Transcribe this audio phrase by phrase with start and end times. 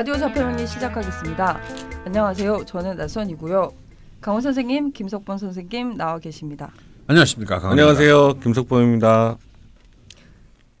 [0.00, 1.60] 라디오 자폐명리 시작하겠습니다.
[2.06, 2.64] 안녕하세요.
[2.64, 3.70] 저는 낯선이고요.
[4.22, 6.72] 강원 선생님, 김석범 선생님 나와 계십니다.
[7.06, 7.58] 안녕하십니까.
[7.58, 7.82] 강원입니다.
[7.82, 8.40] 안녕하세요.
[8.40, 9.36] 김석범입니다.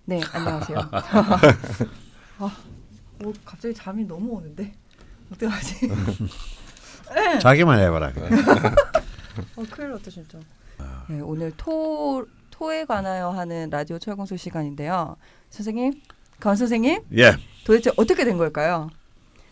[0.06, 0.78] 네, 안녕하세요.
[2.38, 2.56] 아,
[3.18, 4.72] 뭐 갑자기 잠이 너무 오는데
[5.34, 5.90] 어떡하지?
[7.42, 8.12] 자기만 해봐라.
[9.56, 10.38] 어, 큰일 났다 진짜.
[11.10, 15.18] 네, 오늘 토 토에 관하여 하는 라디오 철공소 시간인데요.
[15.50, 16.00] 선생님,
[16.38, 17.36] 강원 선생님, 예.
[17.66, 18.88] 도대체 어떻게 된 걸까요?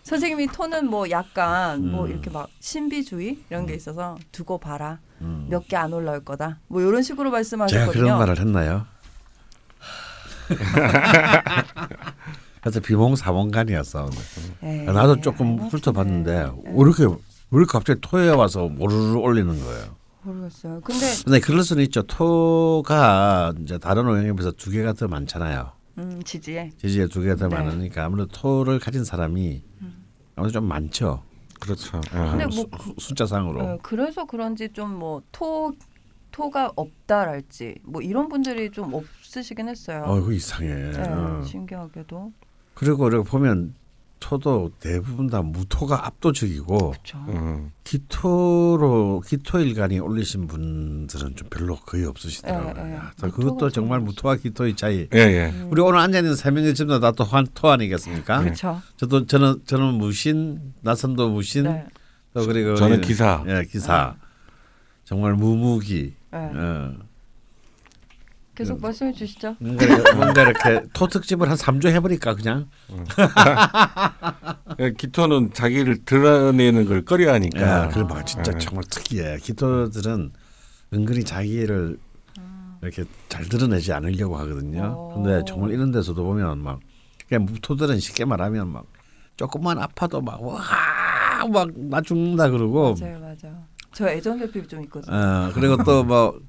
[0.09, 2.11] 선생님이 토는 뭐 약간 뭐 음.
[2.11, 5.49] 이렇게 막 신비주의 이런 게 있어서 두고 봐라 음.
[5.51, 7.93] 몇개 안 올라올 거다 뭐 이런 식으로 제가 말씀하셨거든요.
[7.93, 8.87] 그런 말을 했나요?
[12.63, 14.09] 그래서 비몽사몽간이었어.
[14.63, 16.51] 에이, 나도 조금 네, 훑어봤는데 네.
[16.65, 17.13] 왜 이렇게 왜
[17.53, 19.95] 이렇게 갑자기 토에 와서 오르르 올리는 거예요.
[20.23, 20.81] 모르겠어요.
[20.81, 22.01] 근데 근데 그럴 수는 있죠.
[22.03, 25.71] 토가 이제 다른 오행에 비해서 두 개가 더 많잖아요.
[25.99, 27.57] 음, 지지에 지지에 두 개가 더 네.
[27.57, 29.63] 많으니까 아무래도 토를 가진 사람이
[30.39, 31.23] 아무래도 좀 많죠.
[31.61, 32.01] 그렇죠.
[32.11, 32.47] 근데 예.
[32.47, 33.61] 뭐 수- 그- 숫자상으로.
[33.61, 35.73] 어, 그래서 그런지 좀 뭐 토
[36.31, 40.05] 토가 없다랄지 뭐 이런 분들이 좀 없으시긴 했어요.
[40.07, 40.69] 어, 이거 이상해.
[40.93, 41.43] 네, 어.
[41.43, 42.33] 신기하게도
[42.75, 43.75] 그리고 이렇게 보면
[44.21, 46.95] 토도 대부분 다 무토가 압도적이고.
[47.29, 47.71] 음.
[47.85, 52.75] 기토로 기토 일간이 올리신 분들은 좀 별로 거의 없으시더라고요.
[52.87, 52.95] 예, 예.
[52.97, 55.09] 야, 또 무토가 그것도 좀 정말 무토와 기토의 차이.
[55.15, 55.51] 예, 예.
[55.55, 55.69] 음.
[55.71, 57.25] 우리 오늘 앉아 있는 세 명이 전부 다토
[57.55, 58.41] 토 아니겠습니까?
[58.43, 58.81] 그렇죠.
[58.97, 61.87] 저도 저는 저는 무신, 나선도 무신, 네.
[62.35, 63.43] 또 그리고 저는 이- 기사.
[63.47, 64.15] 예, 기사.
[65.05, 66.15] 정말 무무기.
[66.33, 66.51] 네.
[68.59, 68.63] 어.
[68.65, 69.57] 계속 말씀해 주시죠.
[69.61, 72.69] 뭔가, 이렇게- 뭔가 이렇게 토 특집을 한 3주 해버릴까 그냥.
[74.81, 77.61] 예, 기토는 자기를 드러내는 걸 꺼려하니까.
[77.61, 78.59] 야, 그래 봐 진짜 예.
[78.59, 79.39] 정말 특이해.
[79.39, 80.33] 기토들은
[80.95, 81.99] 은근히 자기를
[82.83, 84.95] 이렇게 잘 드러내지 않으려고 하거든요.
[84.97, 85.15] 어.
[85.15, 86.81] 근데 정말 이런 데서도 보면 막
[87.29, 88.85] 그냥 무토들은 쉽게 말하면 막
[89.37, 90.59] 조금만 아파도 막 와
[91.53, 93.49] 막 나 죽는다 그러고 맞아요, 맞아.
[93.93, 95.15] 저 애정 결핍 좀 있거든요.
[95.15, 96.41] 어 그리고 또 뭐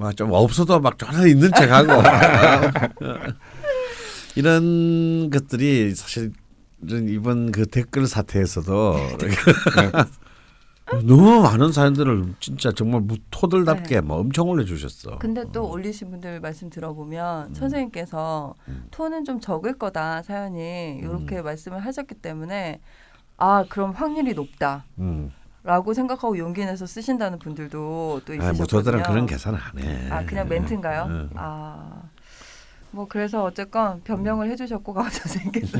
[0.00, 2.02] 막좀 없어도 막 전혀 있는 척하고
[4.34, 6.32] 이런 것들이 사실
[6.82, 8.96] 이번 그 댓글 사태에서도
[11.04, 15.10] 너무 많은 사연들을 진짜 정말 무토들답게 뭐 엄청 올려주셨어.
[15.10, 15.16] 네.
[15.20, 17.54] 근데 또 올리신 분들 말씀 들어보면 음.
[17.54, 18.54] 선생님께서
[18.90, 21.44] 토는 좀 적을 거다 사연이 이렇게 음.
[21.44, 22.80] 말씀을 하셨기 때문에
[23.36, 24.84] 아 그럼 확률이 높다.
[24.98, 25.30] 음.
[25.62, 28.62] 라고 생각하고 용기 내서 쓰신다는 분들도 또 아, 있으셨거든요.
[28.62, 30.10] 무토들은 그런 계산 안 해.
[30.10, 31.06] 아 그냥 멘트인가요?
[31.08, 31.30] 응.
[31.34, 32.02] 아.
[32.92, 35.78] 뭐 그래서 어쨌건 변명을 해주셨고 강원 선생님께서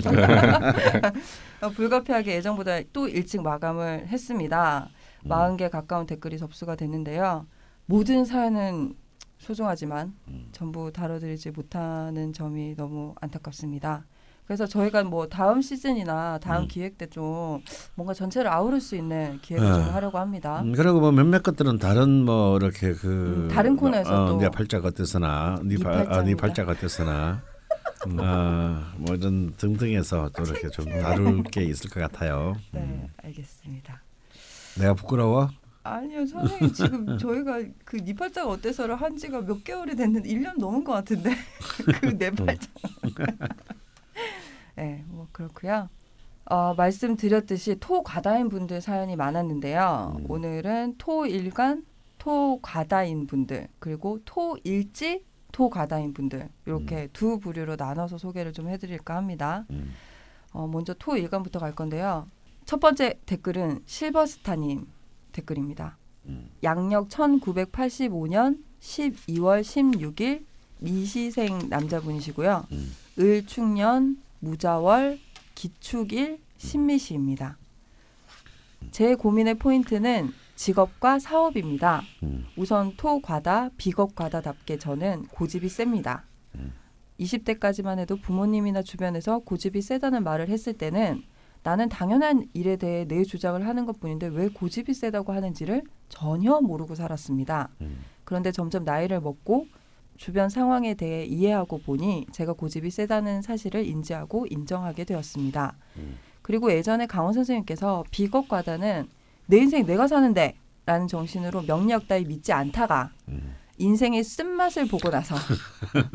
[1.61, 4.89] 어, 불가피하게 예정보다 또 일찍 마감을 했습니다.
[5.25, 5.29] 음.
[5.29, 7.47] 40개 가까운 댓글이 접수가 됐는데요.
[7.87, 8.95] 모든 사연은
[9.39, 10.49] 소중하지만 음.
[10.53, 14.05] 전부 다뤄드리지 못하는 점이 너무 안타깝습니다.
[14.51, 16.69] 그래서 저희가 뭐 다음 시즌이나 다음 음.
[16.69, 17.63] 기획 때 좀
[17.95, 19.75] 뭔가 전체를 아우를 수 있는 기획을 아.
[19.75, 20.61] 좀 하려고 합니다.
[20.63, 24.39] 음, 그리고 뭐 몇몇 것들은 다른 뭐 이렇게 그 음, 다른 코너에서 어, 또.
[24.39, 26.41] 네 팔자가 어땠으나 네, 네 팔, 아, 네 팔자입니다.
[26.41, 27.43] 팔자가 어땠으나
[28.09, 32.57] 어뭐 이런 등등해서 또 이렇게 좀 다룰 게 있을 것 같아요.
[32.73, 34.03] 네, 알겠습니다.
[34.81, 35.49] 내가 부끄러워?
[35.85, 40.93] 아니요, 선생님 지금 저희가 그 니팔자가 어때서를 한 지가 몇 개월이 됐는데 1년 넘은 것
[40.93, 41.31] 같은데
[42.03, 42.67] 그 네 팔자.
[44.77, 45.89] 네, 뭐 그렇고요.
[46.47, 50.17] 어, 말씀드렸듯이 토 과다인 분들 사연이 많았는데요.
[50.19, 50.27] 음.
[50.29, 51.85] 오늘은 토 일간,
[52.19, 58.69] 토 과다인 분들 그리고 토 일지, 토 과다인 분들 이렇게 두 부류로 나눠서 소개를 좀
[58.69, 59.65] 해드릴까 합니다.
[59.71, 59.93] 음.
[60.53, 62.27] 어, 먼저 토 일간부터 갈 건데요.
[62.65, 64.87] 첫 번째 댓글은 실버스타님
[65.33, 65.99] 댓글입니다.
[66.27, 66.51] 음.
[66.63, 70.45] 양력 1985년 12월 16일
[70.79, 72.67] 미시생 남자분이시고요.
[72.73, 72.93] 음.
[73.19, 75.19] 을축년 무자월
[75.55, 77.57] 기축일 신미시입니다.
[78.91, 82.03] 제 고민의 포인트는 직업과 사업입니다.
[82.23, 82.47] 음.
[82.57, 86.25] 우선 토 과다, 비겁 과다답게 저는 고집이 셉니다.
[86.55, 86.73] 음.
[87.19, 91.23] 20대까지만 해도 부모님이나 주변에서 고집이 세다는 말을 했을 때는
[91.63, 96.95] 나는 당연한 일에 대해 내 주장을 하는 것 뿐인데 왜 고집이 세다고 하는지를 전혀 모르고
[96.95, 97.69] 살았습니다.
[97.83, 98.03] 음.
[98.25, 99.67] 그런데 점점 나이를 먹고
[100.21, 105.75] 주변 상황에 대해 이해하고 보니 제가 고집이 세다는 사실을 인지하고 인정하게 되었습니다.
[105.97, 106.19] 음.
[106.43, 109.09] 그리고 예전에 강원 선생님께서 비겁 과다는
[109.47, 113.57] 내 인생 내가 사는데 라는 정신으로 명리학 따위 믿지 않다가 음.
[113.79, 115.37] 인생의 쓴맛을 보고 나서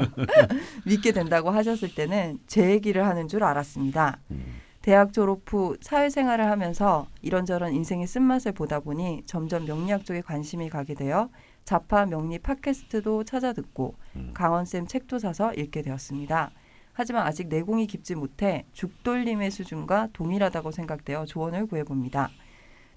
[0.85, 4.19] 믿게 된다고 하셨을 때는 제 얘기를 하는 줄 알았습니다.
[4.29, 4.61] 음.
[4.83, 10.93] 대학 졸업 후 사회생활을 하면서 이런저런 인생의 쓴맛을 보다 보니 점점 명리학 쪽에 관심이 가게
[10.93, 11.31] 되어
[11.65, 14.31] 자파 명리 팟캐스트도 찾아 듣고 음.
[14.33, 16.51] 강원쌤 책도 사서 읽게 되었습니다.
[16.93, 22.29] 하지만 아직 내공이 깊지 못해 죽돌림의 수준과 동일하다고 생각되어 조언을 구해봅니다.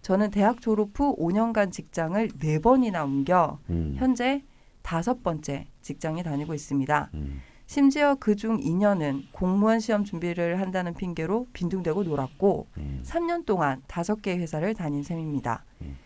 [0.02, 3.96] 저는 대학 졸업 후 5년간 직장을 4번이나 옮겨 음.
[3.98, 4.44] 현재
[4.82, 7.10] 다섯 번째 직장에 다니고 있습니다.
[7.14, 7.40] 음.
[7.66, 13.02] 심지어 그중 2년은 공무원 시험 준비를 한다는 핑계로 빈둥대고 놀았고 음.
[13.04, 15.64] 3년 동안 다섯 개의 회사를 다닌 셈입니다.
[15.82, 15.96] 음.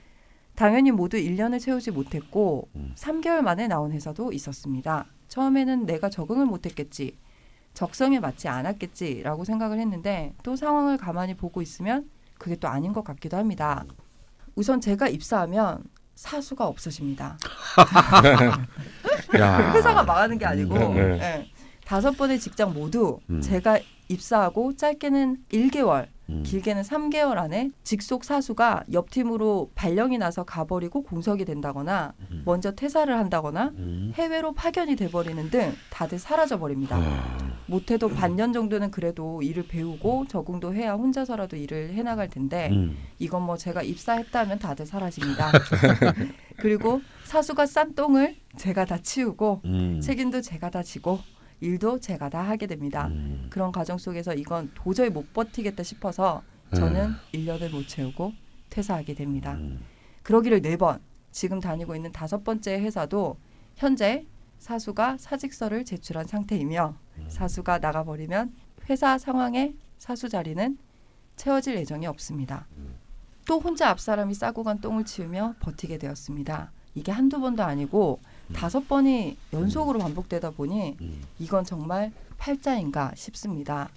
[0.54, 2.92] 당연히 모두 1년을 채우지 못했고 음.
[2.96, 5.06] 3개월 만에 나온 회사도 있었습니다.
[5.28, 7.16] 처음에는 내가 적응을 못했겠지,
[7.74, 12.08] 적성에 맞지 않았겠지라고 생각을 했는데 또 상황을 가만히 보고 있으면
[12.38, 13.84] 그게 또 아닌 것 같기도 합니다.
[14.54, 15.84] 우선 제가 입사하면
[16.14, 17.38] 사수가 없어집니다.
[19.38, 19.72] 야.
[19.72, 21.18] 회사가 망하는 게 아니고 네.
[21.20, 21.50] 예.
[21.84, 23.40] 다섯 번의 직장 모두 음.
[23.40, 23.78] 제가
[24.12, 26.42] 입사하고 짧게는 1개월, 음.
[26.44, 32.42] 길게는 3개월 안에 직속 사수가 옆 팀으로 발령이 나서 가버리고 공석이 된다거나 음.
[32.44, 34.12] 먼저 퇴사를 한다거나 음.
[34.14, 36.96] 해외로 파견이 돼버리는 등 다들 사라져 버립니다.
[36.96, 37.52] 아.
[37.66, 42.96] 못해도 반년 정도는 그래도 일을 배우고 적응도 해야 혼자서라도 일을 해나갈 텐데 음.
[43.18, 45.52] 이건 뭐 제가 입사했다면 다들 사라집니다.
[46.58, 50.00] 그리고 사수가 싼 똥을 제가 다 치우고 음.
[50.00, 51.20] 책임도 제가 다 지고
[51.62, 53.06] 일도 제가 다 하게 됩니다.
[53.06, 53.46] 음.
[53.48, 56.42] 그런 과정 속에서 이건 도저히 못 버티겠다 싶어서
[56.74, 58.32] 저는 1년을 못 채우고
[58.68, 59.52] 퇴사하게 됩니다.
[59.54, 59.80] 음.
[60.24, 61.00] 그러기를 네 번.
[61.30, 63.38] 지금 다니고 있는 다섯 번째 회사도
[63.76, 64.26] 현재
[64.58, 66.94] 사수가 사직서를 제출한 상태이며
[67.28, 68.52] 사수가 나가버리면
[68.90, 70.76] 회사 상황에 사수 자리는
[71.36, 72.66] 채워질 예정이 없습니다.
[73.46, 76.70] 또 혼자 앞사람이 싸고 간 똥을 치우며 버티게 되었습니다.
[76.94, 78.20] 이게 한두 번도 아니고
[78.54, 81.22] 다섯 번이 연속으로 반복되다 보니 음.
[81.38, 83.88] 이건 정말 팔자인가 싶습니다.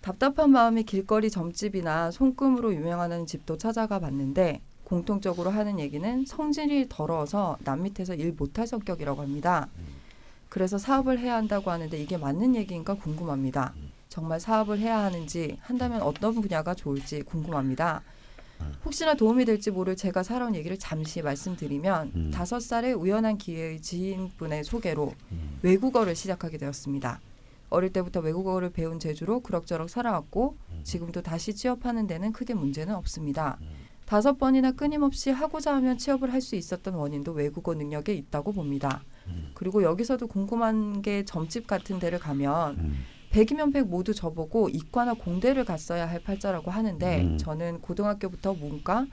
[0.00, 7.82] 답답한 마음이 길거리 점집이나 손금으로 유명하는 집도 찾아가 봤는데 공통적으로 하는 얘기는 성질이 더러워서 남
[7.82, 9.68] 밑에서 일 못할 성격이라고 합니다.
[10.48, 13.74] 그래서 사업을 해야 한다고 하는데 이게 맞는 얘기인가 궁금합니다.
[14.08, 18.02] 정말 사업을 해야 하는지 한다면 어떤 분야가 좋을지 궁금합니다.
[18.84, 22.30] 혹시나 도움이 될지 모를 제가 살아온 얘기를 잠시 말씀드리면 음.
[22.32, 25.58] 다섯 살의 우연한 기회의 지인분의 소개로 음.
[25.62, 27.20] 외국어를 시작하게 되었습니다.
[27.70, 30.80] 어릴 때부터 외국어를 배운 재주로 그럭저럭 살아왔고 음.
[30.84, 33.58] 지금도 다시 취업하는 데는 크게 문제는 없습니다.
[34.06, 39.02] 다섯 번이나 끊임없이 하고자 하면 취업을 할 수 있었던 원인도 외국어 능력에 있다고 봅니다.
[39.26, 39.50] 음.
[39.52, 43.04] 그리고 여기서도 궁금한 게 점집 같은 데를 가면 음.
[43.30, 47.38] 백이면 백 모두 저보고 이과나 공대를 갔어야 할 팔자라고 하는데 음.
[47.38, 49.06] 저는 고등학교부터 문과,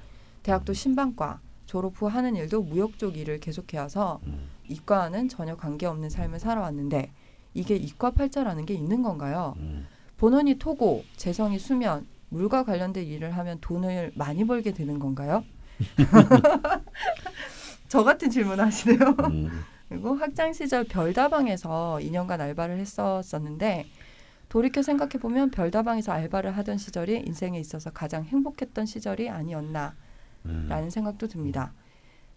[0.43, 4.47] 대학도 신방과 졸업 후 하는 일도 무역 쪽 일을 계속해와서 음.
[4.67, 7.11] 이과와는 전혀 관계없는 삶을 살아왔는데
[7.53, 9.55] 이게 이과 팔자라는 게 있는 건가요?
[9.57, 9.87] 음.
[10.17, 15.43] 본원이 토고, 재성이 수면, 물과 관련된 일을 하면 돈을 많이 벌게 되는 건가요?
[17.87, 18.99] 저 같은 질문 하시네요.
[19.31, 19.49] 음.
[19.89, 23.85] 그리고 학창 시절 별다방에서 2년간 알바를 했었었는데
[24.55, 29.95] 돌이켜 생각해 보면 별다방에서 알바를 하던 시절이 인생에 있어서 가장 행복했던 시절이 아니었나라는
[30.45, 30.89] 음.
[30.89, 31.73] 생각도 듭니다.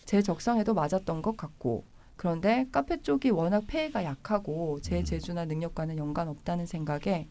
[0.05, 1.85] 제 적성에도 맞았던 것 같고
[2.17, 5.05] 그런데 카페 쪽이 워낙 폐해가 약하고 제 음.
[5.05, 7.29] 재주나 능력과는 연관 없다는 생각에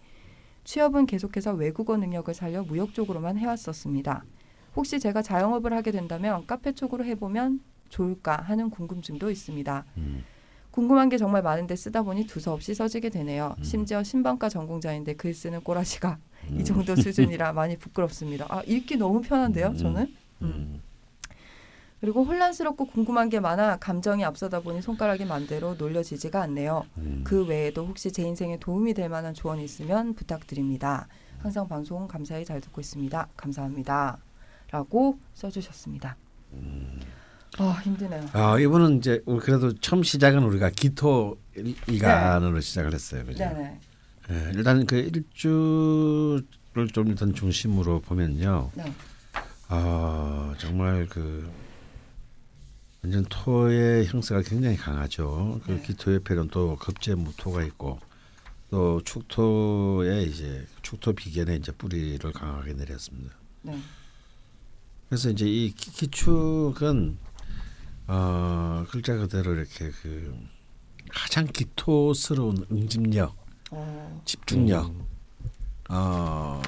[0.64, 4.24] 취업은 계속해서 외국어 능력을 살려 무역 쪽으로만 해왔었습니다.
[4.78, 9.84] 혹시 제가 자영업을 하게 된다면 카페 쪽으로 해보면 좋을까 하는 궁금증도 있습니다.
[9.98, 10.24] 음.
[10.78, 13.56] 궁금한 게 정말 많은데 쓰다 보니 두서없이 써지게 되네요.
[13.58, 13.64] 음.
[13.64, 16.20] 심지어 신방과 전공자인데 글 쓰는 꼬라지가
[16.52, 16.60] 음.
[16.60, 18.46] 이 정도 수준이라 많이 부끄럽습니다.
[18.48, 19.76] 아 읽기 너무 편한데요, 음.
[19.76, 20.16] 저는.
[20.44, 20.82] 음.
[22.00, 26.86] 그리고 혼란스럽고 궁금한 게 많아 감정이 앞서다 보니 손가락이 맘대로 놀려지지가 않네요.
[27.00, 27.24] 음.
[27.24, 31.08] 그 외에도 혹시 제 인생에 도움이 될 만한 조언이 있으면 부탁드립니다.
[31.40, 33.30] 항상 방송 감사히 잘 듣고 있습니다.
[33.36, 34.20] 감사합니다.
[34.70, 36.18] 라고 써주셨습니다.
[37.58, 38.30] 아 힘드네요.
[38.34, 43.40] 아 이분은 이제 우리 그래도 처음 시작은 우리가 기토 일- 일간으로 시작을 했어요, 그죠?
[43.40, 43.80] 네네.
[44.30, 48.94] 예, 일단 그 일주를 좀 일단 중심으로 보면요, 네.
[49.70, 51.50] 아 정말 그
[53.04, 55.60] 완전 토의 형세가 굉장히 강하죠.
[55.66, 55.82] 그 네.
[55.82, 58.00] 기토 옆에는 또 급제 무토가 있고
[58.70, 63.34] 또 축토에 이제 축토 비견에 이제 뿌리를 강하게 내렸습니다.
[63.64, 63.80] 네.
[65.10, 67.18] 그래서 이제 이 기- 기축은
[68.08, 70.34] 어 글자 그대로 이렇게 그
[71.10, 73.36] 가장 기토스러운 응집력,
[73.72, 75.06] 어, 집중력, 음.
[75.90, 76.62] 어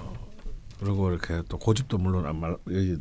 [0.80, 2.98] 그리고 이렇게 또 고집도 물론 안 말, 여기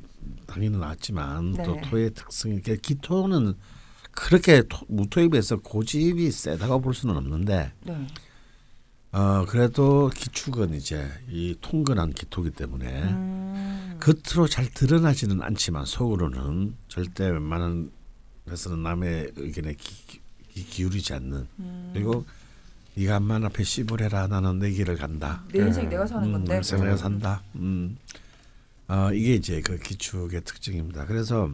[0.46, 1.80] 당연히 나왔지만 또 네.
[1.82, 3.54] 토의 특성이 이게 기토는
[4.12, 8.06] 그렇게 토, 무토에 비해서 고집이 세다고 볼 수는 없는데 네.
[9.12, 17.28] 어 그래도 기축은 이제 이 통근한 기토기 때문에 음, 겉으로 잘 드러나지는 않지만 속으로는 절대
[17.28, 17.90] 웬만한
[18.48, 20.20] 데서는 남의 의견에 기,
[20.52, 22.24] 기, 기 울이지 않는 음, 그리고
[22.94, 25.44] 네가 암만 앞에 씹으래라 나는 내 길을 간다.
[25.52, 25.90] 내 인생 네.
[25.90, 26.56] 내가 사는 음, 건데.
[26.56, 27.42] 인생 내가 산다.
[27.54, 27.96] 음.
[28.88, 31.06] 어, 이게 이제 그 기축의 특징입니다.
[31.06, 31.50] 그래서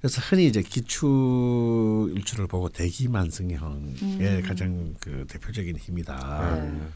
[0.00, 4.42] 그래서 흔히 이제 기축 일출을 보고 대기만성형의 음.
[4.46, 6.54] 가장 그 대표적인 힘이다.
[6.54, 6.88] 네.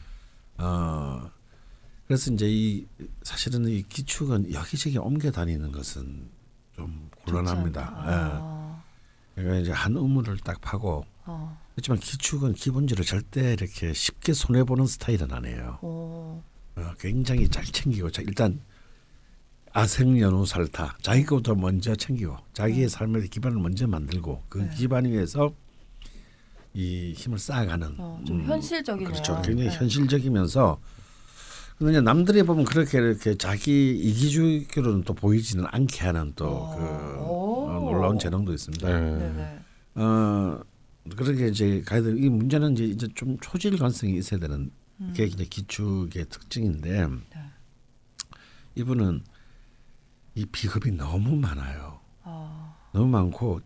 [0.57, 1.29] 어
[2.07, 2.87] 그래서 이제 이
[3.23, 6.29] 사실은 이 기축은 여기저기 옮겨 다니는 것은
[6.75, 7.81] 좀 곤란합니다.
[7.81, 8.01] 않다.
[8.05, 8.83] 아.
[9.37, 9.41] 예.
[9.41, 11.57] 그러니까 이제 한 우물을 딱 파고 어.
[11.73, 15.79] 그렇지만 기축은 기본적으로 절대 이렇게 쉽게 손해 보는 스타일은 아니에요.
[15.81, 16.43] 어.
[16.75, 18.61] 어, 굉장히 잘 챙기고 자, 일단
[19.73, 22.87] 아생연우살타 자기부터 먼저 챙기고 자기의 네.
[22.89, 24.69] 삶의 기반을 먼저 만들고 그 네.
[24.75, 25.53] 기반 위에서
[26.73, 29.11] 이 힘을 쌓아가는 어, 좀 음, 현실적이네요.
[29.11, 29.41] 그렇죠.
[29.41, 29.75] 굉장히 네.
[29.77, 30.79] 현실적이면서
[31.81, 36.75] 근데 이제 남들이 보면 그렇게 이렇게 자기 이기주의로는 또 보이지는 않게 하는 또 어.
[36.75, 37.91] 그 오.
[37.91, 38.87] 놀라운 재능도 있습니다.
[38.99, 39.59] 네.
[39.95, 40.59] 어
[41.17, 42.11] 그렇게 이제 가야 돼.
[42.15, 44.69] 이 문제는 이제 이제 좀 초질 관성이 있어야 되는
[44.99, 45.13] 음.
[45.15, 47.17] 게 이제 기축의 특징인데 네.
[48.75, 49.23] 이분은
[50.35, 51.99] 이 비겁이 너무 많아요.
[52.21, 53.59] 아, 너무 많고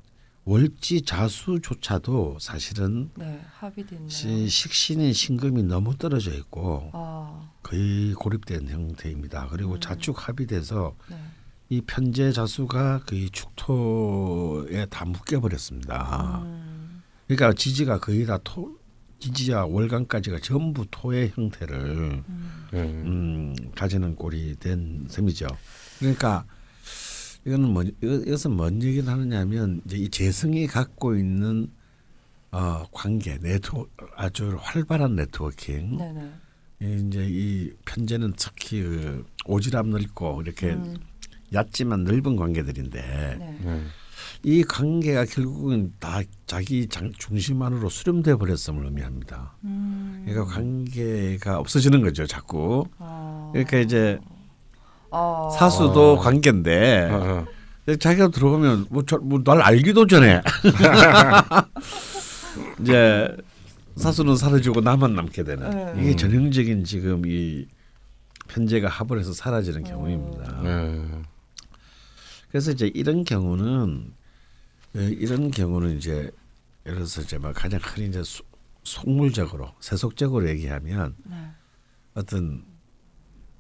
[0.45, 4.09] 월지 자수조차도 사실은 네 합의돼 있네요.
[4.09, 9.47] 시- 식신인 신금이 너무 떨어져 있고 아, 거의 고립된 형태입니다.
[9.49, 9.79] 그리고 음.
[9.79, 11.17] 자축 합의돼서 네.
[11.69, 16.41] 이 편제 자수가 거의 축토에 다 묶여 버렸습니다.
[16.43, 18.77] 음, 그러니까 지지가 거의 다 토,
[19.17, 21.75] 지지와 월간까지가 전부 토의 형태를
[22.29, 22.81] 음, 네.
[22.81, 25.47] 음, 가지는 꼴이 된 셈이죠.
[25.97, 26.45] 그러니까
[27.47, 31.71] 이거는 뭐 이거- 이것은 뭔 얘기를 하느냐면 이제 이 재성이 갖고 있는
[32.51, 35.97] 어, 관계 네트워 아주 활발한 네트워킹.
[35.97, 36.31] 네네.
[36.81, 40.97] 이 이제 이 편제는 특히 그 오지랖 넓고 이렇게 음,
[41.53, 43.01] 얕지만 넓은 관계들인데
[43.39, 43.57] 네.
[43.63, 43.81] 네.
[44.43, 49.55] 이 관계가 결국은 다 자기 장, 중심 안으로 수렴돼 버렸음을 의미합니다.
[49.63, 52.85] 음, 그러니까 관계가 없어지는 거죠, 자꾸.
[52.99, 54.19] 아, 그러니까 이제
[55.11, 56.19] 아, 사수도 어.
[56.19, 57.45] 관계인데 어,
[57.99, 58.87] 자기가 들어가면
[59.21, 60.41] 뭐날 알기도 전에
[62.81, 63.35] 이제
[63.95, 66.01] 사수는 사라지고 나만 남게 되는 네.
[66.01, 66.17] 이게 음.
[66.17, 67.67] 전형적인 지금 이
[68.47, 70.61] 편제가 합을해서 사라지는 경우입니다.
[70.61, 71.21] 네.
[72.49, 74.13] 그래서 이제 이런 경우는
[74.95, 76.31] 어, 이런 경우는 이제
[76.85, 78.43] 예를 들어서 이제 막 가장 흔히 이제 수-
[78.83, 81.35] 속물적으로 세속적으로 얘기하면 네.
[82.13, 82.63] 어떤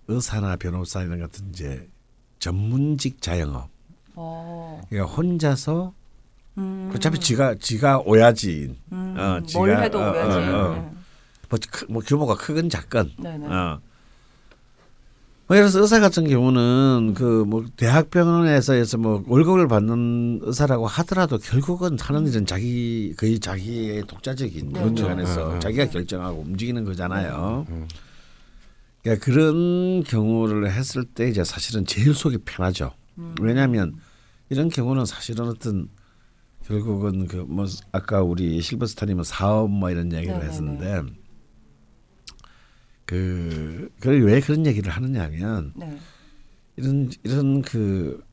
[0.07, 1.89] 의사나 변호사 이런 같은 이제
[2.39, 3.69] 전문직 자영업
[4.13, 5.93] 어, 그러니까 혼자서
[6.57, 10.37] 음, 어차피 지가 지가 오야지 음, 어, 뭘 지가- 해도 어, 오야지.
[10.37, 10.95] 어, 어.
[11.49, 13.37] 뭐, 크- 뭐 규모가 크건 작건 네.
[13.43, 13.79] 어.
[15.47, 21.37] 뭐 예를 들어서 의사 같은 경우는 그 뭐 대학병원에서 해서 뭐 월급을 받는 의사라고 하더라도
[21.37, 25.03] 결국은 하는 일은 자기 거의 자기의 독자적인 네, 그런 네.
[25.07, 25.59] 안에서 네, 네.
[25.59, 27.67] 자기가 결정하고 움직이는 거잖아요.
[27.69, 27.87] 음.
[29.03, 32.91] 그러니까 그런 경우를 했을 때 이제 사실은 제일 속이 편하죠.
[33.19, 33.35] 음.
[33.39, 33.93] 왜냐하면
[34.49, 35.89] 이런 경우는 사실은 어떤
[36.67, 40.49] 결국은 그 뭐 아까 우리 실버스타님은 사업 뭐 이런 얘기를 네네네.
[40.51, 41.01] 했었는데
[43.05, 45.97] 그, 그왜 그런 얘기를 하느냐면 네.
[46.75, 48.23] 이런 이런 그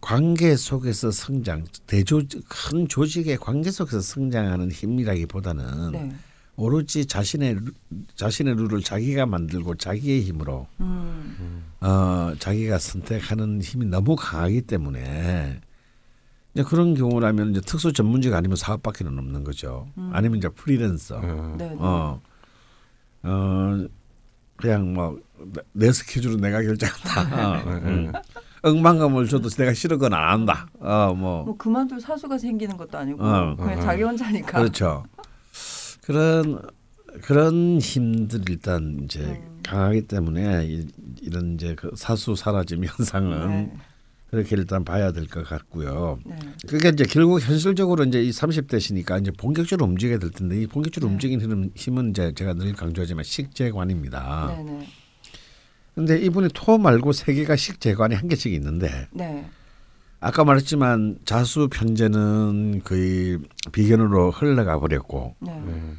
[0.00, 6.12] 관계 속에서 성장 대조 큰 조직의 관계 속에서 성장하는 힘이라기보다는 네.
[6.56, 7.72] 오로지 자신의 루-
[8.14, 15.60] 자신의 룰을 자기가 만들고 자기의 힘으로 음, 어 자기가 선택하는 힘이 너무 강하기 때문에
[16.54, 19.86] 이제 그런 경우라면 이제 특수 전문직 아니면 사업밖에는 없는 거죠.
[19.98, 20.10] 음.
[20.12, 21.16] 아니면 이제 프리랜서.
[21.22, 21.54] 어.
[21.58, 21.68] 네.
[21.68, 21.76] 네.
[21.78, 22.20] 어,
[23.24, 23.86] 어,
[24.56, 25.18] 그냥 뭐
[25.72, 27.58] 내 스케줄은 내가 결정한다.
[27.66, 28.12] 어, 음.
[28.62, 30.66] 억만금을 줘도 내가 싫어건 안 한다.
[30.80, 33.56] 어, 뭐 뭐 그만둘 사수가 생기는 것도 아니고 어.
[33.56, 33.82] 그냥 어.
[33.82, 34.58] 자기 혼자니까.
[34.58, 35.04] 그렇죠.
[36.02, 36.60] 그런
[37.22, 39.60] 그런 힘들 일단 이제 음.
[39.62, 40.86] 강하기 때문에 이,
[41.20, 43.76] 이런 이제 그 사수 사라짐 현상은 네.
[44.34, 46.18] 그렇게 일단 봐야 될 것 같고요.
[46.26, 46.36] 네.
[46.68, 51.14] 그게 이제 결국 현실적으로 이제 이 30대시니까 이제 본격적으로 움직여야 될 텐데 이 본격적으로 네.
[51.14, 54.54] 움직이는 힘은- 이제 제가 늘 강조하지만 식재관입니다.
[54.56, 54.86] 네네.
[55.94, 59.48] 근데 이분이 토 말고 세 개가 식재관이 한 개씩 있는데 네.
[60.20, 63.38] 아까 말했지만 자수 편제는 거의
[63.72, 65.52] 비견으로 흘러가 버렸고 네.
[65.66, 65.92] 네.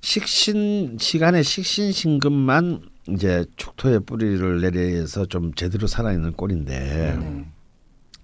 [0.00, 7.44] 식신 시간에 식신 신금만 이제 축토의 뿌리를 내려서 좀 제대로 살아있는 꼴인데 네.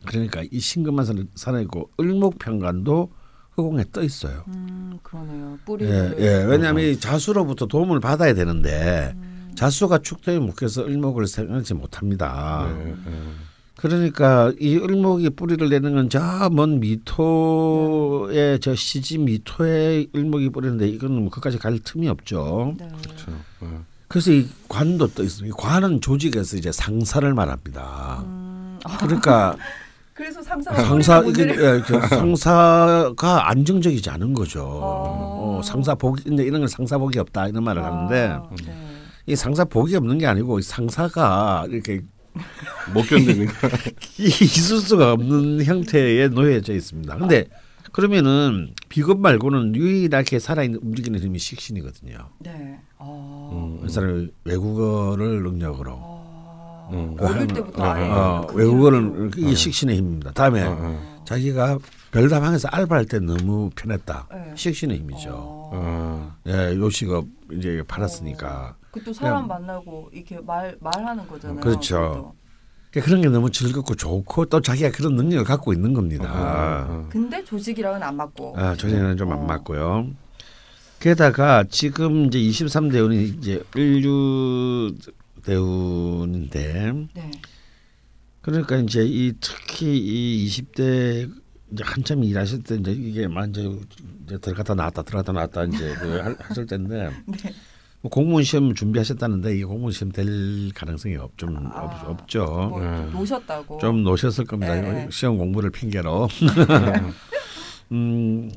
[0.07, 3.11] 그러니까 이 신금만 살아- 살아있고 을목평간도
[3.57, 4.45] 허공에 떠 있어요.
[4.49, 5.59] 음 그러네요.
[5.61, 6.17] 예, 뿌리를.
[6.19, 6.45] 예.
[6.45, 12.73] 왜냐하면 이 자수로부터 도움을 받아야 되는데 음, 자수가 축토에 묶여서 을목을 생각지 못합니다.
[12.79, 12.85] 네.
[13.05, 13.13] 네.
[13.77, 21.21] 그러니까 이 을목이 뿌리를 내는 건 저 먼 미토의 저 시지 미토의 을목이 뿌리는데 이거는
[21.23, 22.75] 뭐 그까지 갈 틈이 없죠.
[22.79, 22.89] 네.
[23.03, 23.33] 그렇죠.
[23.61, 23.85] 어.
[24.09, 25.55] 그래서 이 관도 떠 있습니다.
[25.55, 28.23] 이 관은 조직에서 이제 상사를 말합니다.
[28.27, 29.57] 음, 그러니까
[30.21, 34.61] 그래서 상사가 상사 이게 예, 저 상사가 안정적이지 않은 거죠.
[34.63, 35.59] 어.
[35.59, 38.75] 어, 상사 복이 이런 걸 상사 복이 없다 이런 말을 하는데 아, 네.
[39.25, 42.03] 이 상사 복이 없는 게 아니고 이 상사가 이렇게
[42.93, 43.53] 못 견디니까.
[44.21, 47.17] 있을 수가 없는 형태의 놓여져 있습니다.
[47.17, 47.47] 근데
[47.91, 52.29] 그러면은 비겁 말고는 유일하게 살아있는 움직이는 힘이 식신이거든요.
[52.41, 52.79] 네.
[52.99, 53.79] 어.
[53.81, 53.87] 음.
[53.87, 56.20] 그 사람이 외국어를 능력으로 아,
[56.93, 57.17] 음.
[57.21, 59.31] 어릴 어, 때부터 어, 아예 어, 그 외국어는.
[59.37, 60.33] 이게 식신의 힘입니다.
[60.33, 61.23] 다음에 어, 어.
[61.25, 61.79] 자기가
[62.13, 64.27] 별다방에서 알바할 때 너무 편했다.
[64.33, 64.53] 네.
[64.57, 65.31] 식신의 힘이죠.
[65.33, 65.71] 어.
[65.73, 66.37] 어.
[66.49, 71.61] 예, 요식업 이제 팔았으니까 그또 사람 그냥- 만나고 이렇게 말 말하는 거잖아요.
[71.61, 71.97] 그렇죠.
[71.99, 72.35] 그것도.
[72.91, 76.87] 그러니까 그런 게 너무 즐겁고 좋고 또 자기가 그런 능력을 갖고 있는 겁니다.
[76.89, 77.07] 어.
[77.09, 78.55] 근데 조직이랑은 안 맞고.
[78.59, 79.43] 아, 조직은 좀안 어.
[79.43, 80.09] 맞고요.
[80.99, 84.93] 게다가 지금 이제 23대 운이 이제 을류
[85.41, 87.31] 대운인데 네.
[88.41, 91.31] 그러니까 이제 이 특히 이 20대
[91.73, 93.63] 이제 한참 일하실 때 이제 이게 막 이제,
[94.27, 97.55] 이제 들어갔다 나왔다 들어갔다 나왔다 이제 그 하- 하실 때인데 네.
[98.03, 101.83] 뭐 공무원 시험 준비하셨다는데 이게 공무원 시험 될 가능성이 없, 좀 아.
[101.83, 102.45] 없, 없죠.
[102.71, 103.05] 뭐 네.
[103.13, 103.79] 노셨다고.
[103.79, 104.75] 좀 놓으셨을 겁니다.
[104.77, 105.09] 예, 예.
[105.11, 106.27] 시험 공부를 핑계로.
[107.93, 108.51] 음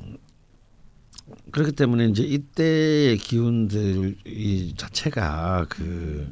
[1.51, 6.27] 그렇기 때문에 이제 이때의 기운들 이 자체가 그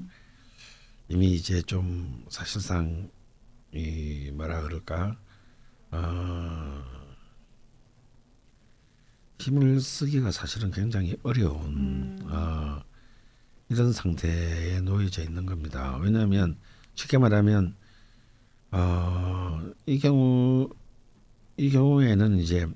[1.11, 3.11] 이미 이제 좀 사실상
[3.73, 5.17] 이 뭐라 그럴까
[5.91, 6.83] 어
[9.39, 12.19] 힘을 쓰기가 사실은 굉장히 어려운 음.
[12.29, 12.81] 어
[13.67, 15.97] 이런 상태에 놓여져 있는 겁니다.
[15.97, 16.57] 왜냐하면
[16.95, 17.75] 쉽게 말하면
[18.71, 20.69] 어, 이 경우
[21.57, 22.67] 이 경우에는 이제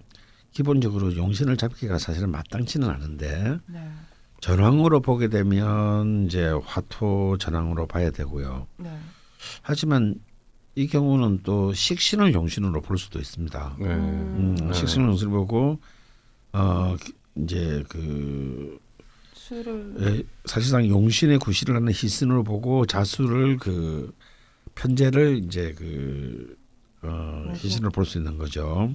[0.52, 3.92] 기본적으로 용신을 잡기가 사실은 마땅치는 않은데 네.
[4.50, 8.68] 전황으로 보게 되면 이제 화토 전황으로 봐야 되고요.
[8.78, 8.96] 네.
[9.64, 10.22] 하지만
[10.76, 13.76] 이 경우는 또 식신을 용신으로 볼 수도 있습니다.
[13.80, 13.86] 네.
[13.88, 14.72] 음, 네.
[14.74, 15.80] 식신을 용신을 보고
[16.54, 18.78] 어 기- 이제 그
[19.34, 24.14] 술을 에, 사실상 용신의 구실을 하는 희신으로 보고 자수를 그
[24.76, 26.56] 편제를 이제 그
[27.02, 28.92] 어, 그래서- 희신을 볼 수 있는 거죠.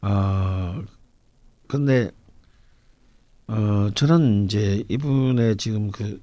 [0.00, 0.82] 아
[1.68, 2.10] 근데
[3.48, 6.20] 어 저는 이제 이분의 지금 그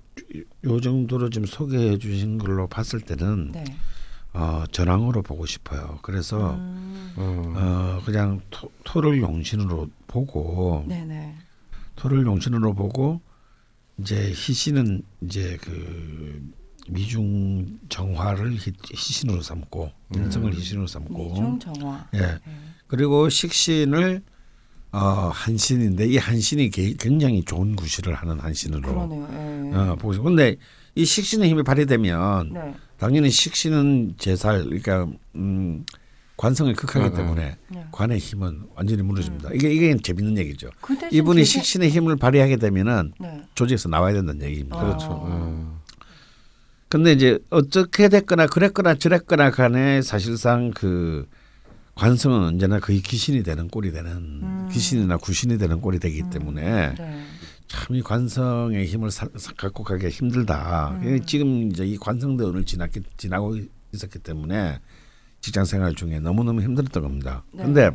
[0.63, 3.63] 요 정도로 지금 소개해 주신 걸로 봤을 때는 네.
[4.33, 5.99] 어 전황으로 보고 싶어요.
[6.01, 7.13] 그래서 음.
[7.15, 7.53] 어.
[7.55, 11.35] 어 그냥 토, 토를 용신으로 보고 네네.
[11.95, 13.21] 토를 용신으로 보고
[13.97, 16.51] 이제 희신은 이제 그
[16.89, 22.07] 미중 정화를 희, 희신으로 삼고 인성을 희신으로 삼고 미중 정화.
[22.15, 22.39] 예 네.
[22.87, 24.21] 그리고 식신을
[24.95, 29.27] 어 한신인데 이 한신이 게- 굉장히 좋은 구실을 하는 한신으로 그러네요.
[29.73, 29.75] 예.
[29.77, 30.55] 어 보고 근데
[30.95, 32.73] 이 식신의 힘이 발휘되면 네.
[32.97, 35.05] 당연히 식신은 제살 그러니까
[35.35, 35.85] 음
[36.37, 37.13] 관성을 극하기 어, 어.
[37.13, 37.85] 때문에 네.
[37.91, 39.49] 관의 힘은 완전히 무너집니다.
[39.53, 40.69] 이게 이게 재밌는 얘기죠.
[40.79, 43.41] 그 이분이 되게- 식신의 힘을 발휘하게 되면은 네.
[43.53, 44.79] 조직에서 나와야 된다는 얘기입니다.
[44.79, 45.07] 그렇죠.
[45.07, 45.25] 어.
[45.29, 45.81] 어.
[46.87, 51.27] 근데 이제 어떻게 됐거나 그랬거나 저랬거나 간에 사실상 그
[51.95, 54.69] 관성은 언제나 거의 귀신이 되는 꼴이 되는 음.
[54.71, 57.23] 귀신이나 구신이 되는 꼴이 되기 때문에 네.
[57.67, 60.99] 참이 관성의 힘을 사, 사- 갖고 가기가 힘들다.
[61.01, 61.19] 음.
[61.25, 63.57] 지금 이제 이 관성대운을 지났기, 지나고
[63.93, 64.79] 있었기 때문에
[65.39, 67.43] 직장 생활 중에 너무너무 힘들었던 겁니다.
[67.53, 67.63] 네.
[67.63, 67.91] 근데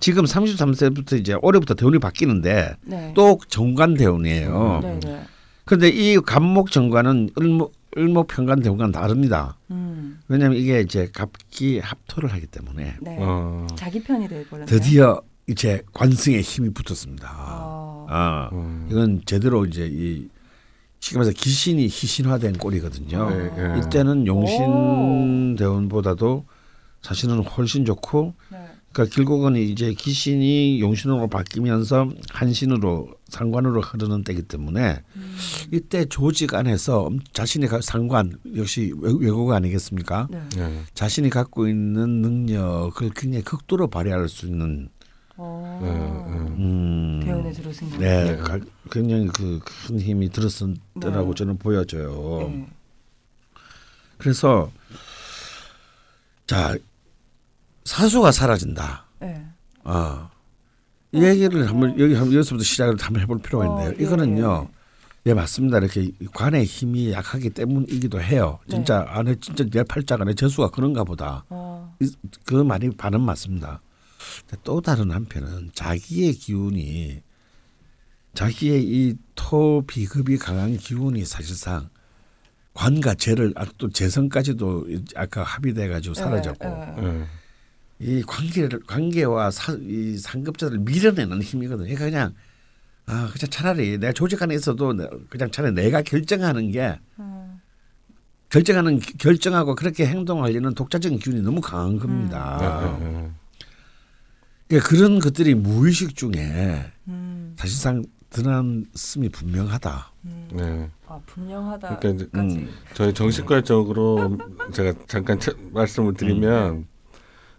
[0.00, 3.12] 지금 33세부터 이제 올해부터 대운이 바뀌는데 네.
[3.14, 4.80] 또 정관 대운이에요.
[4.82, 5.00] 네.
[5.00, 5.24] 네.
[5.66, 9.56] 근데 이 간목 정관은 을목, 을목 편관 대운과는 다릅니다.
[9.70, 10.20] 음.
[10.28, 13.16] 왜냐하면 이게 이제 갑기 합토를 하기 때문에 네.
[13.20, 13.66] 어.
[13.76, 14.66] 자기 편이 돼 버렸네요.
[14.66, 17.30] 드디어 이제 관성의 힘이 붙었습니다.
[17.36, 18.06] 어.
[18.08, 18.88] 아, 음.
[18.90, 20.28] 이건 제대로 이제 이
[21.00, 23.30] 쉽게 말해서 기신이 희신화된 꼴이거든요.
[23.30, 23.80] 네, 네.
[23.80, 24.26] 이때는 오.
[24.26, 26.46] 용신 대운보다도
[27.02, 28.63] 사실은 훨씬 좋고 네.
[28.94, 35.36] 그러니까 결국은 이제 기신이 용신으로 바뀌면서 한신으로 상관으로 흐르는 때이기 때문에 음.
[35.72, 40.28] 이때 조직 안에서 자신의 가- 상관 역시 외- 외국 아니겠습니까?
[40.30, 40.40] 네.
[40.56, 40.82] 네.
[40.94, 44.88] 자신이 갖고 있는 능력을 굉장히 극도로 발휘할 수 있는
[45.36, 45.80] 어.
[45.82, 46.62] 네, 네.
[46.62, 47.98] 음, 대운에 들어선 거.
[47.98, 48.36] 네, 네.
[48.36, 48.60] 가-
[48.92, 51.34] 굉장히 그 큰 힘이 들었을 때라고 네.
[51.38, 52.48] 저는 보여져요.
[52.48, 52.68] 네.
[54.18, 54.70] 그래서
[56.46, 56.76] 자
[57.84, 59.06] 사수가 사라진다.
[59.20, 59.44] 네.
[59.84, 60.30] 어.
[61.12, 63.90] 이 얘기를 한번 여기 한번 여기서부터 시작을 한번 해볼 필요가 있는데요.
[63.90, 64.68] 어, 예, 이거는요.
[65.26, 65.78] 예 맞습니다.
[65.78, 68.58] 이렇게 관의 힘이 약하기 때문이기도 해요.
[68.66, 68.76] 네.
[68.76, 71.44] 진짜 안에 진짜 내 팔자가 내 저수가 그런가 보다.
[72.44, 73.80] 그 말이 반은 맞습니다.
[74.48, 77.22] 근데 또 다른 한편은 자기의 기운이
[78.34, 81.88] 자기의 이 토 비급이 강한 기운이 사실상
[82.72, 87.06] 관과 재를 아, 또 재성까지도 아까 합의돼 가지고 사라졌고 예, 예.
[87.20, 87.26] 예.
[88.00, 91.94] 이 관계를 관계와 사, 이 상급자를 밀어내는 힘이거든요.
[91.94, 92.34] 그러니까 그냥
[93.06, 97.60] 아 그냥 차라리 내가 조직 안에 있어도 내- 그냥 차라리 내가 결정하는 게 음.
[98.50, 102.98] 결정하는 결정하고 그렇게 행동하려는 독자적인 기운이 너무 강한 예, 겁니다.
[103.00, 103.30] 예, 예.
[104.68, 107.54] 그러니까 그런 것들이 무의식 중에 음.
[107.58, 110.12] 사실상 드러났음이 분명하다.
[110.24, 110.48] 음.
[110.52, 110.90] 네.
[111.06, 112.00] 아 분명하다까지.
[112.00, 112.70] 그러니까 이제, 음.
[112.94, 114.36] 저희 정신과적으로
[114.72, 116.86] 제가 잠깐 차- 말씀을 드리면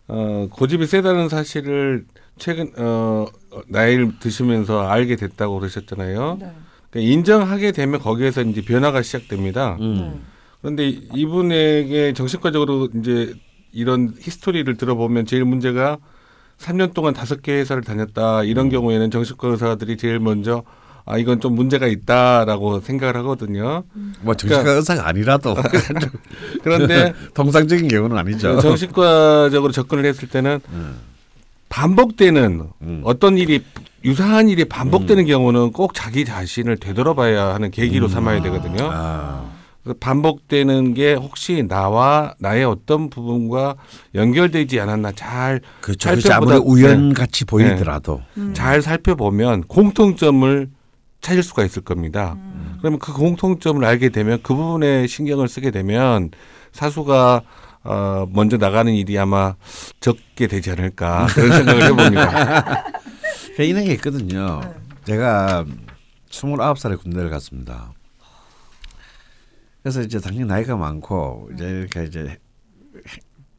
[0.08, 2.06] 어, 고집이 세다는 사실을
[2.38, 3.26] 최근 어,
[3.68, 6.38] 나이를 드시면서 알게 됐다고 그러셨잖아요.
[6.39, 6.52] 네.
[6.89, 9.78] 그러니까 인정하게 되면 거기에서 이제 변화가 시작됩니다.
[9.80, 9.96] 음.
[9.96, 10.22] 네.
[10.62, 13.34] 그런데 이분에게 정신과적으로 이제
[13.72, 15.98] 이런 히스토리를 들어보면 제일 문제가
[16.58, 20.63] 3년 동안 다섯 개 회사를 다녔다 이런 경우에는 정신과 의사들이 제일 먼저
[21.08, 23.84] 아 이건 좀 문제가 있다라고 생각을 하거든요.
[24.22, 25.56] 뭐 정신과 의사가 아니라도
[26.63, 28.60] 그런데 통상적인 경우는 아니죠.
[28.60, 30.96] 정신과적으로 접근을 했을 때는 음.
[31.70, 33.02] 반복되는 음.
[33.04, 33.63] 어떤 일이
[34.04, 38.89] 유사한 일이 반복되는 경우는 꼭 자기 자신을 되돌아봐야 하는 계기로 삼아야 되거든요.
[38.91, 39.52] 아,
[40.00, 43.76] 반복되는 게 혹시 나와 나의 어떤 부분과
[44.15, 46.10] 연결되지 않았나 잘 그렇죠.
[46.10, 46.30] 그렇죠.
[46.30, 48.54] 살펴보다- 아무리 우연같이 보이더라도 음.
[48.56, 50.70] 잘 살펴보면 공통점을
[51.26, 52.36] 찾을 수가 있을 겁니다.
[52.38, 52.78] 음.
[52.78, 56.30] 그러면 그 공통점을 알게 되면 그 부분에 신경을 쓰게 되면
[56.72, 57.42] 사수가
[57.84, 59.56] 어, 먼저 나가는 일이 아마
[60.00, 62.84] 적게 되지 않을까 그런 생각을 해봅니다.
[63.58, 64.60] 이런 게 있거든요.
[64.62, 64.74] 네.
[65.06, 65.66] 제가
[66.30, 67.92] 29살에 군대를 갔습니다.
[69.82, 72.38] 그래서 이제 당연히 나이가 많고 이제 이렇게 이제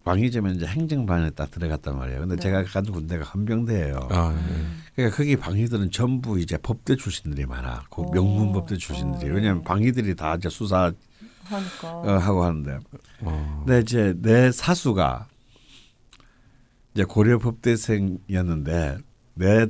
[0.07, 2.21] 방위제면 이제 행정반에 딱 들어갔단 말이에요.
[2.21, 2.41] 근데 네.
[2.41, 4.09] 제가 간 군대가 헌병대예요.
[4.13, 4.65] 아, 네.
[4.95, 7.83] 그러니까 거기 방위들은 전부 이제 법대 출신들이 많아.
[7.91, 8.11] 그 오.
[8.13, 9.33] 명문 법대 출신들이.
[9.33, 10.93] 어, 왜냐하면 방위들이 다 이제 수사
[11.43, 11.93] 하니까.
[11.93, 12.79] 어, 하고 하는데.
[13.23, 13.63] 어.
[13.67, 15.27] 근데 이제 내 사수가
[16.95, 18.99] 이제 고려 법대생이었는데
[19.35, 19.67] 내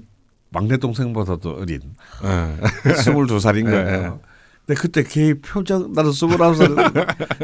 [0.51, 1.81] 막내 동생보다도 어린
[2.22, 2.92] 네.
[3.03, 4.20] 스물두 살인 거예요.
[4.66, 6.68] 근데 그때 걔 표정 나는 스물아홉 살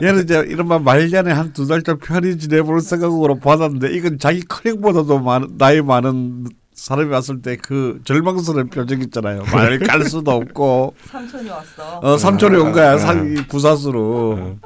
[0.03, 5.57] 얘는 이제 이른바 말년에 한 두 달째 편히 지내볼 생각으로 받았는데 이건 자기 커넥보다도 많은
[5.59, 9.45] 나이 많은 사람이 왔을 때 그 절망스러운 표정 있잖아요.
[9.53, 11.99] 말깔 수도 없고 삼촌이 왔어.
[12.01, 14.57] 어 삼촌이 온 거야 상 부사수로.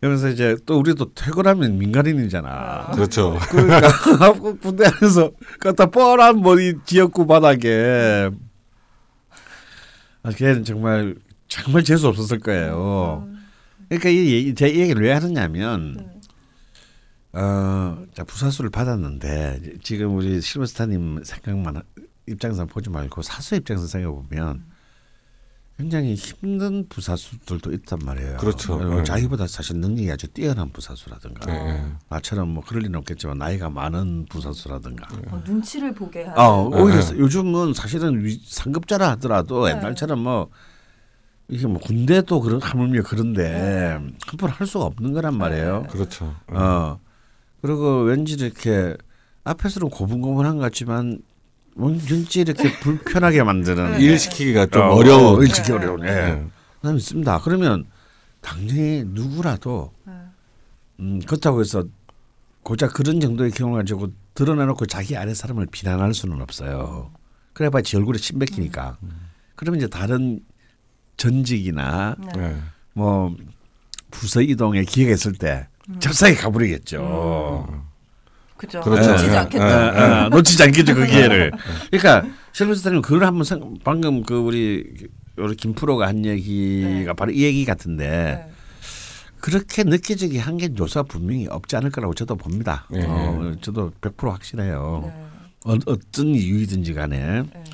[0.00, 2.92] 그러면서 이제 또 우리도 퇴근하면 민간인이잖아.
[2.94, 3.38] 그렇죠.
[3.50, 8.30] 그러니까 군대 안에서 갖다 뻔한 머리 지역구 바닥에
[10.24, 11.14] 아, 걔는 정말
[11.48, 13.28] 정말 재수 없었을 거예요.
[13.88, 17.40] 그러니까 이, 제 얘기를 왜 하느냐면 네.
[17.40, 21.82] 어, 자 부사수를 받았는데 지금 우리 실버스타님 생각만
[22.26, 24.64] 입장에서 보지 말고 사수 입장에서 생각해 보면
[25.76, 28.36] 굉장히 힘든 부사수들도 있단 말이에요.
[28.36, 28.74] 그렇죠.
[28.74, 29.02] 어, 네.
[29.02, 31.84] 자기보다 사실 능력이 아주 뛰어난 부사수라든가 네.
[32.08, 35.08] 나처럼 뭐 그럴 리는 없겠지만 나이가 많은 부사수라든가.
[35.32, 36.38] 어, 눈치를 보게 하는.
[36.38, 37.18] 아, 오히려 네.
[37.18, 39.72] 요즘은 사실은 위- 상급자라 하더라도 네.
[39.72, 40.48] 옛날처럼 뭐
[41.48, 45.88] 이게 뭐 군대도 그런 하물며 그런데 함부로 할 수가 없는 거란 말이에요.
[45.90, 46.36] 그렇죠.
[46.48, 47.00] 어.
[47.62, 48.96] 그리고 왠지 이렇게
[49.42, 51.18] 앞에서는 고분고분한 것 같지만
[51.76, 55.42] 왠지 이렇게 불편하게 만드는 일 시키기가 좀 어, 어려운.
[55.42, 56.00] 일 시키기 어려운.
[56.04, 56.06] 예.
[56.06, 56.46] 네.
[56.80, 57.40] 난 있습니다.
[57.42, 57.86] 그러면
[58.40, 60.12] 당연히 누구라도 네.
[61.00, 61.84] 음, 그렇다고 해서
[62.62, 67.10] 고작 그런 정도의 경험을 가지고 드러내놓고 자기 아래 사람을 비난할 수는 없어요.
[67.52, 68.98] 그래봐야 지 얼굴에 침 뱉기니까.
[69.56, 70.40] 그러면 이제 다른
[71.16, 72.32] 전직이나 네.
[72.36, 72.56] 네.
[72.92, 73.34] 뭐
[74.10, 75.68] 부서 이동의 기회가 있을 때
[76.00, 77.84] 잽싸게 가버리겠죠.
[78.64, 78.80] 그죠.
[78.80, 79.10] 그렇죠.
[79.10, 79.68] 놓치지 예, 않겠다.
[79.68, 81.52] 예, 아, 아, 놓치지 않겠죠 그 기회를.
[81.90, 84.84] 그러니까 실버스타님 그걸 한번 생, 방금 그 우리
[85.36, 87.12] 우리 김프로가 한 얘기가 네.
[87.16, 88.54] 바로 이 얘기 같은데 네.
[89.40, 92.86] 그렇게 느껴지게 한게 요소가 분명히 없지 않을 거라고 저도 봅니다.
[92.90, 93.04] 네.
[93.06, 95.02] 어, 저도 100% 확실해요.
[95.04, 95.24] 네.
[95.66, 97.42] 어, 어떤 이유이든지 간에.
[97.42, 97.64] 네.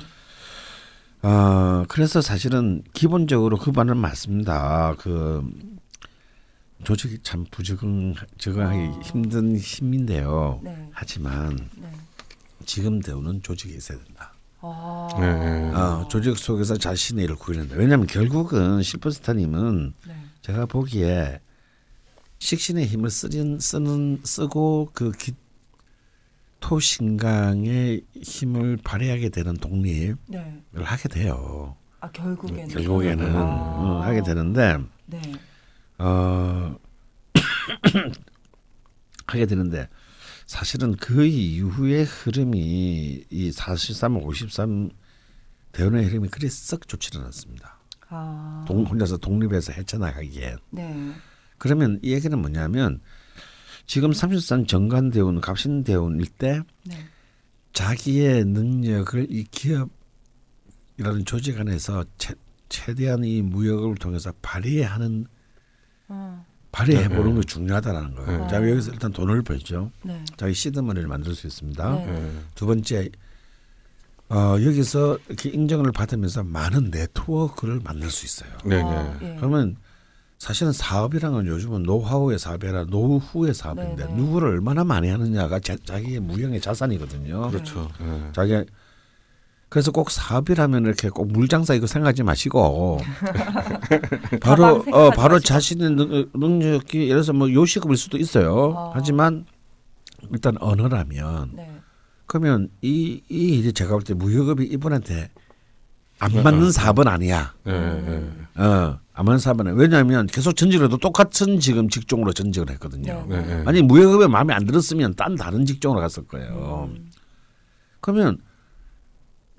[1.23, 4.95] 어, 그래서 사실은 기본적으로 그 말은 맞습니다.
[4.97, 5.47] 그
[6.83, 8.99] 조직이 참 부적응, 적응하기 아.
[9.01, 10.59] 힘든 힘인데요.
[10.63, 10.89] 네.
[10.91, 11.91] 하지만 네.
[12.65, 14.33] 지금 대우는 조직이 있어야 된다.
[14.61, 15.07] 아.
[15.19, 15.71] 네.
[15.75, 17.75] 어, 조직 속에서 자신의 일을 구해낸다.
[17.75, 20.15] 왜냐하면 결국은 실버스타님은 네.
[20.41, 21.39] 제가 보기에
[22.39, 25.33] 식신의 힘을 쓰는 쓰는 쓰고 그 기,
[26.59, 30.61] 토신강의 힘을 발휘하게 되는 독립을 네.
[30.75, 31.75] 하게 돼요.
[31.99, 32.67] 아 결국에는.
[32.67, 33.41] 결국에는 아.
[33.43, 35.21] 어, 하게 되는데 네.
[36.01, 36.75] 어,
[39.27, 39.87] 하게 되는데
[40.47, 44.89] 사실은 그 이후의 흐름이 이 43, 53
[45.71, 47.79] 대운의 흐름이 그리 썩 좋지는 않습니다.
[48.09, 48.65] 아.
[48.67, 50.55] 동, 혼자서 독립해서 헤쳐나가기에.
[50.71, 51.13] 네.
[51.57, 52.99] 그러면 이 얘기는 뭐냐면
[53.85, 56.95] 지금 33 정관대운, 갑신대운일 때 네.
[57.73, 62.33] 자기의 능력을 이 기업이라는 조직 안에서 최,
[62.67, 65.27] 최대한 이 무역을 통해서 발휘하는
[66.11, 66.45] 어.
[66.71, 67.41] 발휘해 네, 보는 네.
[67.41, 68.41] 게 중요하다는 거예요.
[68.41, 68.47] 네.
[68.47, 69.91] 자 여기서 일단 돈을 벌죠.
[70.03, 70.23] 네.
[70.37, 71.95] 자기 시드머니를 만들 수 있습니다.
[71.95, 72.07] 네.
[72.07, 72.31] 예.
[72.55, 73.09] 두 번째
[74.29, 78.49] 어, 여기서 이렇게 인정을 받으면서 많은 네트워크를 만들 수 있어요.
[78.63, 78.83] 네네.
[78.83, 79.35] 아, 예.
[79.37, 79.75] 그러면
[80.37, 84.15] 사실은 사업이란 건 요즘은 노하우의 사업이 아니라 노후의 사업인데 네네.
[84.15, 87.51] 누구를 얼마나 많이 하느냐가 자, 자기의 무형의 자산이거든요.
[87.51, 87.91] 그렇죠.
[88.01, 88.31] 예.
[88.33, 88.63] 자기
[89.71, 92.99] 그래서 꼭 사업이라면 이렇게 꼭 물장사 이거 생각하지 마시고
[94.41, 95.47] 바로 어 바로 마시고.
[95.47, 98.53] 자신의 능- 능력이 예를 들어서 뭐 요식업일 수도 있어요.
[98.75, 98.91] 어.
[98.93, 99.45] 하지만
[100.29, 101.71] 일단 언어라면 네.
[102.27, 105.29] 그러면 이, 이 일이 제가 볼 때 무역업이 이분한테
[106.19, 106.71] 안 어, 맞는 어.
[106.71, 107.53] 사업은 아니야.
[107.67, 107.71] 예.
[107.71, 107.75] 예.
[107.75, 108.47] 음.
[108.55, 109.79] 어, 안 맞는 사업은 아니야.
[109.79, 113.25] 왜냐하면 계속 전직을 해도 똑같은 지금 직종으로 전직을 했거든요.
[113.29, 113.41] 네.
[113.41, 113.59] 네.
[113.59, 113.63] 예.
[113.65, 116.89] 아니 무역업에 마음에 안 들었으면 딴 다른 직종으로 갔을 거예요.
[116.91, 117.09] 음.
[118.01, 118.37] 그러면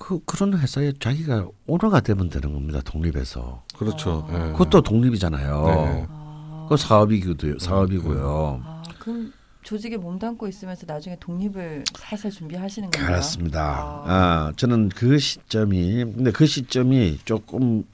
[0.02, 2.80] 그 그런 회사에 자기가 오너가 되면 되는 겁니다.
[2.84, 3.62] 독립해서.
[3.76, 4.26] 그렇죠.
[4.28, 4.30] 어.
[4.32, 4.52] 예.
[4.52, 5.64] 그것도 독립이잖아요.
[5.64, 6.06] 네.
[6.08, 6.66] 아.
[6.68, 8.60] 그 사업이기도 사업이고요.
[8.64, 13.06] 아, 그럼 조직에 몸담고 있으면서 나중에 독립을 살살 준비하시는 건가요?
[13.06, 13.62] 그렇습니다.
[13.62, 14.02] 아.
[14.06, 17.84] 아, 저는 그 시점이 근데 그 시점이 조금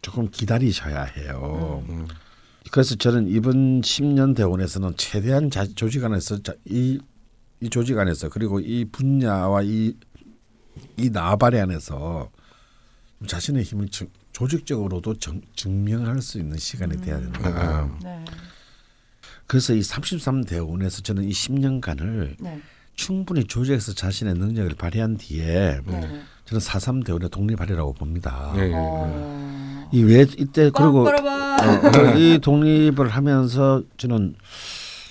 [0.00, 1.84] 조금 기다리셔야 해요.
[1.88, 2.08] 음.
[2.72, 6.98] 그래서 저는 이번 10년 대원에서는 최대한 자, 조직 안에서 자, 이,
[7.60, 9.94] 이 조직 안에서 그리고 이 분야와 이,
[10.96, 12.30] 이 나발의 안에서
[13.26, 17.82] 자신의 힘을 증- 조직적으로도 정, 증명할 수 있는 시간이 돼야 된다.
[17.84, 17.98] 음.
[18.02, 18.24] 네.
[19.46, 22.60] 그래서 이 33 대원에서 저는 이 10년간을 네.
[22.94, 26.00] 충분히 조직에서 자신의 능력을 발휘한 뒤에 네.
[26.00, 26.22] 네.
[26.46, 28.52] 저는 43 대원의 독립하리라고 봅니다.
[28.56, 28.60] 예.
[28.68, 28.72] 예.
[28.74, 29.88] 어.
[29.92, 34.34] 이왜 이때 그리고 빠 어, 이 독립을 하면서 저는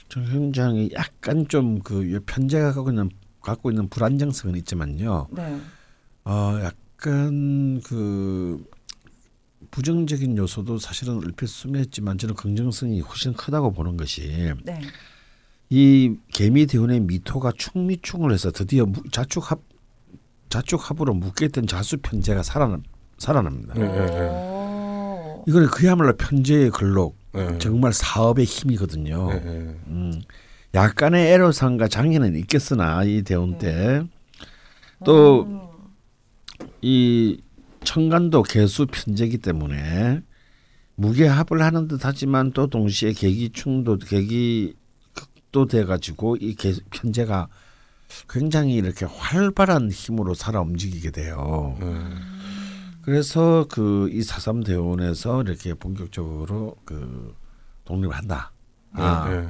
[0.09, 3.09] 좀 굉장히 약간 좀 그 편제가 갖고 있는
[3.41, 5.27] 갖고 있는 불안정성은 있지만요.
[5.31, 5.59] 네.
[6.25, 8.63] 어 약간 그
[9.71, 14.81] 부정적인 요소도 사실은 얼핏 스며있지만 저는 긍정성이 훨씬 크다고 보는 것이 네.
[15.69, 19.59] 이 개미 대운의 미토가 충미충을 해서 드디어 무- 자축합
[20.49, 22.83] 자축합으로 묶여있던 자수 편제가 살아남
[23.17, 23.73] 살아납니다.
[23.75, 23.81] 네.
[23.81, 24.27] 예, 예.
[24.29, 25.43] 오.
[25.47, 27.57] 이거는 그야말로 편제의 근록 예.
[27.59, 29.29] 정말 사업의 힘이거든요.
[29.31, 30.21] 음,
[30.73, 34.09] 약간의 애로사항과 장애는 있겠으나 이 대운 때 음.
[36.81, 37.41] 또이
[37.83, 40.21] 청간도 개수 편제기 때문에
[40.95, 44.75] 무게합을 하는 듯하지만 또 동시에 계기 충도 계기
[45.13, 47.47] 극도 돼가지고 이 개, 편제가
[48.29, 51.77] 굉장히 이렇게 활발한 힘으로 살아 움직이게 돼요.
[51.81, 51.95] 예.
[53.01, 57.35] 그래서 그 이 사삼 대원에서 이렇게 본격적으로 그
[57.85, 58.51] 독립을 한다.
[58.93, 59.49] 아, 예.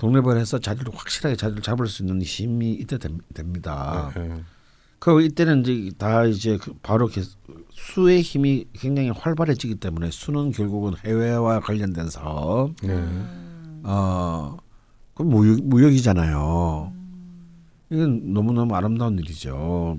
[0.00, 4.10] 독립을 해서 자리를 확실하게 자리를 잡을 수 있는 힘이 이때 됩, 됩니다.
[4.16, 4.42] 예.
[4.98, 7.22] 그 이때는 이제 다 이제 그 바로 개-
[7.70, 12.88] 수의 힘이 굉장히 활발해지기 때문에 수는 결국은 해외와 관련된 사업, 예.
[12.88, 13.80] 음.
[13.84, 14.56] 어,
[15.14, 16.92] 그 무역, 무역이잖아요.
[17.90, 19.98] 이건 너무너무 아름다운 일이죠.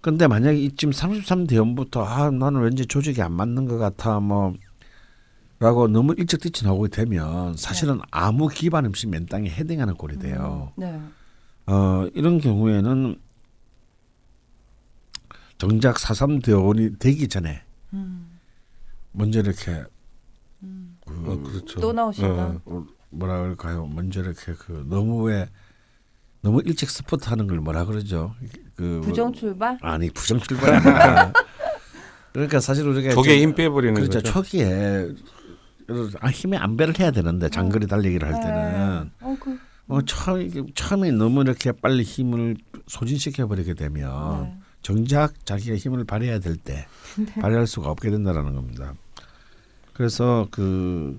[0.00, 4.52] 근데 만약에 이쯤 33 대원부터 아 나는 왠지 조직이 안 맞는 것 같아 뭐
[5.64, 10.74] 라고 너무 일찍 뛰쳐나오게 되면 사실은 아무 기반 없이 맨 땅에 헤딩하는 꼴이 돼요.
[10.76, 11.00] 네.
[11.64, 13.18] 어 이런 경우에는
[15.56, 17.62] 정작 43 대원이 되기 전에
[17.94, 18.38] 음.
[19.12, 19.84] 먼저 이렇게
[20.62, 20.98] 음.
[21.06, 21.80] 그 어, 그렇죠.
[21.80, 22.52] 또 나오신다.
[22.52, 22.58] 예.
[22.66, 23.86] 어, 뭐라 그럴까요?
[23.86, 25.48] 먼저 이렇게 그 너무 왜
[26.42, 28.34] 너무 일찍 스포트하는 걸 뭐라 그러죠?
[28.76, 29.78] 그 부정 출발?
[29.80, 30.78] 아니 부정 출발
[32.34, 34.30] 그러니까 사실 우리가 좀- 힘 빼버리는 그렇죠 거죠.
[34.30, 35.14] 초기에
[36.20, 39.10] 아, 힘의 안배를 해야 되는데 장거리 달리기를 할 때는 네.
[39.20, 44.58] 어, 그, 어, 처음 처음에 너무 이렇게 빨리 힘을 소진시켜 버리게 되면 네.
[44.82, 46.86] 정작 자기가 힘을 발휘해야 될 때
[47.40, 48.94] 발휘할 수가 없게 된다라는 겁니다.
[49.92, 51.18] 그래서 그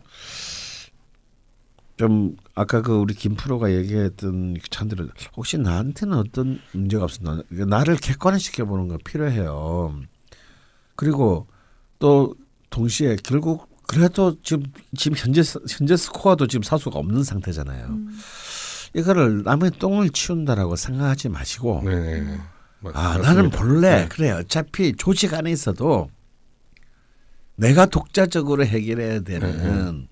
[1.98, 8.66] 좀 아까 그 우리 김 프로가 얘기했던 찬들은 혹시 나한테는 어떤 문제가 없었나 나를 객관화시켜
[8.66, 10.02] 보는 거 필요해요.
[10.96, 11.48] 그리고
[12.00, 12.36] 또
[12.70, 14.64] 동시에 결국 그래도 지금
[14.98, 17.86] 지금 현재 스- 현재 스코어도 지금 사수가 없는 상태잖아요.
[17.88, 18.20] 음.
[18.96, 22.22] 이거를 남의 똥을 치운다라고 생각하지 마시고 네.
[22.22, 22.38] 네.
[22.80, 23.34] 맞- 아 맞습니다.
[23.34, 24.08] 나는 본래 네.
[24.08, 26.10] 그래 어차피 조직 안에 있어도
[27.56, 30.08] 내가 독자적으로 해결해야 되는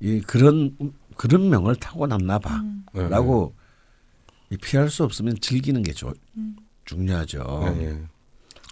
[0.00, 0.76] 이 그런
[1.16, 2.84] 그런 명을 타고 났나 음.
[2.94, 3.02] 네.
[3.08, 3.54] 봐라고
[4.50, 6.56] 이 피할 수 없으면 즐기는 게 조, 음.
[6.84, 7.74] 중요하죠.
[7.76, 8.02] 네, 네.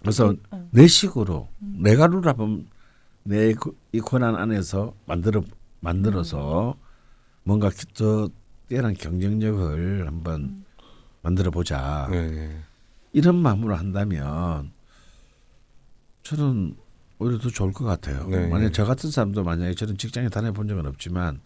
[0.01, 0.69] 그래서 음.
[0.71, 2.67] 내 식으로 내가 룰하면
[3.25, 3.55] 내
[3.93, 5.43] 이 권한 안에서 만들어
[5.81, 6.77] 만들어서
[7.43, 8.29] 뭔가 더
[8.69, 10.65] 뛰어난 경쟁력을 한번
[11.23, 12.63] 만들어 보자 네, 네.
[13.13, 14.73] 이런 마음으로 한다면
[16.23, 16.77] 저는
[17.21, 18.27] 오히려 더 좋을 것 같아요.
[18.29, 18.47] 네.
[18.49, 21.41] 만약 저 같은 사람도 만약에 저는 직장에 다녀본 적은 없지만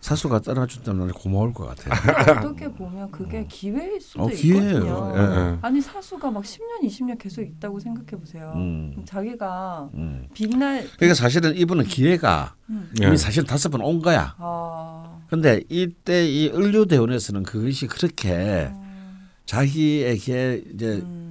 [0.00, 1.94] 사수가 따라준다면 고마울 것 같아요.
[2.44, 4.78] 어떻게 보면 그게 기회일 수도 어, 기회예요.
[4.78, 5.12] 있거든요.
[5.16, 5.20] 예,
[5.52, 5.58] 예.
[5.62, 8.52] 아니 사수가 막 10년, 20년 계속 있다고 생각해 보세요.
[8.54, 9.02] 음.
[9.06, 10.28] 자기가 음.
[10.34, 12.90] 빛날 그러니까 사실은 이분은 기회가 음.
[12.98, 13.06] 네.
[13.06, 14.34] 이미 사실 다섯 번 온 거야.
[14.38, 18.70] 아, 근데 이때 이 을류 대원에서는 그것이 그렇게
[19.46, 21.23] 자기에게 이제 음.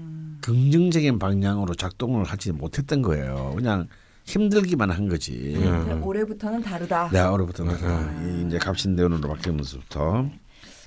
[0.44, 3.54] 긍정적인 방향으로 작동을 하지 못했던 거예요.
[3.56, 3.88] 그냥
[4.26, 5.54] 힘들기만 한 거지.
[5.58, 5.70] 네.
[5.70, 7.10] 근데 올해부터는 다르다.
[7.12, 8.44] 내가 올해부터는 네.
[8.44, 10.30] 이 이제 갑신대원으로 바뀌면서부터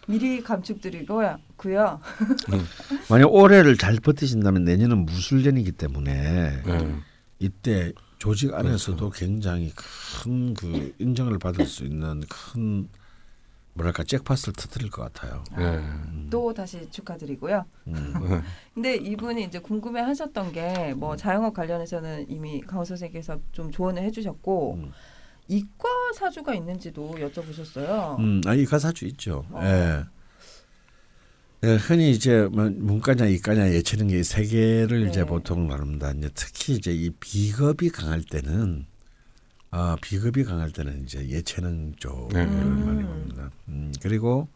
[0.08, 1.38] 미리 감축드리고요.
[1.56, 2.00] 고요.
[3.08, 6.94] 만약 올해를 잘 버티신다면 내년은 무술년이기 때문에 네.
[7.38, 12.88] 이때 조직 안에서도 굉장히 큰 그 인정을 받을 수 있는 큰
[13.76, 15.44] 뭐랄까 잭팟을 터뜨릴 것 같아요.
[15.56, 15.80] 네.
[16.30, 17.64] 또 다시 축하드리고요.
[17.88, 18.14] 음.
[18.74, 24.92] 근데 이분이 이제 궁금해하셨던 게 뭐 자영업 관련해서는 이미 강호 선생님께서 좀 조언을 해주셨고 음.
[25.48, 28.18] 이과 사주가 있는지도 여쭤보셨어요.
[28.18, 29.44] 음, 아, 이가사주 있죠.
[29.50, 29.60] 어.
[29.62, 30.04] 예.
[31.64, 35.26] 예, 흔히 이제 뭐 문과냐 이과냐 예체능 게세 개를 이제 네.
[35.26, 36.12] 보통 나눕니다.
[36.12, 38.86] 이제 특히 이제 이 비겁이 강할 때는
[39.70, 42.46] 아 비겁이 강할 때는 이제 예체능 쪽을 네.
[42.46, 43.50] 많이 봅니다.
[43.68, 44.48] 음, 그리고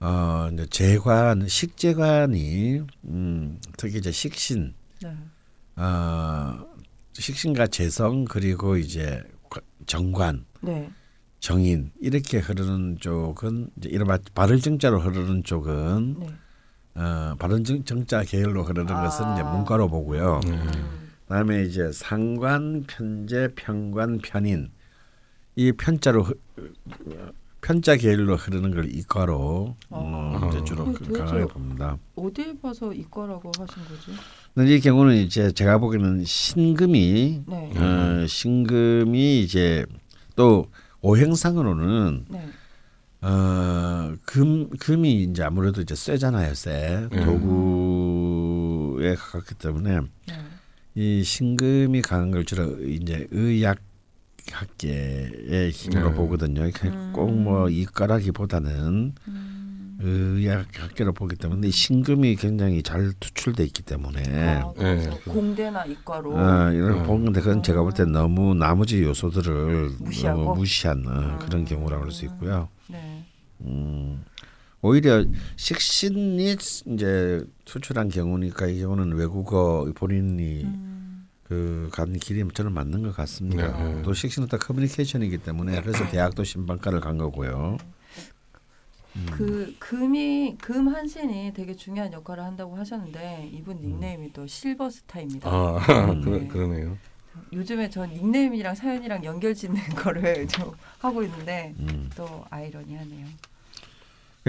[0.00, 5.16] 어 이제 재관 식재관이 음 특히 이제 식신 네.
[5.76, 6.66] 어
[7.14, 10.90] 식신과 재성 그리고 이제 과- 정관 네.
[11.38, 16.26] 정인 이렇게 흐르는 쪽은 이제 이른바 발을 정자로 흐르는 쪽은 네.
[16.96, 19.02] 어, 발은 정, 정자 계열로 흐르는 아.
[19.04, 20.40] 것은 이제 문과로 보고요.
[20.46, 21.03] 음.
[21.28, 24.70] 그다음에 이제 상관, 편제, 편관, 편인
[25.56, 26.40] 이 편자로 흐-
[27.60, 30.48] 편자 계열로 흐르는 걸 이과로 어, 아.
[30.48, 31.96] 이제 주로 강하게 봅니다.
[32.14, 34.10] 어딜 봐서 이과라고 하신 거지?
[34.54, 37.72] 근데 이 경우는 이제 제가 보기에는 신금이 네.
[37.78, 39.86] 어, 신금이 이제
[40.36, 40.66] 또
[41.00, 42.48] 오행상으로는 네.
[43.22, 47.24] 어, 금 금이 이제 아무래도 이제 쇠잖아요, 쇠 음.
[48.94, 50.34] 도구에 가깝기 때문에 네.
[50.94, 53.78] 이 신금이 강한 걸 주로 이제 의학
[54.52, 56.14] 학계의 힘으로 네.
[56.14, 56.70] 보거든요.
[57.12, 59.98] 꼭뭐 이과라기보다는 음.
[60.00, 64.22] 의학 학계로 보기 때문에 이 신금이 굉장히 잘 투출돼 있기 때문에
[64.60, 65.08] 아, 네.
[65.26, 67.02] 공대나 이과로 어, 이런 음.
[67.04, 70.42] 보는데 그건 제가 볼 때 너무 나머지 요소들을 무시하고?
[70.42, 71.64] 너무 무시한 어, 그런 음.
[71.64, 72.68] 경우라고 할 수 있고요.
[72.88, 73.24] 네.
[73.62, 74.22] 음,
[74.84, 75.24] 오히려
[75.56, 81.26] 식신이 이제 투출한 경우니까 이 경우는 외국어 본인이 음.
[81.44, 83.82] 그간 길이 저는 맞는 것 같습니다.
[83.82, 84.02] 네.
[84.02, 87.78] 또 식신은 또 커뮤니케이션이기 때문에 그래서 대학도 신방과를 간 거고요.
[89.16, 89.26] 음.
[89.30, 95.48] 그 금이 금 한신이 되게 중요한 역할을 한다고 하셨는데 이분 닉네임이 또 실버스타입니다.
[95.48, 95.78] 아,
[96.10, 96.20] 음.
[96.20, 96.98] 그러, 그러 네요.
[97.54, 102.10] 요즘에 전 닉네임이랑 사연이랑 연결짓는 거를 좀 하고 있는데 음.
[102.14, 103.53] 또 아이러니하네요.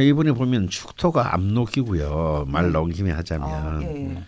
[0.02, 2.46] 이분이 보면 축토가 압록이고요.
[2.48, 4.24] 말 나온 김에 하자면 아, 예, 예.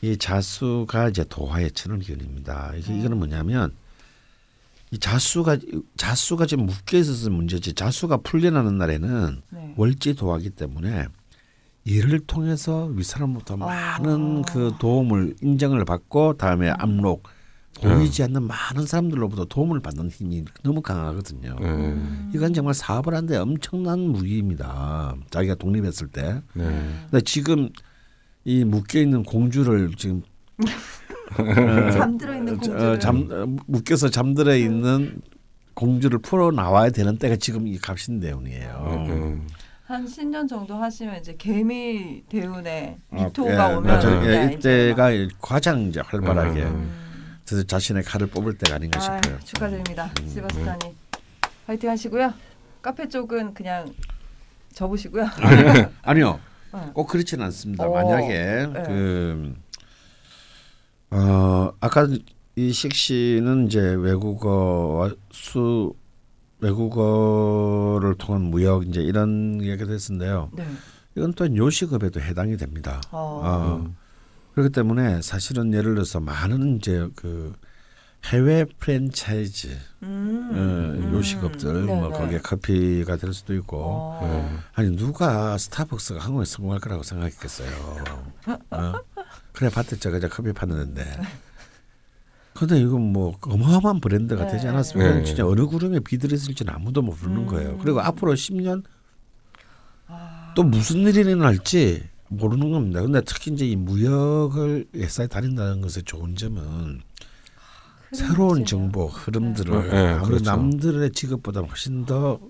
[0.00, 2.72] 이 자수가 이제 도화의 천을기운입니다.
[2.76, 2.98] 이게 음.
[2.98, 3.72] 이거는 뭐냐면
[4.90, 5.58] 이 자수가
[5.96, 7.74] 자수가 지금 묶여 있어서 문제지.
[7.74, 9.74] 자수가 풀려나는 날에는 네.
[9.76, 11.06] 월지 도화기 때문에
[11.84, 17.24] 이를 통해서 윗사람부터 많은 그 도움을 인정을 받고 다음에 압록
[17.80, 21.56] 보이지 않는 많은 사람들로부터 도움을 받는 힘이 너무 강하거든요.
[21.60, 21.96] 네.
[22.34, 25.14] 이건 정말 사업을 하는데 엄청난 무기입니다.
[25.30, 26.42] 자기가 독립했을 때.
[26.54, 26.64] 네.
[27.10, 27.68] 근데 지금
[28.44, 30.22] 이 묶여 있는 공주를 지금
[31.92, 35.20] 잠들어 있는 어, 공주를 잠 어, 묶여서 잠들어 있는
[35.74, 39.04] 공주를 풀어 나와야 되는 때가 지금 이 갑신대운이에요.
[39.08, 39.40] 네.
[39.84, 45.10] 한 10년 정도 하시면 이제 개미 대운에 아, 미토가 예, 오면 예, 이때가
[45.40, 47.07] 가장 이제 활발하게 음.
[47.48, 49.38] 그래서 자신의 칼을 뽑을 때가 아닌가 아, 싶어요.
[49.44, 50.10] 축하드립니다.
[50.20, 50.94] 음, 실버스타님
[51.66, 52.34] 화이팅 하시고요.
[52.82, 53.94] 카페 쪽은 그냥
[54.74, 55.26] 접으시고요.
[56.02, 56.38] 아니요,
[56.72, 56.90] 어.
[56.94, 57.84] 꼭 그렇지는 않습니다.
[57.86, 58.82] 어, 만약에 네.
[58.86, 59.54] 그
[61.10, 62.06] 어, 아까
[62.56, 65.94] 이 식 씨는 이제 외국어와 수
[66.60, 70.50] 외국어를 통한 무역 이제 이런 얘기가 됐는데요.
[70.52, 70.66] 네.
[71.16, 73.00] 이건 또한 요식업에도 해당이 됩니다.
[73.10, 73.40] 어.
[73.44, 73.94] 어,
[74.58, 77.54] 그렇기 때문에 사실은 예를 들어서 많은 이제 그
[78.24, 79.68] 해외 프랜차이즈
[80.02, 80.50] 음.
[80.52, 82.18] 어, 요식업들 네, 뭐 네.
[82.18, 84.20] 거기에 커피가 될 수도 있고 어.
[84.24, 84.58] 네.
[84.74, 87.70] 아니 누가 스타벅스가 한국에 성공할 거라고 생각했겠어요.
[88.70, 88.94] 어?
[89.52, 91.04] 그래 봤댔죠 그저 커피 파는데.
[92.54, 94.52] 근데 이건 뭐 어마어마한 브랜드가 네.
[94.54, 95.14] 되지 않았습니까?
[95.18, 95.24] 네.
[95.24, 97.46] 진짜 어느 구름에 비들었을지는 아무도 모르는 음.
[97.46, 97.78] 거예요.
[97.78, 98.82] 그리고 앞으로 10년
[100.08, 100.52] 아.
[100.56, 103.02] 또 무슨 일이 일어날지 모르는 겁니다.
[103.02, 107.00] 근데 특히 이제 이 무역을 회사에 다닌다는 것의 좋은 점은
[108.12, 108.64] 새로운.
[108.64, 109.88] 정보 흐름들을 네.
[109.90, 110.44] 네, 아무래도 그렇죠.
[110.50, 112.40] 남들의 직업보다 훨씬 더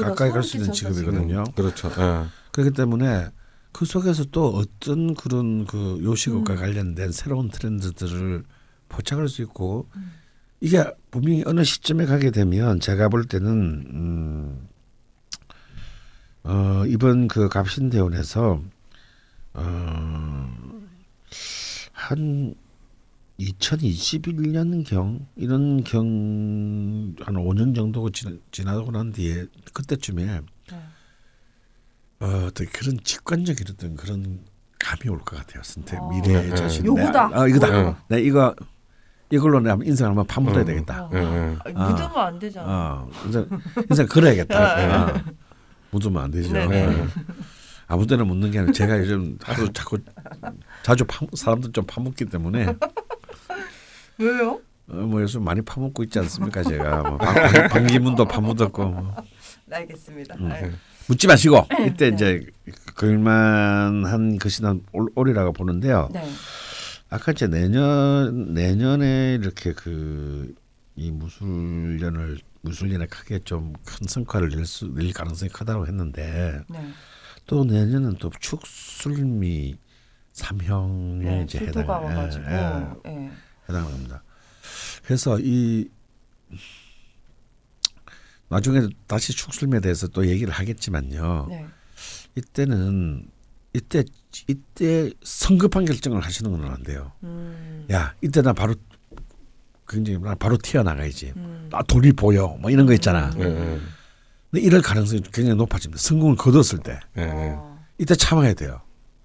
[0.00, 1.44] 가까이 갈 수 있는 직업이거든요.
[1.54, 1.88] 그렇죠.
[1.98, 2.24] 예.
[2.52, 3.28] 그렇기 때문에
[3.72, 6.58] 그 속에서 또 어떤 그런 그 요식업과 음.
[6.58, 8.44] 관련된 새로운 트렌드들을
[8.88, 10.12] 포착할 수 있고 음.
[10.60, 14.68] 이게 분명히 어느 시점에 가게 되면 제가 볼 때는 음,
[16.44, 18.62] 어, 이번 그 갑신대원에서
[19.54, 20.50] 어,
[21.92, 22.54] 한
[23.40, 26.04] 2021년 경 이런 경
[27.20, 30.78] 한 5년 정도 지나, 지나 고 난 뒤에 그때쯤에 네.
[32.20, 34.40] 어, 어떤 그런 직관적인 어떤 그런
[34.78, 35.62] 감이 올 것 같아요.
[35.62, 36.10] 선택 어.
[36.10, 36.84] 미래의 네, 자신.
[36.86, 37.28] 요거다.
[37.28, 37.70] 내, 어, 이거다.
[37.82, 37.94] 네.
[38.08, 38.54] 내 이거
[39.30, 40.66] 이걸로 내가 인생 한번 파묻어야 음.
[40.66, 41.04] 되겠다.
[41.04, 41.10] 어.
[41.74, 41.90] 아.
[41.90, 42.66] 묻으면 안 되잖아.
[42.68, 43.48] 어, 인생
[43.90, 44.76] 인생 그래야겠다.
[44.76, 44.92] 네.
[44.92, 45.22] 어.
[45.90, 46.52] 묻으면 안 되죠.
[47.88, 47.92] 네, 네.
[47.92, 47.94] 어.
[47.94, 49.98] 아무 때나 묻는 게 아니라 제가 요즘 하도 자꾸
[50.82, 52.74] 자주 파, 사람들 좀 파묻기 때문에
[54.18, 54.60] 왜요?
[54.88, 59.14] 어, 뭐 요즘 많이 파묻고 있지 않습니까 제가 뭐 방, 방, 방기문도 파묻었고 뭐.
[59.66, 60.34] 네, 알겠습니다.
[60.36, 60.50] 음.
[60.52, 60.70] 아유.
[61.08, 62.14] 묻지 마시고 이때 네.
[62.14, 62.46] 이제
[62.94, 66.08] 그럴만한 것이나 올- 올이라고 보는데요.
[66.12, 66.22] 네.
[67.10, 70.54] 아까 이제 내년 내년에 이렇게 그
[70.96, 76.78] 이 무술년을 무술년에 크게 좀 큰 성과를 낼 수 낼 가능성이 크다고 했는데 네.
[77.46, 79.76] 또 내년은 또 축술미
[80.32, 81.42] 삼형에 네.
[81.44, 82.44] 이제 출토가 해당 와가지고.
[82.46, 83.30] 예, 예, 예.
[83.68, 84.22] 해당합니다.
[85.04, 85.88] 그래서 이
[88.48, 91.46] 나중에 다시 축술미에 대해서 또 얘기를 하겠지만요.
[91.50, 91.66] 네.
[92.36, 93.28] 이때는
[93.72, 94.04] 이때
[94.48, 97.12] 이때 성급한 결정을 하시는 건 안 돼요.
[97.22, 97.86] 음.
[97.90, 98.74] 야 이때 나 바로
[99.88, 101.32] 굉장히 나 바로 튀어나가야지.
[101.36, 101.68] 음.
[101.70, 102.48] 나 돈이 보여.
[102.60, 103.30] 뭐 이런 거 있잖아.
[103.38, 103.80] 예, 예.
[104.54, 106.00] 근데 이럴 가능성이 굉장히 높아집니다.
[106.00, 107.54] 성공을 거뒀을 때 예, 예.
[107.56, 107.76] 어.
[107.98, 108.80] 이때 참아야 돼요.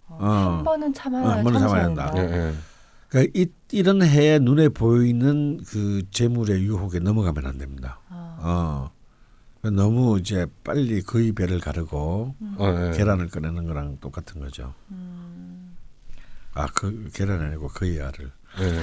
[0.08, 0.18] 어.
[0.20, 0.56] 어.
[0.58, 2.12] 한 번은 참아야 어, 한 번은 참아야 한다.
[2.16, 2.36] 예, 된다.
[2.36, 2.54] 예.
[3.10, 8.00] 그러니까 이, 이런 해에 눈에 보이는 그 재물의 유혹에 넘어가면 안 됩니다.
[8.10, 8.90] 아.
[9.62, 9.70] 어.
[9.70, 12.98] 너무 이제 빨리 거의 배를 가르고 어, 예.
[12.98, 14.74] 계란을 꺼내는 거랑 똑같은 거죠.
[14.90, 15.76] 음.
[16.56, 18.32] 아, 그 계란 아니고 거의 알을.
[18.62, 18.80] 예.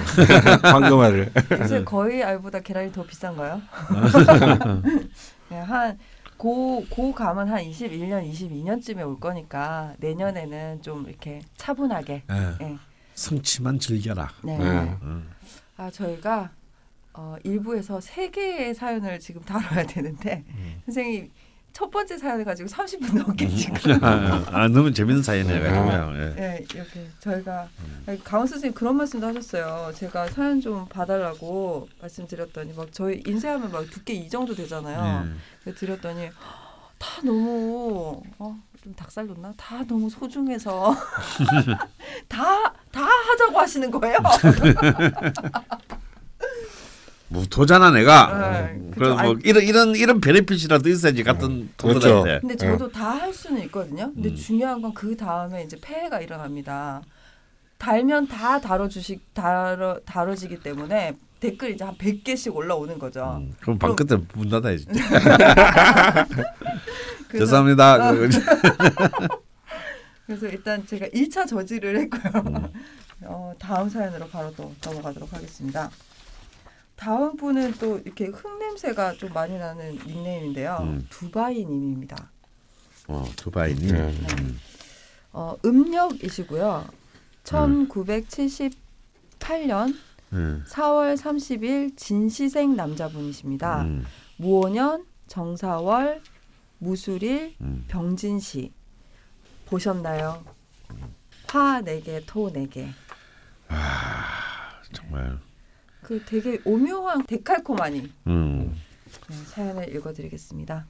[0.63, 1.29] 황금알을.
[1.59, 3.61] 요새 거의 알보다 계란이 더 비싼가요?
[5.49, 5.97] 네, 한
[6.37, 12.23] 고 고 감은 한 21년, 22년쯤에 올 거니까 내년에는 좀 이렇게 차분하게.
[12.29, 12.63] 예.
[12.63, 12.77] 네.
[13.15, 14.29] 성취만 즐겨라.
[14.43, 14.57] 네.
[14.57, 14.65] 네.
[15.01, 15.29] 음.
[15.77, 16.51] 아 저희가
[17.13, 20.81] 어, 일부에서 세 개의 사연을 지금 다뤄야 되는데 음.
[20.85, 21.31] 선생님
[21.77, 24.03] 첫 번째 사연을 가지고 30분 넘게 지금.
[24.03, 26.09] 아, 아, 너무 재밌는 사연이에요.
[26.09, 26.33] 음.
[26.35, 26.41] 예.
[26.41, 27.67] 네, 이렇게 저희가
[28.07, 29.91] 아니, 강원 선생님 그런 말씀도 하셨어요.
[29.93, 35.27] 제가 사연 좀 봐달라고 말씀드렸더니 막 저희 인쇄하면 막 두께 이 정도 되잖아요.
[35.27, 35.31] 예.
[35.61, 36.31] 그래서 드렸더니
[36.97, 39.53] 다 너무 어, 좀 닭살 돋나?
[39.55, 40.95] 다 너무 소중해서
[42.27, 44.17] 다 다 하자고 하시는 거예요.
[47.29, 48.51] 무토잖아 내가.
[48.51, 48.99] 네, 음, 그죠.
[48.99, 51.99] 그래서 뭐 아니- 이런 이런 이런 베네핏이라도 있어야지 같은 그렇죠.
[52.23, 52.39] 돈들한테.
[52.41, 54.11] 근데 저도 다 할 수는 있거든요.
[54.13, 54.35] 근데 음.
[54.35, 57.01] 중요한 건 그 다음에 이제 폐해가 일어납니다.
[57.77, 63.37] 달면 다 다뤄주시 다뤄 다뤄지기 때문에 댓글 이제 한 100개씩 올라오는 거죠.
[63.41, 64.87] 음, 그럼 방 끝에 문 닫아야지.
[67.31, 67.93] 죄송합니다.
[68.07, 68.11] 아.
[68.13, 68.29] 그-
[70.25, 72.43] 그래서 일단 제가 1차 저지를 했고요.
[72.47, 72.67] 음.
[73.23, 75.89] 어, 다음 사연으로 바로 또 넘어가도록 하겠습니다.
[76.97, 80.77] 다음 분은 또 이렇게 흙 냄새가 좀 많이 나는 닉네임인데요.
[80.81, 81.07] 음.
[81.09, 82.31] 두바이님입니다.
[83.07, 83.95] 어, 두바이님.
[83.95, 84.17] 네.
[84.39, 84.59] 음.
[85.31, 86.85] 어, 음력이시고요.
[87.43, 89.95] 1978년
[90.33, 90.65] 음.
[90.67, 93.83] 4월 30일 진시생 남자분이십니다.
[93.83, 94.03] 음.
[94.37, 96.21] 무오년, 정사월,
[96.79, 97.85] 무술일, 음.
[97.87, 98.73] 병진시
[99.67, 100.43] 보셨나요?
[101.47, 102.89] 화 4개, 토 4개.
[104.91, 105.39] 정말.
[106.07, 108.73] 그 되게 오묘한 데칼코마니 음.
[109.29, 110.85] 네, 사연을 읽어드리겠습니다.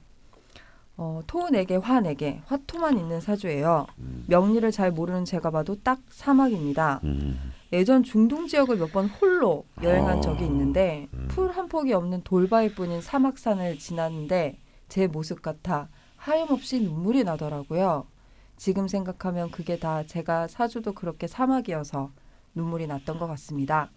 [0.96, 3.88] 어, 토 4개, 화 4개, 화토만 있는 사주예요.
[4.28, 7.02] 명리를 잘 모르는 제가 봐도 딱 사막입니다.
[7.04, 7.52] 음.
[7.74, 10.22] 예전 중동 지역을 몇 번 홀로 여행한 어.
[10.22, 11.28] 적이 있는데 음.
[11.30, 18.06] 풀한 폭이 없는 돌바위 뿐인 사막산을 지났는데 제 모습 같아 하염없이 눈물이 나더라고요.
[18.56, 22.12] 지금 생각하면 그게 다 제가 사주도 그렇게 사막이어서
[22.58, 23.90] 눈물이 났던 것 같습니다.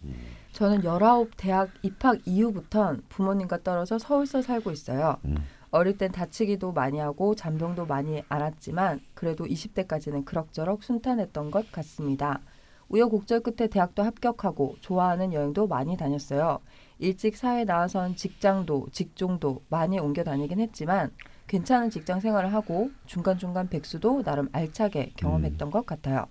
[0.53, 5.17] 저는 19 대학 입학 이후부턴 부모님과 떨어져 서울서 살고 있어요.
[5.25, 5.37] 음.
[5.73, 12.41] 어릴 땐 다치기도 많이 하고 잔병도 많이 앓았지만 그래도 20대까지는 그럭저럭 순탄했던 것 같습니다.
[12.89, 16.59] 우여곡절 끝에 대학도 합격하고 좋아하는 여행도 많이 다녔어요.
[16.99, 21.13] 일찍 사회 나와선 직장도 직종도 많이 옮겨 다니긴 했지만
[21.47, 26.27] 괜찮은 직장 생활을 하고 중간중간 백수도 나름 알차게 경험했던 것 같아요.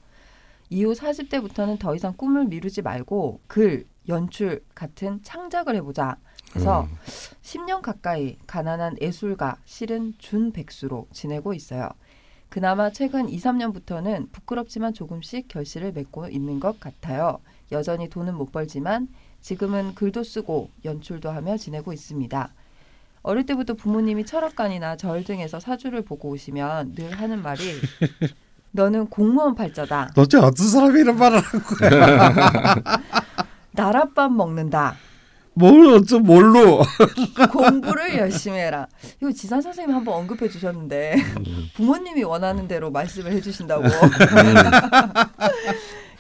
[0.69, 6.17] 이후 40대부터는 더 이상 꿈을 미루지 말고 글, 연출 같은 창작을 해보자.
[6.51, 6.95] 그래서 음.
[7.41, 11.89] 10년 가까이 가난한 예술가, 실은 준백수로 지내고 있어요.
[12.49, 17.39] 그나마 최근 2, 3년부터는 부끄럽지만 조금씩 결실을 맺고 있는 것 같아요.
[17.71, 19.07] 여전히 돈은 못 벌지만
[19.41, 22.51] 지금은 글도 쓰고 연출도 하며 지내고 있습니다.
[23.21, 27.61] 어릴 때부터 부모님이 철학관이나 절 등에서 사주를 보고 오시면 늘 하는 말이
[28.71, 30.11] 너는 공무원 팔자다.
[30.15, 32.73] 도대체 어떤 사람이 이런 말을 한 거야?
[33.75, 34.95] 나랏밥 먹는다.
[35.53, 36.81] 뭘 어쩌 뭘로?
[37.51, 38.87] 공부를 열심히 해라.
[39.21, 41.15] 이거 지산 선생님 한번 언급해 주셨는데
[41.75, 43.83] 부모님이 원하는 대로 말씀을 해 주신다고.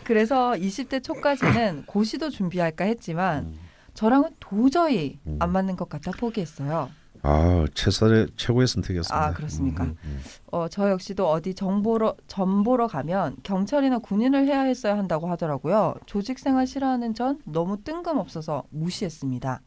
[0.03, 3.53] 그래서 20대 초까지는 고시도 준비할까 했지만
[3.93, 6.89] 저랑은 도저히 안 맞는 것 같아 포기했어요.
[7.21, 9.25] 아 최선의 최고의 선택이었습니다.
[9.27, 9.83] 아 그렇습니까?
[9.83, 10.21] 음, 음.
[10.51, 15.95] 어, 저 역시도 어디 정보러 전보러 가면 경찰이나 군인을 해야 했어야 한다고 하더라고요.
[16.05, 19.61] 조직 생활 싫어하는 전 너무 뜬금없어서 무시했습니다.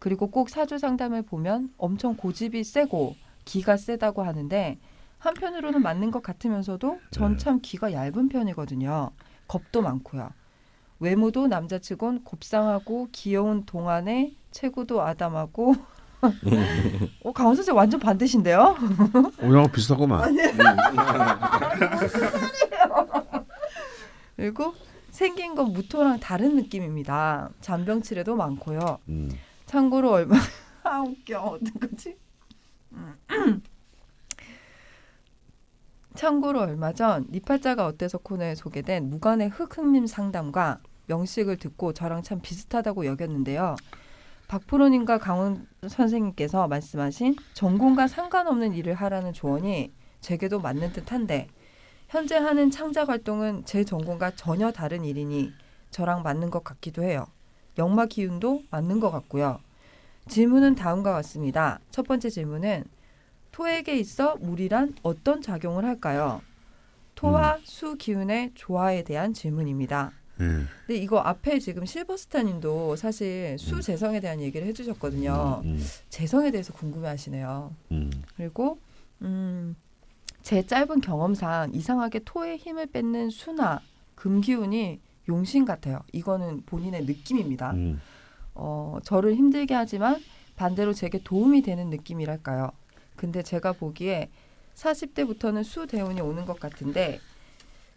[0.00, 3.14] 그리고 꼭 사주 상담을 보면 엄청 고집이 세고
[3.44, 4.78] 기가 세다고 하는데
[5.18, 9.10] 한편으로는 맞는 것 같으면서도 전 참 기가 얇은 편이거든요.
[9.46, 10.30] 겁도 많고요.
[10.98, 15.74] 외모도 남자치곤 곱상하고 귀여운 동안에 체구도 아담하고
[17.24, 18.76] 어, 강원 선생 완전 반대신데요?
[19.42, 20.36] 우리하고 비슷하구만.
[24.36, 24.74] 그리고
[25.10, 27.50] 생긴 건 무토랑 다른 느낌입니다.
[27.60, 28.98] 잔병치레도 많고요.
[29.08, 29.30] 음.
[29.66, 30.36] 참고로 얼마
[30.84, 32.16] 아 웃겨 어떡하지?
[32.92, 33.62] 음.
[36.14, 43.06] 참고로 얼마 전 니팔자가 어때서 코너에 소개된 무관의 흑흑님 상담과 명식을 듣고 저랑 참 비슷하다고
[43.06, 43.76] 여겼는데요.
[44.52, 51.48] 박프로님과 강원 선생님께서 말씀하신 전공과 상관없는 일을 하라는 조언이 제게도 맞는 듯한데
[52.08, 55.52] 현재 하는 창작 활동은 제 전공과 전혀 다른 일이니
[55.90, 57.24] 저랑 맞는 것 같기도 해요.
[57.78, 59.58] 역마 기운도 맞는 것 같고요.
[60.28, 61.80] 질문은 다음과 같습니다.
[61.90, 62.84] 첫 번째 질문은
[63.52, 66.42] 토에게 있어 물이란 어떤 작용을 할까요?
[67.14, 70.12] 토와 수 기운의 조화에 대한 질문입니다.
[70.40, 70.44] 예.
[70.86, 75.62] 근데 이거 앞에 지금 실버스타님도 사실 수 재성에 대한 얘기를 해주셨거든요.
[75.64, 77.74] 음, 재성에 대해서 궁금해하시네요.
[77.92, 78.78] 음, 그리고
[79.20, 79.76] 음,
[80.42, 83.80] 제 짧은 경험상 이상하게 토의 힘을 뺏는 수나
[84.14, 86.00] 금기운이 용신 같아요.
[86.12, 87.72] 이거는 본인의 느낌입니다.
[87.72, 88.00] 음,
[88.54, 90.20] 어, 저를 힘들게 하지만
[90.56, 92.70] 반대로 제게 도움이 되는 느낌이랄까요.
[93.16, 94.30] 근데 제가 보기에
[94.74, 97.20] 40대부터는 수 대운이 오는 것 같은데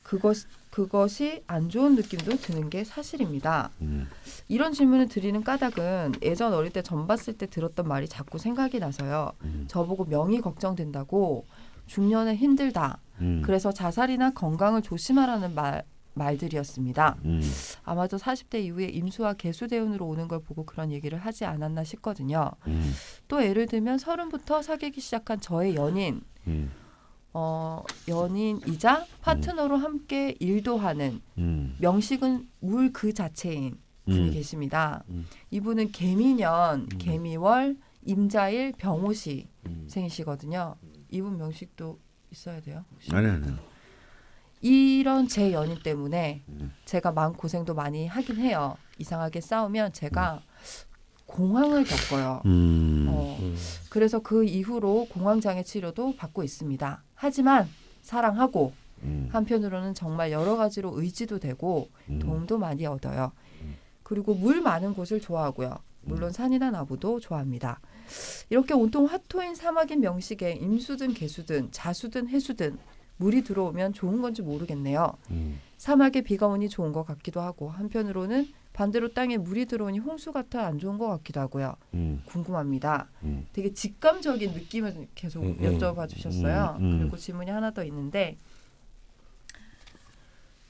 [0.05, 0.37] 그것
[0.69, 3.71] 그것이 안 좋은 느낌도 드는 게 사실입니다.
[3.81, 4.07] 음,
[4.47, 9.31] 이런 질문을 드리는 까닭은 예전 어릴 때전 봤을 때 들었던 말이 자꾸 생각이 나서요.
[9.41, 11.45] 음, 저보고 명이 걱정된다고
[11.87, 12.99] 중년에 힘들다.
[13.21, 15.83] 음, 그래서 자살이나 건강을 조심하라는 말
[16.13, 17.17] 말들이었습니다.
[17.25, 17.41] 음,
[17.83, 22.51] 아마도 40대 이후에 임수와 개수 대운으로 오는 걸 보고 그런 얘기를 하지 않았나 싶거든요.
[22.67, 22.93] 음,
[23.27, 26.71] 또 예를 들면 서른부터 사귀기 시작한 저의 연인, 음,
[27.37, 34.31] 어, 연인이자 파트너로 함께 일도 하는 음, 명식은 물 그 자체인 분이 음.
[34.31, 35.03] 계십니다.
[35.09, 35.25] 음.
[35.51, 36.97] 이분은 개미년, 음.
[36.97, 39.85] 개미월, 임자일, 병호시 음.
[39.89, 40.75] 생이시거든요.
[41.09, 41.99] 이분 명식도
[42.31, 42.85] 있어야 돼요.
[43.11, 43.47] 아니 아니.
[44.61, 46.71] 이런 제 연인 때문에 음.
[46.85, 48.77] 제가 마음 고생도 많이 하긴 해요.
[48.97, 50.41] 이상하게 싸우면 제가
[51.25, 52.41] 공황을 겪어요.
[52.45, 53.57] 음, 어, 음.
[53.89, 57.03] 그래서 그 이후로 공황장애 치료도 받고 있습니다.
[57.15, 57.67] 하지만
[58.01, 63.31] 사랑하고 음, 한편으로는 정말 여러 가지로 의지도 되고 음, 도움도 많이 얻어요.
[63.61, 63.75] 음.
[64.03, 65.77] 그리고 물 많은 곳을 좋아하고요.
[66.01, 67.79] 물론 산이나 나무도 좋아합니다.
[68.49, 72.77] 이렇게 온통 화토인 사막인 명식에 임수든 개수든 자수든 해수든
[73.17, 75.13] 물이 들어오면 좋은 건지 모르겠네요.
[75.31, 80.65] 음, 사막에 비가 오니 좋은 것 같기도 하고 한편으로는 반대로 땅에 물이 들어오니 홍수 같아
[80.65, 81.77] 안 좋은 것 같기도 하고요.
[81.93, 83.07] 음, 궁금합니다.
[83.23, 83.47] 음.
[83.53, 85.79] 되게 직감적인 느낌을 계속 음, 음.
[85.79, 86.75] 여쭤봐 주셨어요.
[86.79, 86.99] 음, 음.
[86.99, 88.35] 그리고 질문이 하나 더 있는데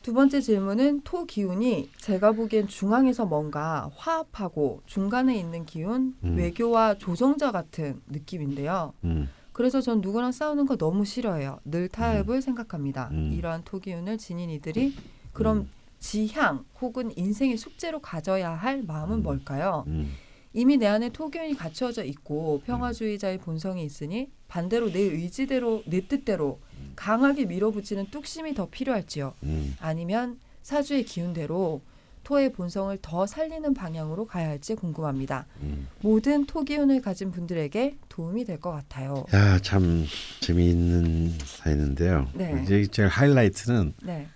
[0.04, 6.38] 두 번째 질문은 토 기운이 제가 보기엔 중앙에서 뭔가 화합하고 중간에 있는 기운 음.
[6.38, 8.94] 외교와 조정자 같은 느낌인데요.
[9.04, 11.58] 음, 그래서 전 누구랑 싸우는 거 너무 싫어해요.
[11.66, 13.10] 늘 타협을 생각합니다.
[13.14, 13.34] 음.
[13.34, 14.94] 이러한 토 기운을 지닌 이들이
[15.34, 15.68] 그럼
[16.00, 19.24] 지향 혹은 인생의 숙제로 가져야 할 마음은 음.
[19.24, 19.84] 뭘까요?
[19.88, 20.12] 음.
[20.54, 26.60] 이미 내 안에 토기운이 갖춰져 있고 평화주의자의 본성이 있으니 반대로 내 의지대로 내 뜻대로
[26.96, 29.34] 강하게 밀어붙이는 뚝심이 더 필요할지요.
[29.44, 29.76] 음.
[29.82, 31.82] 아니면 사주의 기운대로
[32.24, 35.46] 토의 본성을 더 살리는 방향으로 가야 할지 궁금합니다.
[35.62, 35.88] 음.
[36.02, 39.26] 모든 토기운을 가진 분들에게 도움이 될 것 같아요.
[39.34, 40.06] 야, 참
[40.40, 42.30] 재미있는 사연인데요.
[42.34, 42.62] 네.
[42.64, 44.28] 이제 제일 하이라이트는 네,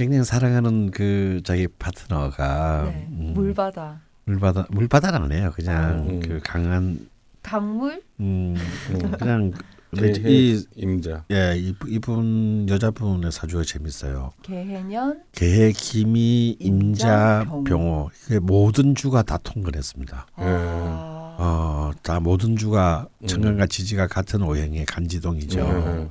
[0.00, 3.06] 굉장히 사랑하는 그 자기 파트너가 네.
[3.10, 5.52] 음, 물바다, 물바다 물바다는 아니에요.
[5.52, 6.20] 그냥 음.
[6.20, 7.06] 그 강한
[7.42, 9.12] 강물, 음, 음.
[9.20, 9.52] 그냥
[9.94, 11.26] 제이 임자.
[11.30, 14.32] 예, 이, 이분 여자분의 사주가 재밌어요.
[14.40, 17.64] 개해년, 개, 기미, 임자, 임자, 병호.
[17.64, 18.10] 병호.
[18.24, 20.26] 이게 모든 주가 다 통근했습니다.
[20.38, 20.44] 예.
[20.46, 23.26] 아, 어, 다 모든 주가 음.
[23.26, 26.10] 천간과 지지가 같은 오행의 간지동이죠.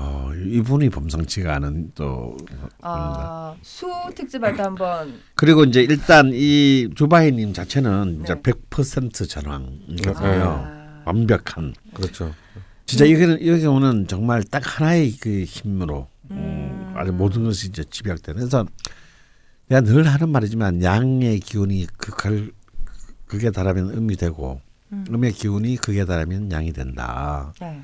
[0.00, 0.04] 예.
[0.04, 2.36] 어, 이분이 범상치가 않은 또
[2.80, 8.40] 아, 수 특집할 때 한번 그리고 이제 일단 이 주바이님 자체는 이제 네.
[8.40, 10.64] 100% 전황이거든요.
[10.66, 11.74] 아, 완벽한.
[11.92, 12.34] 그렇죠.
[12.86, 16.94] 진짜 이거는 이 경우는 정말 딱 하나의 그 힘으로 음, 음.
[16.96, 18.40] 아주 모든 것이 이제 집약되는.
[18.40, 18.66] 그래서
[19.68, 22.50] 내가 늘 하는 말이지만 양의 기운이 극할
[23.26, 24.60] 극에 달하면 음이 되고
[24.92, 25.04] 음.
[25.08, 27.52] 음의 기운이 극에 달하면 양이 된다.
[27.60, 27.82] 네.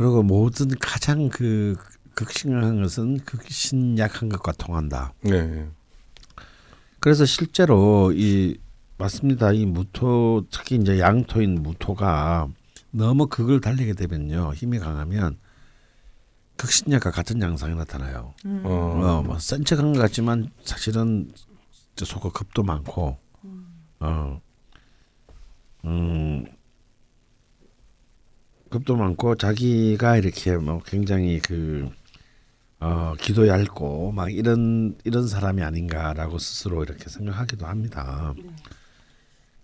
[0.00, 1.76] 그리고 모든 가장 그
[2.14, 5.12] 극심한 것은 극신약한 것과 통한다.
[5.20, 5.68] 네.
[7.00, 8.56] 그래서 실제로 이
[8.96, 9.52] 맞습니다.
[9.52, 12.48] 이 무토 특히 이제 양토인 무토가
[12.90, 15.36] 너무 극을 달리게 되면요 힘이 강하면
[16.56, 18.32] 극신약과 같은 양상이 나타나요.
[18.46, 18.62] 음.
[18.64, 18.70] 어.
[18.70, 21.30] 어, 뭐센 척한 것 같지만 사실은
[21.94, 23.18] 속고 급도 많고,
[24.00, 24.40] 어,
[25.84, 26.46] 음,
[28.70, 31.90] 급도 많고 자기가 이렇게 뭐 굉장히 그
[32.78, 38.32] 어, 기도 얇고 막 이런 이런 사람이 아닌가라고 스스로 이렇게 생각하기도 합니다.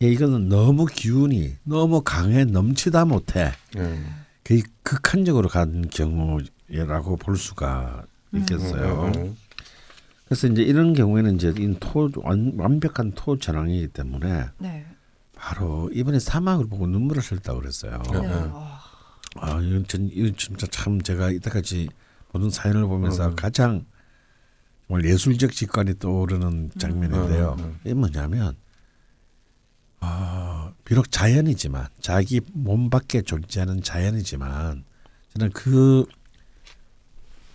[0.02, 3.98] 예, 이거는 너무 기운이 너무 강해 넘치다 못해 예.
[4.44, 8.04] 거의 극한적으로 간 경우라고 볼 수가
[8.34, 9.12] 있겠어요.
[9.16, 9.36] 음.
[10.26, 11.54] 그래서 이제 이런 경우에는 이제
[12.16, 14.84] 완, 완벽한 토 전황이기 때문에 네.
[15.34, 18.02] 바로 이번에 사막을 보고 눈물을 흘렸다고 그랬어요.
[18.12, 18.20] 네.
[18.20, 18.50] 네.
[19.36, 19.50] 네.
[19.50, 21.88] 아, 아, 이건, 전, 이건 진짜 참 제가 이때까지
[22.32, 23.36] 모든 사연을 보면서 음.
[23.36, 23.84] 가장
[24.86, 27.56] 정말 예술적 직관이 떠오르는 장면인데요.
[27.58, 27.80] 음, 음.
[27.84, 28.56] 이게 뭐냐면
[30.00, 34.84] 아, 비록 자연이지만 자기 몸 밖에 존재하는 자연이지만
[35.34, 36.06] 저는 그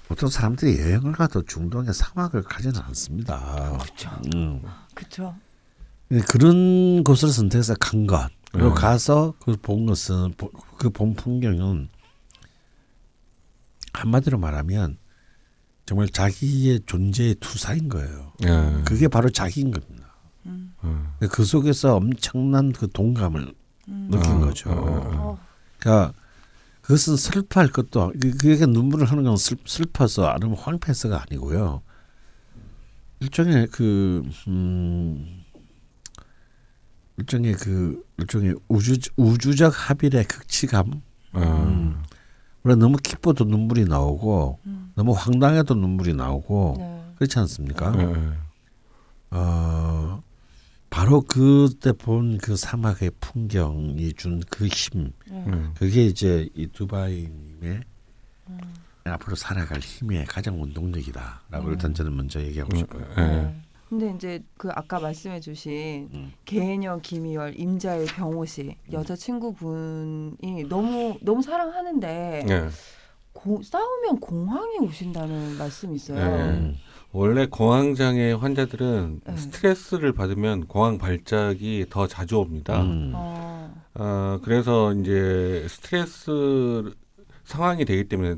[0.08, 3.78] 보통 사람들이 여행을 가도 중동의 사막을 가지는 않습니다.
[3.80, 4.10] 그렇죠.
[4.36, 4.62] 음.
[4.94, 5.36] 그렇죠.
[6.28, 8.30] 그런 곳을 선택해서 간 것.
[8.52, 8.74] 그리고 음.
[8.76, 10.34] 가서 그 본 것은
[10.78, 11.90] 그 본 풍경은
[13.94, 14.98] 한마디로 말하면
[15.86, 18.34] 정말 자기의 존재의 투사인 거예요.
[18.44, 18.82] 예.
[18.86, 20.08] 그게 바로 자기인 겁니다.
[20.46, 20.74] 음.
[20.84, 21.08] 음.
[21.32, 23.54] 그 속에서 엄청난 그 동감을
[23.90, 24.08] 음.
[24.10, 24.70] 느낀 어, 거죠.
[24.70, 25.12] 어, 어.
[25.32, 25.40] 어,
[25.80, 26.14] 그러니까
[26.82, 31.82] 그것은 슬퍼할 것도 그- 그게 눈물을 하는 건 슬, 슬퍼서 아니면 황폐해서가 아니고요.
[33.20, 35.41] 일종의 그 음,
[37.18, 41.02] 일종의 그 일종의 우주 우주적 합일의 극치감.
[41.36, 42.04] 음.
[42.64, 44.92] 물론 너무 기뻐도 눈물이 나오고 음.
[44.96, 47.04] 너무 황당해도 눈물이 나오고 네.
[47.16, 47.94] 그렇지 않습니까?
[47.98, 48.34] 예.
[49.32, 50.22] 어,
[50.90, 55.44] 바로 그때 본 그 사막의 풍경이 준 그 힘, 네.
[55.48, 55.74] 음.
[55.76, 57.82] 그게 이제 이 두바이님의
[58.50, 58.60] 음.
[59.06, 61.72] 앞으로 살아갈 힘의 가장 원동력이다라고 음.
[61.72, 62.78] 일단 저는 먼저 얘기하고 음.
[62.78, 63.06] 싶어요.
[63.18, 63.22] 예.
[63.22, 63.62] 네.
[63.92, 66.34] 근데 이제 그 아까 말씀해주신 음.
[66.46, 72.70] 개년 김희열 임자의 병호 씨 여자 친구분이 너무 너무 사랑하는데 예.
[73.34, 76.18] 고, 싸우면 공황이 오신다는 말씀이 있어요.
[76.26, 76.44] 네.
[76.52, 76.78] 음.
[77.12, 79.36] 원래 공황장애 환자들은 네.
[79.36, 82.82] 스트레스를 받으면 공황 발작이 더 자주 옵니다.
[82.84, 83.12] 음.
[83.14, 86.96] 어, 어, 그래서 이제 스트레스
[87.44, 88.36] 상황이 되기 때문에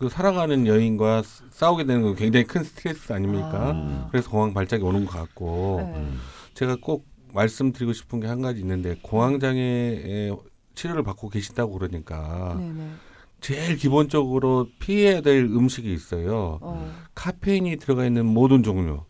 [0.00, 3.72] 그 살아가는 여인과 스- 싸우게 되는 건 굉장히 큰 스트레스 아닙니까?
[3.76, 4.08] 아.
[4.10, 5.92] 그래서 공황 발작이 오는 것 같고 네.
[6.00, 6.18] 음.
[6.54, 10.30] 제가 꼭 말씀드리고 싶은 게 한 가지 있는데 공황 장애
[10.74, 12.90] 치료를 받고 계신다고 그러니까 네네.
[13.42, 16.58] 제일 기본적으로 피해야 될 음식이 있어요.
[16.62, 19.02] 어, 카페인이 들어가 있는 모든 종류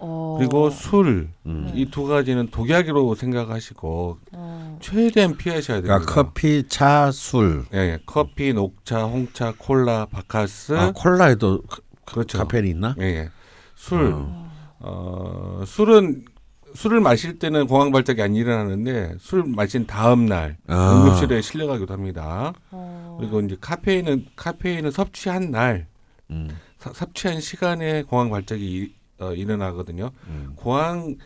[0.00, 1.70] 어, 그리고 술 음.
[1.74, 5.98] 이두 가지는 독약으로 생각하시고 어, 최대한 피하셔야 됩니다.
[5.98, 7.64] 그러니까 커피, 차, 술.
[7.74, 7.98] 예, 예.
[8.06, 12.38] 커피, 녹차, 홍차, 콜라, 바카스, 아, 콜라에도 카- 그렇죠.
[12.38, 12.94] 카페인이 있나?
[13.00, 13.28] 예, 예.
[13.74, 14.50] 술, 어.
[14.80, 16.24] 어, 술은
[16.72, 20.92] 술을 마실 때는 공황 발작이 안 일어나는데 술 마신 다음 날 아.
[21.04, 22.52] 응급실에 실려가기도 합니다.
[22.70, 25.88] 어, 그리고 이제 카페인은 카페인은 섭취한 날
[26.30, 26.48] 음.
[26.78, 30.10] 사- 섭취한 시간에 공황 발작이 이- 어, 일어나거든요.
[30.28, 30.52] 음.
[30.56, 31.16] 공황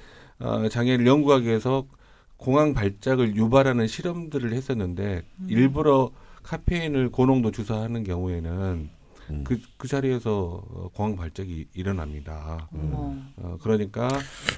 [0.41, 1.85] 어, 장애를 연구하기 위해서
[2.37, 5.47] 공황 발작을 유발하는 실험들을 했었는데 음.
[5.49, 6.11] 일부러
[6.43, 8.91] 카페인을 고농도 주사하는 경우에는
[9.31, 9.43] 음.
[9.45, 12.69] 그, 그 자리에서 어, 공황 발작이 일어납니다.
[12.75, 13.15] 어머.
[13.37, 14.09] 어, 그러니까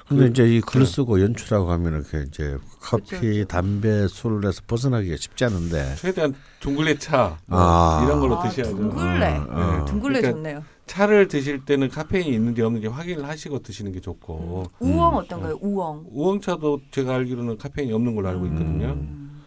[0.09, 0.91] 근데 그- 이제 이 글을 네.
[0.91, 3.45] 쓰고 연출하고 하면 이렇게 이제 커피, 그렇죠.
[3.45, 5.95] 담배, 술에서 벗어나기가 쉽지 않은데.
[5.95, 8.03] 최대한 둥글레차 뭐 아.
[8.03, 8.75] 이런 걸로 아, 드셔야죠.
[8.75, 9.25] 둥글레.
[9.37, 9.45] 어,
[9.81, 9.85] 어.
[9.85, 10.63] 둥글레 그러니까 좋네요.
[10.87, 15.13] 차를 드실 때는 카페인이 있는지 없는지 확인을 하시고 드시는 게 좋고 우엉 음.
[15.15, 15.59] 어떤가요?
[15.61, 16.05] 우엉.
[16.11, 18.87] 우엉차도 제가 알기로는 카페인이 없는 걸로 알고 있거든요.
[18.99, 19.43] 음.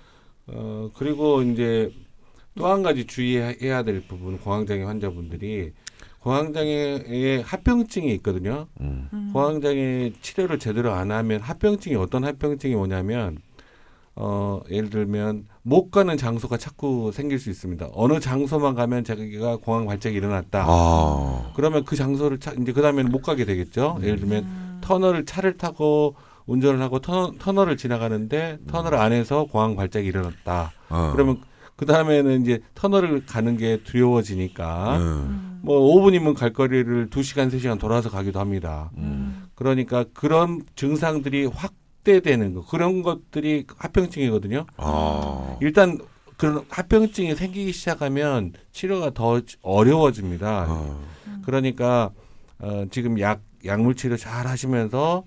[0.46, 1.92] 어 그리고 이제
[2.56, 5.72] 또 한 가지 주의해야 될 부분 공황장애 환자분들이
[6.20, 8.66] 공황장애의 합병증이 있거든요.
[8.80, 9.08] 음.
[9.12, 9.30] 음.
[9.32, 13.38] 공황장애 치료를 제대로 안 하면 합병증이 어떤 합병증이 오냐면
[14.22, 17.88] 어 예를 들면 못 가는 장소가 자꾸 생길 수 있습니다.
[17.94, 20.66] 어느 장소만 가면 자기가 공황 발작이 일어났다.
[20.68, 21.52] 아.
[21.56, 23.98] 그러면 그 장소를 차, 이제 그 다음에는 못 가게 되겠죠.
[24.02, 24.78] 예를 들면 음.
[24.82, 30.72] 터널을 차를 타고 운전을 하고 터, 터널 을 지나가는데 터널 안에서 공황 발작이 일어났다.
[30.90, 31.10] 어.
[31.12, 31.40] 그러면
[31.76, 35.02] 그 다음에는 이제 터널을 가는 게 두려워지니까 음.
[35.02, 35.60] 음.
[35.62, 38.90] 뭐 5분이면 갈 거리를 2시간, 3시간 돌아서 가기도 합니다.
[38.98, 39.44] 음.
[39.54, 41.72] 그러니까 그런 증상들이 확
[42.04, 44.66] 대되는 거 그런 것들이 합병증이거든요.
[44.76, 45.56] 아.
[45.60, 45.98] 일단
[46.36, 50.66] 그런 합병증이 생기기 시작하면 치료가 더 어려워집니다.
[50.68, 51.02] 어.
[51.44, 52.10] 그러니까
[52.58, 55.24] 어, 지금 약 약물 치료 잘 하시면서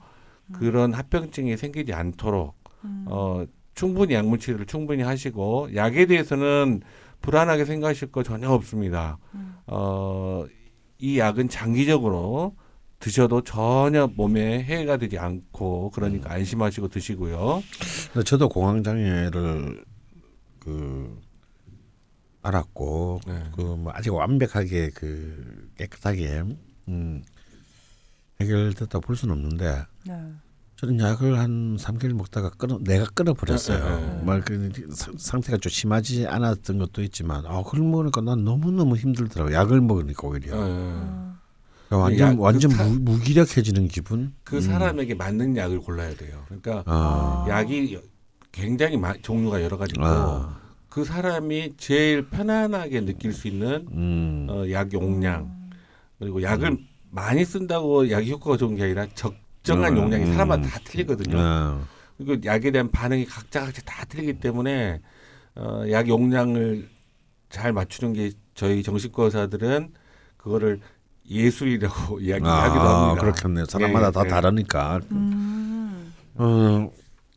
[0.54, 3.06] 그런 합병증이 생기지 않도록 음.
[3.08, 3.46] 어,
[3.76, 6.82] 충분히 약물 치료를 충분히 하시고 약에 대해서는
[7.22, 9.18] 불안하게 생각하실 거 전혀 없습니다.
[9.36, 9.56] 음.
[9.68, 10.46] 어,
[10.98, 12.56] 이 약은 장기적으로
[13.04, 17.62] 드셔도 전혀 몸에 해가 되지 않고 그러니까 안심하시고 드시고요.
[18.14, 19.84] 근데 저도 공황 장애를
[20.60, 21.20] 그
[22.44, 23.44] 알았고 네.
[23.58, 26.44] 그뭐 아직 완벽하게 그 깨끗하게
[26.88, 27.22] 음
[28.40, 30.14] 해결됐다 볼 수는 없는데 네.
[30.78, 34.00] 저는 약을 한 3개월 먹다가 끊어 내가 끊어 버렸어요.
[34.00, 34.24] 네, 네, 네.
[34.24, 34.72] 막그
[35.18, 39.52] 상태가 좀 심하지 않았던 것도 있지만 아 그걸 먹으니까 난 너무 너무 힘들더라고.
[39.52, 41.33] 약을 먹으니까 오히려 어, 음.
[41.94, 44.34] 그러니까 완전 약, 그 완전 사- 무, 무기력해지는 기분.
[44.44, 46.44] 그 사람에게 맞는 약을 골라야 돼요.
[46.48, 48.00] 그러니까 아, 약이
[48.52, 54.48] 굉장히 마, 종류가 여러 가지 있고 아, 그 사람이 제일 편안하게 느낄 수 있는 음,
[54.50, 55.52] 어, 약 용량
[56.20, 56.78] 그리고 약을
[57.10, 60.32] 많이 쓴다고 약이 효과가 좋은 게 아니라 적정한 음, 용량이 음.
[60.34, 61.38] 사람마다 다 틀리거든요.
[61.40, 61.88] 아,
[62.18, 65.02] 그리고 약에 대한 반응이 각자 각자 다 틀리기 때문에
[65.56, 66.90] 어, 약 용량을
[67.50, 69.94] 잘 맞추는 게 저희 정신과 의사들은
[70.38, 70.80] 그거를
[71.30, 72.50] 예술이라고 이야기하기도
[72.82, 73.22] 아, 합니다.
[73.22, 73.66] 그렇겠네요.
[73.66, 74.30] 사람마다 네, 다 네.
[74.30, 75.00] 다르니까.
[75.12, 76.14] 음.
[76.36, 76.92] 어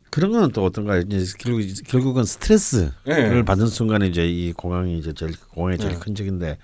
[0.09, 3.43] 그런 거는 또 어떤가 이제 결국 결국은 스트레스를 네.
[3.43, 5.99] 받는 순간에 이제 이 공황이 이제 제일 공황이 제일 네.
[5.99, 6.57] 큰 적인데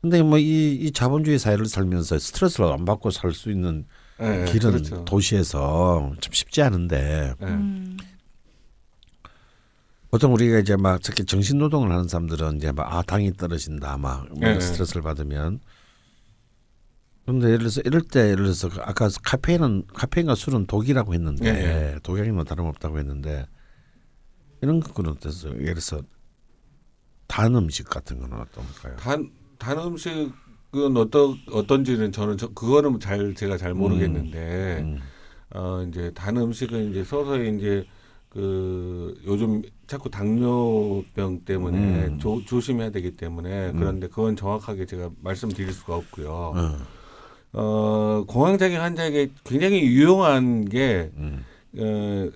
[0.00, 3.86] 근데 뭐이 이 자본주의 사회를 살면서 스트레스를 안 받고 살 수 있는
[4.18, 5.04] 네, 길은 그렇죠.
[5.04, 7.46] 도시에서 참 쉽지 않은데 네.
[7.46, 7.96] 음.
[10.10, 14.26] 보통 우리가 이제 막 특히 정신 노동을 하는 사람들은 이제 막 아 당이 떨어진다 막.
[14.60, 15.58] 스트레스를 받으면
[17.24, 21.96] 그런데 예를 들어서 이럴 때 예를 들어서 그 아까 카페인은 카페인과 술은 독이라고 했는데 네.
[22.02, 23.46] 독약이나 다름없다고 했는데
[24.60, 25.54] 이런 거는 어땠어요?
[25.54, 26.02] 예를 들어서
[27.26, 28.96] 단 음식 같은 거는 어떤가요?
[28.96, 35.00] 단, 단 음식은 어떤 어떤지는 저는 저, 그거는 잘 제가 잘 모르겠는데 음.
[35.54, 37.86] 어 이제 단 음식은 이제 서서히 이제
[38.28, 42.18] 그 요즘 자꾸 당뇨병 때문에 음.
[42.18, 43.78] 조, 조심해야 되기 때문에 음.
[43.78, 46.52] 그런데 그건 정확하게 제가 말씀드릴 수가 없고요.
[47.54, 48.20] 어.
[48.20, 51.44] 어 공황장애 환자에게 굉장히 유용한 게 음.
[51.78, 52.30] 어,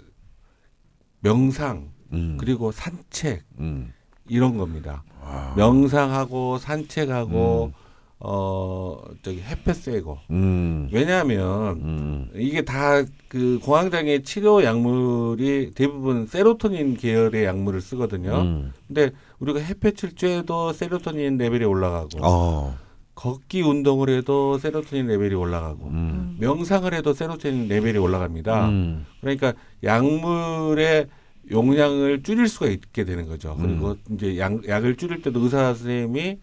[1.21, 2.37] 명상 음.
[2.39, 3.93] 그리고 산책 음.
[4.29, 5.05] 이런 겁니다.
[5.23, 5.55] 와.
[5.57, 7.73] 명상하고 산책하고 음.
[8.21, 10.89] 어 저기 햇볕 쐬고 음.
[10.93, 12.31] 왜냐하면 음.
[12.35, 18.41] 이게 다 그 공황장애 치료 약물이 대부분 세로토닌 계열의 약물을 쓰거든요.
[18.41, 18.73] 음.
[18.87, 22.77] 근데 우리가 햇볕을 쬐도 세로토닌 레벨이 올라가고 어.
[23.19, 26.37] 걷기 운동을 해도 세로토닌 레벨이 올라가고 음.
[26.39, 28.69] 명상을 해도 세로토닌 레벨이 올라갑니다.
[28.69, 29.07] 음.
[29.21, 31.09] 그러니까 약물의
[31.51, 33.57] 용량을 줄일 수가 있게 되는 거죠.
[33.61, 34.15] 그리고 음.
[34.15, 36.39] 이제 약, 약을 줄일 때도 의사 선생님이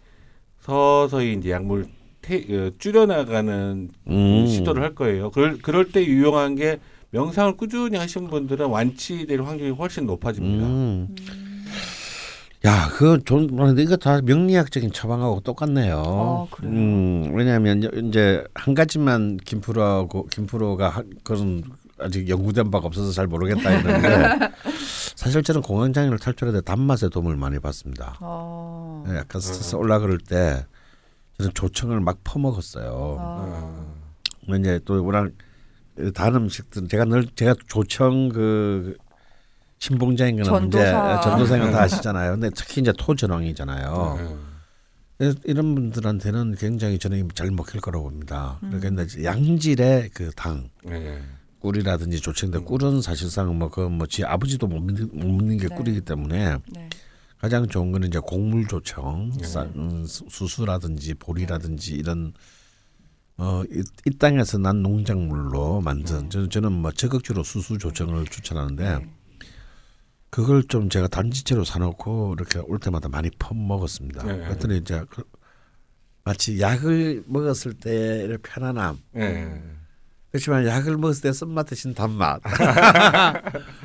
[0.60, 1.86] 서서히 이제 약물
[2.20, 4.46] 태, 어, 줄여나가는 음.
[4.46, 5.30] 시도를 할 거예요.
[5.30, 10.66] 그럴, 그럴 때 유용한 게 명상을 꾸준히 하신 분들은 완치될 확률이 훨씬 높아집니다.
[12.66, 12.68] 음.
[12.68, 16.02] 야, 그거 좀 근데 이거 다 명리학적인 처방하고 똑같네요.
[16.04, 16.48] 어?
[16.64, 21.62] 음, 왜냐하면 이제 한 가지만 김프로하고 김프로가 하- 그런
[21.98, 24.50] 아직 연구된 바가 없어서 잘 모르겠다 했는데
[25.16, 28.16] 사실 저는 공황장애를 탈출할 때 단맛의 도움을 많이 받습니다.
[28.20, 29.04] 어.
[29.08, 30.66] 예, 약간 스트레스 올라 그럴 때
[31.38, 33.16] 저는 조청을 막 퍼먹었어요.
[33.18, 33.86] 아.
[34.48, 34.54] 어.
[34.58, 35.30] 이제 또 워낙
[36.14, 38.96] 다른 음식들 제가 늘 제가 조청 그
[39.78, 41.20] 신봉자인 거는 이제 전도사.
[41.20, 42.32] 전도사인 다 아시잖아요.
[42.32, 44.36] 근데 특히 이제 토전왕이잖아요.
[45.18, 45.32] 네.
[45.44, 48.58] 이런 분들한테는 굉장히 저는 잘 먹힐 거라고 봅니다.
[48.60, 51.22] 그러니까 이제 양질의 그 당, 네.
[51.60, 55.74] 꿀이라든지 조청인데 꿀은 사실상 뭐그뭐지 아버지도 못 먹는, 못 먹는 게 네.
[55.74, 56.90] 꿀이기 때문에 네.
[57.38, 59.46] 가장 좋은 거는 이제 곡물 조청, 네.
[59.46, 62.32] 쌀, 음, 수- 수수라든지 보리라든지 이런
[63.38, 69.06] 어, 이, 이 땅에서 난 농작물로 만든 저는 저는 뭐 적극적으로 수수 조청을 추천하는데 네.
[70.36, 74.22] 그걸 좀 제가 단지채로 사놓고 이렇게 올 때마다 많이 퍼 먹었습니다.
[74.22, 74.36] 네.
[74.44, 75.24] 그랬더니 이제 그-
[76.24, 78.98] 마치 약을 먹었을 때의 편안함.
[79.12, 79.62] 네.
[80.30, 82.42] 그렇지만 약을 먹었을 때 쓴맛 대신 단맛.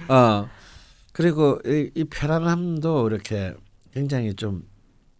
[0.09, 0.49] 어
[1.13, 3.53] 그리고 이, 이 편안함도 이렇게
[3.93, 4.67] 굉장히 좀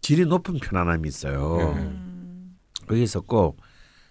[0.02, 1.72] 질이 높은 편안함이 있어요.
[1.76, 2.58] 음.
[2.86, 3.56] 그게 있었고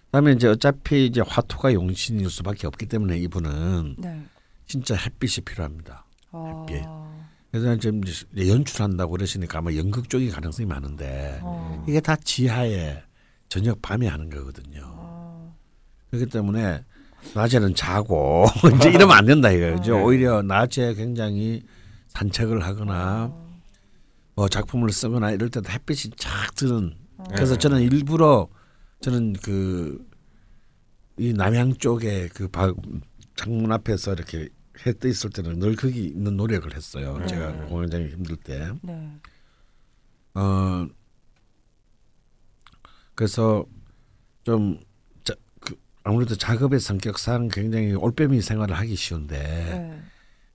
[0.06, 4.24] 그다음에 이제 어차피 이제 화토가 용신일 수밖에 없기 때문에 이분은 네.
[4.66, 6.04] 진짜 햇빛이 필요합니다.
[6.32, 6.66] 어.
[6.68, 7.11] 햇빛.
[7.52, 8.00] 그래서 지금
[8.36, 11.84] 연출한다고 그러시니까 아마 연극 쪽이 가능성이 많은데 어.
[11.86, 13.02] 이게 다 지하에
[13.48, 14.80] 저녁 밤에 하는 거거든요.
[14.86, 15.54] 어.
[16.10, 16.82] 그렇기 때문에
[17.34, 18.46] 낮에는 자고
[18.76, 19.96] 이제 이러면 안 된다 이거죠.
[19.96, 20.02] 네.
[20.02, 21.62] 오히려 낮에 굉장히
[22.08, 23.32] 산책을 하거나
[24.34, 26.94] 뭐 작품을 쓰거나 이럴 때도 햇빛이 쫙 드는.
[27.34, 27.58] 그래서 네.
[27.58, 28.48] 저는 일부러
[29.02, 30.04] 저는 그
[31.18, 32.72] 이 남양 쪽에 그 바-
[33.36, 34.48] 창문 앞에서 이렇게
[34.86, 37.18] 해 떠 있을 때는 늘 거기 있는 노력을 했어요.
[37.18, 37.26] 네.
[37.26, 38.70] 제가 공연장이 힘들 때.
[38.82, 39.12] 네.
[40.34, 40.86] 어
[43.14, 43.64] 그래서
[44.44, 44.80] 좀
[45.24, 50.02] 자, 그 아무래도 작업의 성격상 굉장히 올빼미 생활을 하기 쉬운데 네.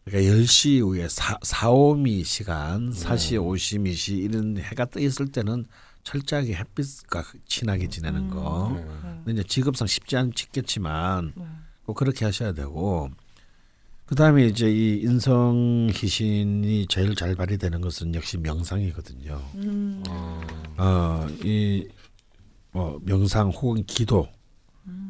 [0.06, 5.66] 그러니까 10시 이후에 사, 사오미 시간, 사시 오시미 시 이런 해가 떠 있을 때는
[6.04, 8.72] 철저하게 햇빛과 친하게 지내는 거.
[8.74, 8.82] 네.
[8.84, 9.22] 네.
[9.26, 11.46] 근데 이제 직업상 쉽지 않겠지만 네.
[11.86, 13.10] 꼭 그렇게 하셔야 되고
[14.08, 19.42] 그다음에 이제 이 인성 희신이 제일 잘 발휘되는 것은 역시 명상이거든요.
[19.56, 20.02] 음.
[20.78, 24.28] 어, 어이뭐 명상 혹은 기도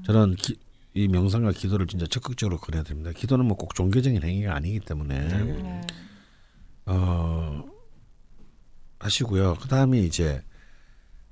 [0.03, 0.55] 저는 기,
[0.95, 3.11] 이 명상과 기도를 진짜 적극적으로 권해야 됩니다.
[3.15, 5.81] 기도는 뭐 꼭 종교적인 행위가 아니기 때문에 네.
[6.87, 7.63] 어
[8.99, 9.57] 하시고요.
[9.61, 10.41] 그 다음에 이제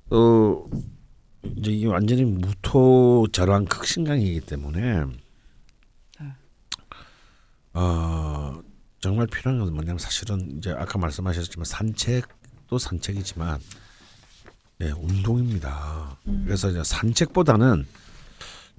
[0.08, 0.70] 또
[1.56, 5.04] 이제 이게 완전히 무토 절왕 극신강이기 때문에
[7.78, 8.58] 어
[9.00, 13.60] 정말 필요한 건 뭐냐면 사실은 이제 아까 말씀하셨지만 산책도 산책이지만
[14.78, 16.16] 네, 운동입니다.
[16.44, 17.86] 그래서 이제 산책보다는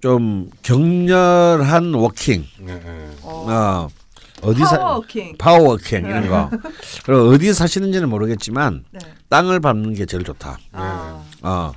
[0.02, 2.80] 좀 격렬한 walking, 네.
[2.80, 3.16] 네.
[3.22, 3.88] 어,
[4.42, 5.38] 어디 사 power walking.
[5.38, 6.50] power walking 이런 거.
[7.06, 9.00] 그리고 어디 사시는지는 모르겠지만 네.
[9.30, 10.58] 땅을 밟는 게 제일 좋다.
[10.72, 11.24] 아.
[11.42, 11.72] 어.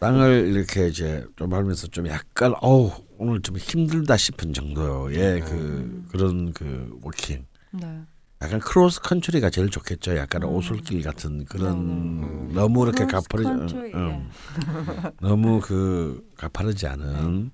[0.00, 6.52] 땅을 이렇게 이제 좀 밟으면서 좀 약간 어우 오늘 좀 힘들다 싶은 정도의 그 그런
[6.52, 7.44] 그 walking.
[7.72, 8.00] 네.
[8.40, 10.16] 약간 크로스 컨트리가 제일 좋겠죠.
[10.16, 15.10] 약간 오솔길 같은 그런 너무 이렇게 가파르지 컨트리, 응, 응.
[15.20, 17.50] 너무 그 가파르지 않은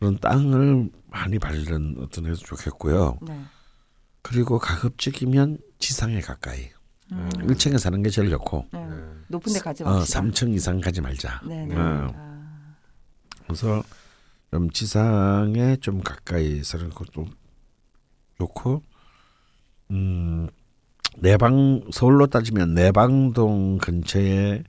[0.00, 3.18] 그런 땅을 많이 밟는 어떤 해도 좋겠고요.
[3.22, 3.40] 네.
[4.22, 6.70] 그리고 가급적이면 지상에 가까이
[7.12, 7.28] 음.
[7.30, 8.84] 1층에 사는 게 제일 좋고 네.
[8.84, 8.96] 네.
[9.28, 10.20] 높은 데 가지 어, 맙시다.
[10.20, 11.40] 3층 이상 가지 말자.
[11.46, 11.74] 네, 네.
[11.76, 11.78] 어.
[12.14, 12.74] 아.
[13.46, 13.82] 그래서
[14.50, 17.26] 좀 지상에 좀 가까이 사는 것도
[18.38, 18.82] 좋고
[19.90, 20.48] 음
[21.18, 24.62] 내방 서울로 따지면 내방동 근처에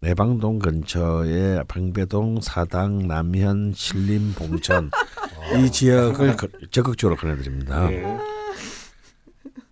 [0.00, 4.90] 내방동 근처에 방배동, 사당, 남현, 신림, 봉천
[5.62, 7.88] 이 지역을 거- 적극적으로 권해드립니다.
[7.88, 8.02] 네.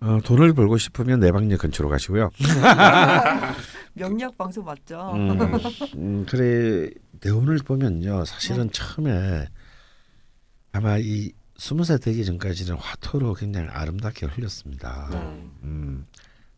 [0.01, 2.30] 어, 돈을 벌고 싶으면 내방역 근처로 가시고요.
[3.94, 5.12] 명략 방송 맞죠?
[5.14, 5.40] 음,
[5.96, 6.90] 음, 그래
[7.20, 9.49] 대운을 보면요 사실은 처음에
[10.70, 15.09] 아마 이 스무 살 되기 전까지는 화토로 굉장히 아름답게 흘렸습니다.
[15.11, 15.18] 네.
[15.64, 16.07] 음,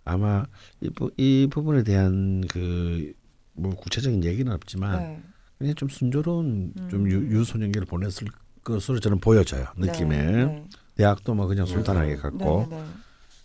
[0.04, 0.44] 아마
[0.82, 3.14] 이, 부, 이 부분에 대한 그
[3.60, 5.22] 뭐 구체적인 얘기는 없지만 네.
[5.58, 7.10] 그냥 좀 순조로운 좀 음.
[7.10, 8.28] 유, 유소년기를 보냈을
[8.64, 10.16] 것으로 저는 보여져요 느낌에
[10.46, 10.64] 네.
[10.96, 12.76] 대학도 뭐 그냥 순탄하게 갔고 네.
[12.76, 12.84] 네.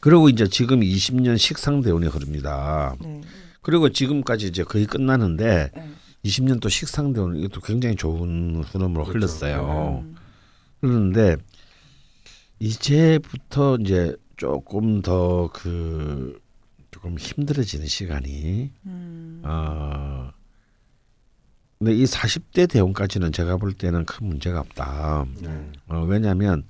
[0.06, 2.96] 그리고 이제 지금 20년 식상 대운이 흐릅니다.
[3.02, 3.22] 네.
[3.64, 5.90] 그리고 지금까지 이제 거의 끝나는데 네.
[6.24, 9.18] 20년 또 식상 대운 이것도 굉장히 좋은 흐름으로 그렇죠.
[9.18, 10.04] 흘렀어요.
[10.06, 10.16] 음.
[10.80, 11.38] 그런데
[12.60, 16.40] 이제부터 이제 조금 더 그
[16.92, 19.42] 조금 힘들어지는 시간이 음.
[19.44, 20.30] 어
[21.80, 25.26] 근데 이 40대 대운까지는 제가 볼 때는 큰 문제가 없다.
[25.42, 25.72] 네.
[25.88, 26.64] 어, 왜냐하면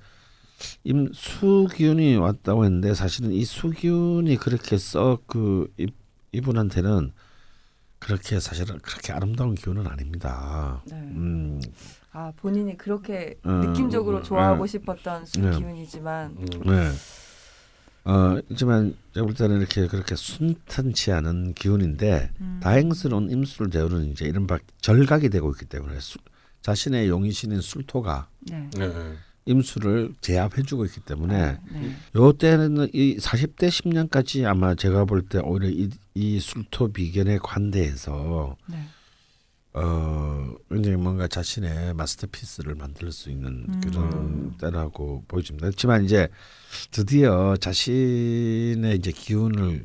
[0.84, 5.74] 임 수균이 왔다고 했는데 사실은 이 수균이 그렇게 썩그
[6.32, 7.12] 이분한테는
[7.98, 10.82] 그렇게 사실은 그렇게 아름다운 기운은 아닙니다.
[10.86, 10.96] 네.
[10.96, 11.60] 음,
[12.12, 14.66] 아 본인이 그렇게 어, 느낌적으로 어, 좋아하고 어.
[14.66, 15.58] 싶었던 술 네.
[15.58, 16.46] 기운이지만 음.
[16.66, 16.90] 네.
[18.04, 22.60] 어, 하지만 제가 볼 때는 이렇게 그렇게 순탄치 않은 기운인데 음.
[22.62, 26.18] 다행스러운 임술 대우는 이제 이른바 절각이 되고 있기 때문에 수,
[26.62, 28.70] 자신의 용의신인 술토가 네.
[29.46, 29.52] 네.
[29.52, 31.96] 임수를 제압해주고 있기 때문에 네.
[32.16, 38.56] 요 때는 이 40대 10년까지 아마 제가 볼 때 오히려 이, 이 술토 비견에 관대해서
[38.66, 38.76] 네.
[39.72, 44.54] 어 굉장히 뭔가 자신의 마스터피스를 만들 수 있는 그런 음.
[44.58, 45.66] 때라고 보여집니다.
[45.66, 46.28] 그렇지만 이제
[46.90, 49.84] 드디어 자신의 이제 기운을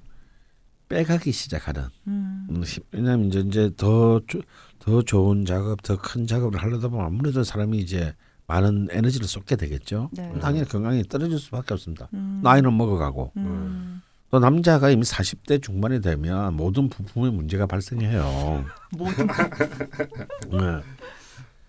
[0.87, 2.47] 빼가기 시작하는 음.
[2.49, 7.77] 음, 시- 왜냐하면 이제 이제 더더 좋은 작업, 더 큰 작업을 하려다 보면 아무래도 사람이
[7.79, 8.13] 이제
[8.51, 10.09] 많은 에너지를 쏟게 되겠죠.
[10.11, 10.29] 네.
[10.41, 12.09] 당연히 건강이 떨어질 수밖에 없습니다.
[12.13, 12.41] 음.
[12.43, 14.01] 나이는 먹어가고 음.
[14.29, 18.65] 또 남자가 이미 40대 중반이 되면 모든 부품에 문제가 발생해요.
[18.97, 20.81] 모든 네.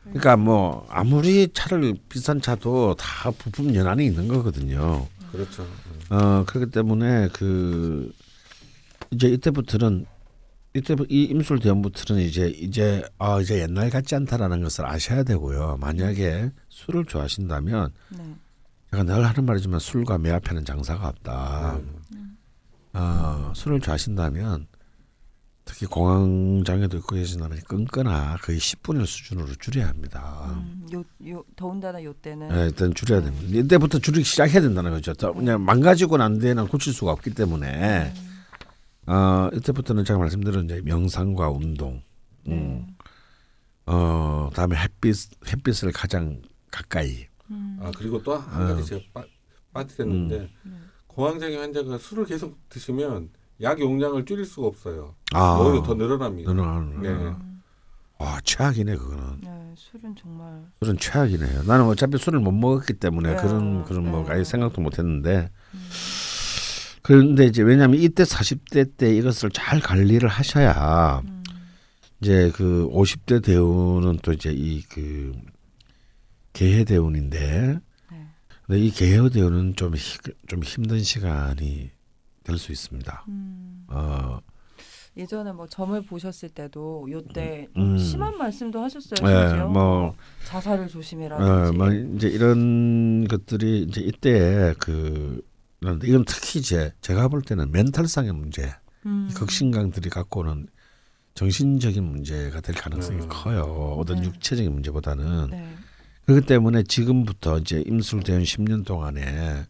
[0.02, 5.06] 그러니까 뭐 아무리 차를 비싼 차도 다 부품 연한이 있는 거거든요.
[5.30, 5.64] 그렇죠.
[6.10, 8.12] 어 그렇기 때문에 그
[9.12, 10.06] 이제 이때부터는
[10.74, 15.76] 이때부 이 임술 대원부터는 이제 이제 아 이제 옛날 같지 않다라는 것을 아셔야 되고요.
[15.80, 18.34] 만약에 술을 좋아하신다면 네.
[18.90, 21.78] 제가 늘 하는 말이지만 술과 매 앞에는 장사가 없다.
[22.94, 24.66] 어, 술을 좋아하신다면
[25.64, 30.46] 특히 공황장애도 있고 계신다면 끊거나 거의 10분의 수준으로 줄여야 합니다.
[30.50, 33.58] 음, 요, 요 더군다나 요 때는 네, 일단 줄여야 됩니다.
[33.58, 35.12] 이때부터 줄이기 시작해야 된다는 거죠.
[35.14, 38.12] 더 그냥 망가지고 난 뒤에는 고칠 수가 없기 때문에
[39.06, 42.02] 어, 이때부터는 제가 말씀드린 이제 명상과 운동,
[42.48, 42.94] 음, 네.
[43.86, 46.40] 어, 다음에 햇빛 햇빛을 가장
[46.70, 47.26] 가까이.
[47.50, 47.78] 음.
[47.82, 48.84] 아 그리고 또 한 가지 어.
[48.84, 49.24] 제가 빠,
[49.72, 50.88] 빠뜨렸는데 음.
[51.08, 53.30] 공황장애 환자가 술을 계속 드시면
[53.60, 55.14] 약 용량을 줄일 수가 없어요.
[55.34, 56.52] 아, 오히려 더 늘어납니다.
[56.52, 57.02] 늘어나는.
[57.02, 57.08] 네.
[57.08, 57.62] 음.
[58.18, 59.40] 와 최악이네 그거는.
[59.42, 61.64] 네, 술은 정말 술은 최악이네요.
[61.64, 63.42] 나는 어차피 술을 못 먹었기 때문에 네.
[63.42, 64.32] 그런 그런 뭐 네.
[64.32, 65.50] 아예 생각도 못했는데.
[65.74, 65.88] 음.
[67.02, 71.42] 그런데 이제 왜냐하면 이때 40대 때 이것을 잘 관리를 하셔야 음.
[72.20, 75.32] 이제 그 50대 대우는 또 이제 이 그
[76.52, 77.78] 개해 대운인데
[78.10, 78.26] 네.
[78.66, 81.90] 근데 이 개해 대운은 좀, 히, 좀 힘든 시간이
[82.44, 83.24] 될 수 있습니다.
[83.28, 83.84] 음.
[83.88, 84.38] 어,
[85.16, 87.96] 예전에 뭐 점을 보셨을 때도 요때 음.
[87.98, 89.28] 심한 말씀도 하셨어요.
[89.30, 90.14] 예, 심지어 뭐,
[90.46, 91.50] 자살을 조심해라든지.
[91.50, 95.40] 어, 뭐 이제 이런 것들이 이제 이때 그
[95.82, 98.72] 그런데 이건 특히 이제 제가 볼 때는 멘탈상의 문제,
[99.04, 99.26] 음.
[99.28, 100.68] 이 극신강들이 갖고 오는
[101.34, 103.28] 정신적인 문제가 될 가능성이 음.
[103.28, 103.96] 커요.
[103.98, 104.26] 어떤 네.
[104.26, 105.76] 육체적인 문제보다는 네.
[106.26, 109.66] 그렇기 때문에 지금부터 이제 임술대원 10년 동안에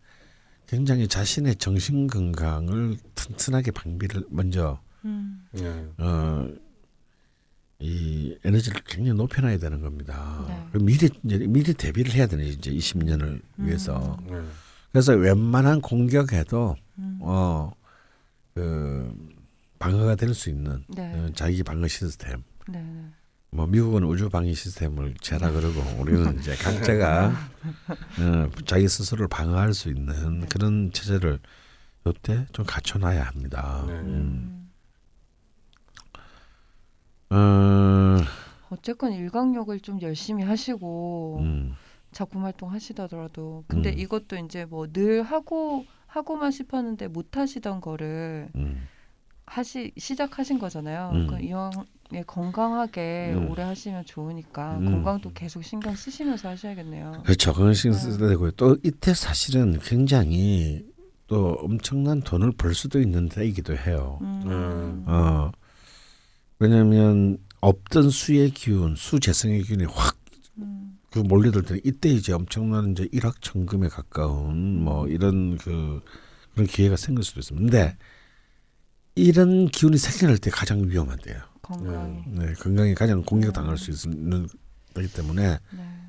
[0.67, 5.47] 굉장히 자신의 정신 건강을 튼튼하게 방비를 먼저 음.
[5.53, 5.87] 네.
[5.97, 6.47] 어,
[7.79, 10.45] 이 에너지를 굉장히 높여놔야 되는 겁니다.
[10.47, 10.79] 네.
[10.79, 14.19] 미리 이제 미리 대비를 해야 되는 이제 20년을 위해서.
[14.29, 14.43] 네.
[14.93, 17.19] 그래서 웬만한 공격에도 음.
[18.55, 19.15] 어그
[19.79, 21.13] 방어가 될 수 있는 네.
[21.15, 22.43] 어, 자기 방어 시스템.
[22.69, 22.81] 네.
[22.81, 23.05] 네.
[23.55, 29.89] 뭐 미국은 우주 방위 시스템을 제라 그러고 우리는 이제 각자가 어, 자기 스스로를 방어할 수
[29.91, 31.39] 있는 그런 체제를
[32.07, 33.85] 요때 좀 갖춰놔야 합니다.
[33.87, 33.93] 네.
[33.95, 34.71] 음.
[37.33, 37.37] 음.
[37.37, 38.25] 어,
[38.71, 41.75] 어쨌건 일광욕을 좀 열심히 하시고 음,
[42.13, 43.99] 작품 활동 하시더라도 근데 음.
[43.99, 48.87] 이것도 이제 뭐 늘 하고 하고만 싶었는데 못 하시던 거를 음.
[49.47, 51.11] 하시 시작하신 거잖아요.
[51.15, 51.27] 음.
[51.27, 53.51] 그 이왕에 건강하게 음.
[53.51, 54.85] 오래 하시면 좋으니까 음.
[54.85, 57.23] 건강도 계속 신경 쓰시면서 하셔야겠네요.
[57.25, 57.53] 그렇죠.
[57.53, 58.11] 그건 신경 네.
[58.13, 58.51] 써야 되고요.
[58.53, 60.85] 또 이때 사실은 굉장히
[61.27, 64.19] 또 엄청난 돈을 벌 수도 있는 때이기도 해요.
[64.21, 65.05] 음.
[65.07, 65.51] 어,
[66.59, 70.22] 왜냐하면 없던 수의 기운, 수재성의 기운이 확 음.
[71.13, 76.01] 그 몰려들 때 이때 이제 엄청난 이제 일확천금에 가까운 뭐 이런 그
[76.55, 77.63] 그런 기회가 생길 수도 있습니다.
[77.63, 77.97] 근데
[79.15, 81.41] 이런 기운이 생겨날 때 가장 위험한 때예요.
[81.61, 82.23] 건강이.
[82.29, 84.49] 네, 건강에 가장 공격당할 수 있는
[84.95, 86.03] 때이기 때문에 네.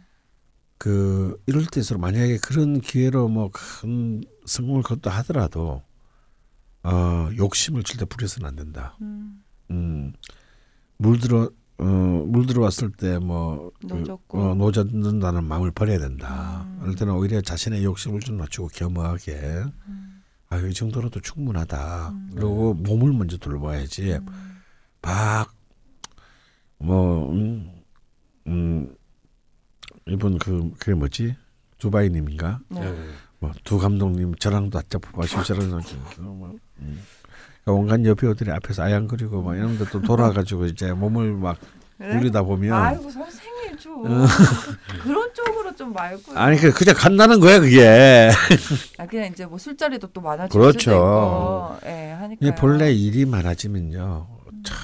[0.77, 5.83] 그 이럴 때일수록 만약에 그런 기회로 뭐 큰 성공을 거뒀다 하더라도
[6.83, 8.97] 어 욕심을 절대 부려서는 안 된다.
[9.01, 9.43] 음.
[9.71, 10.13] 음
[10.97, 11.49] 물들어
[11.83, 14.39] 어 물 들어왔을 때뭐 노젓고.
[14.41, 16.65] 어, 노젓는다는 마음을 버려야 된다.
[16.67, 16.79] 음.
[16.81, 19.31] 그럴 때는 오히려 자신의 욕심을 좀 낮추고 겸허하게
[19.87, 20.23] 음.
[20.49, 22.09] 아유 이 정도로도 충분하다.
[22.09, 22.29] 음.
[22.33, 24.13] 그리고 몸을 먼저 돌봐야지.
[24.13, 24.25] 음.
[26.79, 27.71] 막뭐 음,
[28.47, 28.95] 음,
[30.07, 31.35] 이분 그 그게 뭐지
[31.77, 32.79] 두바이님인가 네.
[32.79, 33.09] 네.
[33.39, 35.69] 뭐두 감독님 저랑도 아짜 뽑아시고 저랑
[36.19, 37.01] 뭐, 음.
[37.65, 41.57] 온갖 여배우들이 앞에서 아양거리고 막 이런 데 또 돌아가지고 이제 몸을 막
[41.97, 42.09] 네?
[42.09, 44.03] 굴리다 보면 아이고 선생님 좀
[45.03, 48.29] 그런 쪽으로 좀 말고 아니 그 그냥 간다는 거야 그게.
[48.97, 51.77] 아 그냥 이제 뭐 술자리도 또 많아질 그렇죠.
[51.85, 54.27] 예 하니까 이게 본래 일이 많아지면요
[54.65, 54.77] 참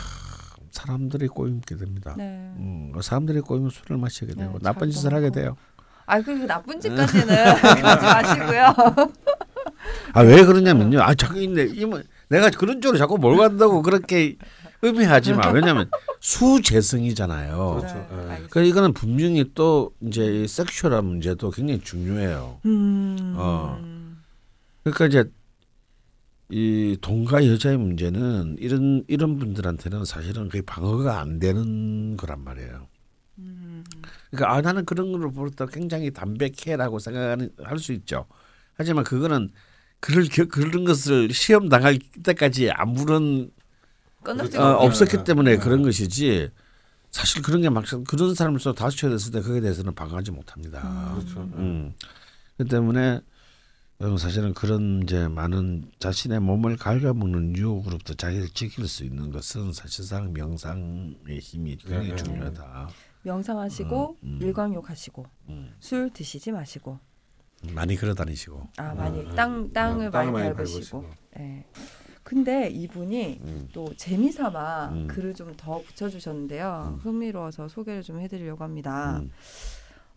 [0.71, 2.13] 사람들이 꼬임게 됩니다.
[2.17, 2.23] 네.
[2.57, 5.29] 음, 사람들이 꼬이면 술을 마시게 되고 네, 나쁜 짓을 하게.
[5.31, 5.57] 돼요.
[6.05, 7.27] 아, 그 나쁜 짓까지는
[7.61, 8.73] 그러지 마시고요.
[10.13, 11.01] 아 왜 그러냐면요.
[11.01, 11.65] 아 자꾸 있네.
[11.73, 11.99] 이모
[12.29, 14.37] 내가 그런 쪽으로 자꾸 몰고 간다고 그렇게
[14.81, 15.49] 의미하지 마.
[15.49, 17.75] 왜냐하면 수재성이잖아요.
[17.79, 17.95] 그렇죠.
[17.95, 18.15] 네, 예.
[18.17, 18.47] 알겠습니다.
[18.49, 22.59] 그 이거는 분명히 또 이제 이 섹슈얼한 문제도 굉장히 중요해요.
[22.65, 23.33] 음.
[23.37, 23.79] 어.
[24.83, 25.31] 그러니까 이제
[26.51, 32.87] 이 동과 여자의 문제는 이런 이런 분들한테는 사실은 거의 방어가 안 되는 거란 말이에요.
[33.39, 33.83] 음.
[34.31, 38.25] 그러니까 아 나는 그런 거를 볼때 굉장히 담백해라고 생각하는 할 수 있죠.
[38.75, 39.51] 하지만 그거는
[39.99, 43.51] 그럴 겨- 그런 것을 시험 당할 때까지 아무런
[44.57, 45.23] 어, 없었기 네.
[45.23, 45.57] 때문에 네.
[45.57, 46.49] 그런 것이지.
[47.11, 51.15] 사실 그런 게 막상 그런 사람을 또 다수쳐야 됐을 때 그에 대해서는 방어하지 못합니다.
[51.15, 51.39] 그렇죠.
[51.55, 51.93] 음.
[52.57, 53.19] 그 때문에
[54.01, 60.31] 어, 사실은 그런 이제 많은 자신의 몸을 갉아먹는 유혹으로부터 자기를 지킬 수 있는 것은 사실상
[60.33, 62.23] 명상의 힘이 굉장히 네, 네.
[62.23, 62.89] 중요하다.
[63.23, 64.39] 명상하시고 음, 음.
[64.41, 65.73] 일광욕 하시고 음.
[65.79, 66.99] 술 드시지 마시고
[67.73, 68.67] 많이 걸어 다니시고.
[68.77, 69.73] 아 많이 음, 땅 음.
[69.73, 71.05] 땅을 음, 많이 밟으시고.
[71.39, 71.65] 예.
[72.23, 73.69] 근데 이분이 음.
[73.73, 75.07] 또 재미삼아 음.
[75.07, 76.99] 글을 좀 더 붙여주셨는데요.
[77.01, 79.19] 흥미로워서 소개를 좀 해드리려고 합니다.
[79.19, 79.31] 음.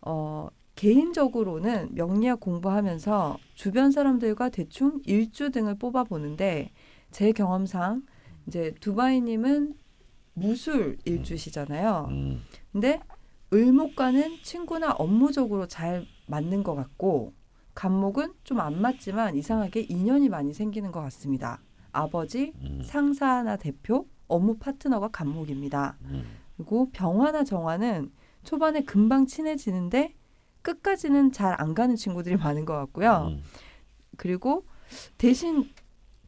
[0.03, 6.71] 어, 개인적으로는 명리학 공부하면서 주변 사람들과 대충 일주 등을 뽑아 보는데
[7.11, 8.03] 제 경험상
[8.47, 9.75] 이제 두바이님은
[10.35, 12.09] 무술 일주시잖아요.
[12.11, 12.43] 음.
[12.73, 13.01] 근데
[13.53, 17.33] 을목과는 친구나 업무적으로 잘 맞는 것 같고
[17.75, 21.61] 간목은 좀 안 맞지만 이상하게 인연이 많이 생기는 것 같습니다.
[21.93, 22.83] 아버지, 음.
[22.85, 25.97] 상사나 대표, 업무 파트너가 간목입니다.
[26.05, 26.25] 음.
[26.57, 28.13] 그리고 병화나 정화는
[28.45, 30.15] 초반에 금방 친해지는데
[30.63, 33.29] 끝까지는 잘 안 가는 친구들이 많은 것 같고요.
[33.33, 33.43] 음.
[34.17, 34.65] 그리고
[35.19, 35.71] 대신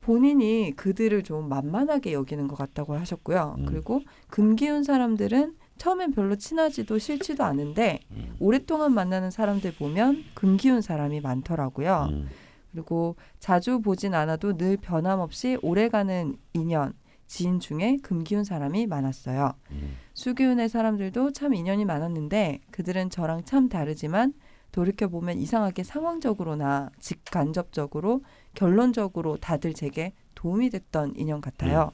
[0.01, 3.57] 본인이 그들을 좀 만만하게 여기는 것 같다고 하셨고요.
[3.59, 3.67] 음.
[3.67, 8.37] 그리고 금기운 사람들은 처음엔 별로 친하지도 싫지도 않은데 음.
[8.39, 12.09] 오랫동안 만나는 사람들 보면 금기운 사람이 많더라고요.
[12.11, 12.29] 음.
[12.73, 16.93] 그리고 자주 보진 않아도 늘 변함없이 오래가는 인연,
[17.27, 19.55] 지인 중에 금기운 사람이 많았어요.
[19.71, 19.97] 음.
[20.15, 24.35] 수기운의 사람들도 참 인연이 많았는데 그들은 저랑 참 다르지만
[24.73, 28.23] 돌이켜 보면 이상하게 상황적으로나 직간접적으로
[28.55, 31.93] 결론적으로 다들 제게 도움이 됐던 인연 같아요.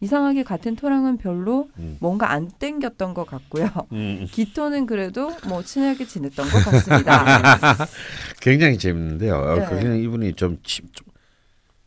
[0.00, 1.96] 이상하게 같은 토랑은 별로 음.
[2.00, 3.68] 뭔가 안 땡겼던 것 같고요.
[3.92, 4.26] 음.
[4.30, 7.86] 기토는 그래도 뭐 친하게 지냈던 것 같습니다.
[8.40, 9.36] 굉장히 재밌는데요.
[9.36, 9.66] 어, 네.
[9.66, 11.06] 그냥 이분이 좀, 치, 좀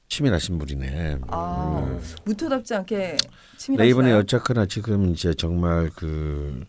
[0.10, 1.18] 치밀하신 분이네.
[1.28, 2.02] 아, 음.
[2.26, 3.18] 무토답지 않게 네,
[3.58, 3.90] 치밀하시나요?
[3.90, 6.66] 이번에 어쨌거나 지금 이제 정말 그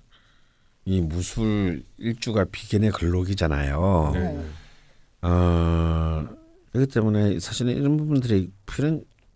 [0.84, 4.11] 이 무술 일주가 비견의 근록이잖아요.
[4.14, 4.45] 네.
[5.22, 6.26] 어,
[6.72, 8.51] 그렇기 때문에 사실은 이런 부분들이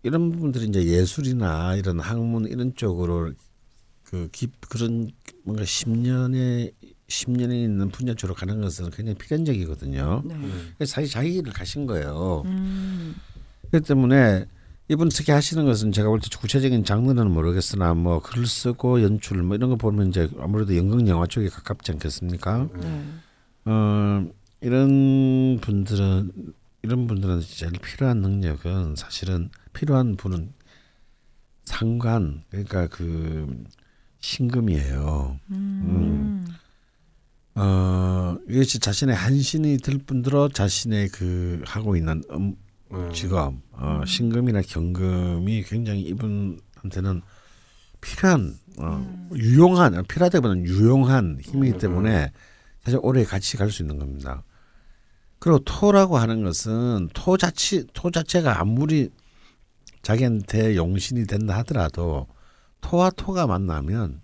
[0.07, 3.33] 이런 부분들이 이제 예술이나 이런 학문 이런 쪽으로
[4.03, 5.11] 그 깊, 그런
[5.43, 6.71] 뭔가 10년에
[7.09, 10.23] 10년에 있는 분야 쪽으로 가는 것은 굉장히 필연적이거든요.
[10.25, 10.35] 네.
[10.77, 12.43] 그래서 자기 자기 일을 가신 거예요.
[12.45, 13.15] 음,
[13.69, 14.45] 그렇기 때문에
[14.89, 19.55] 이분 특히 하시는 것은 제가 볼 때 구체적인 장르는 모르겠으나 뭐 글 쓰고 연출 뭐
[19.57, 22.69] 이런 거 보면 이제 아무래도 연극 영화 쪽에 가깝지 않겠습니까?
[22.79, 23.03] 네.
[23.65, 24.25] 어
[24.61, 26.31] 이런 분들은
[26.83, 30.53] 이런 분들은 제일 필요한 능력은 사실은 필요한 분은
[31.63, 33.63] 상관 그러니까 그
[34.19, 35.39] 신금이에요.
[35.51, 36.47] 음.
[37.53, 42.55] 어 이것이 자신의 한신이 들 뿐더러 자신의 그 하고 있는 음,
[42.91, 43.11] 네.
[43.13, 47.21] 직업 어, 신금이나 경금이 굉장히 이분한테는
[48.01, 52.31] 필요한 어, 유용한 필요하다기보다는 유용한 힘이기 때문에
[52.83, 54.43] 사실 오래 같이 갈 수 있는 겁니다.
[55.39, 59.09] 그리고 토라고 하는 것은 토 자체 토 자체가 아무리
[60.07, 62.27] 자기한테 용신이 된다 하더라도
[62.79, 64.21] 토와 토가 만나면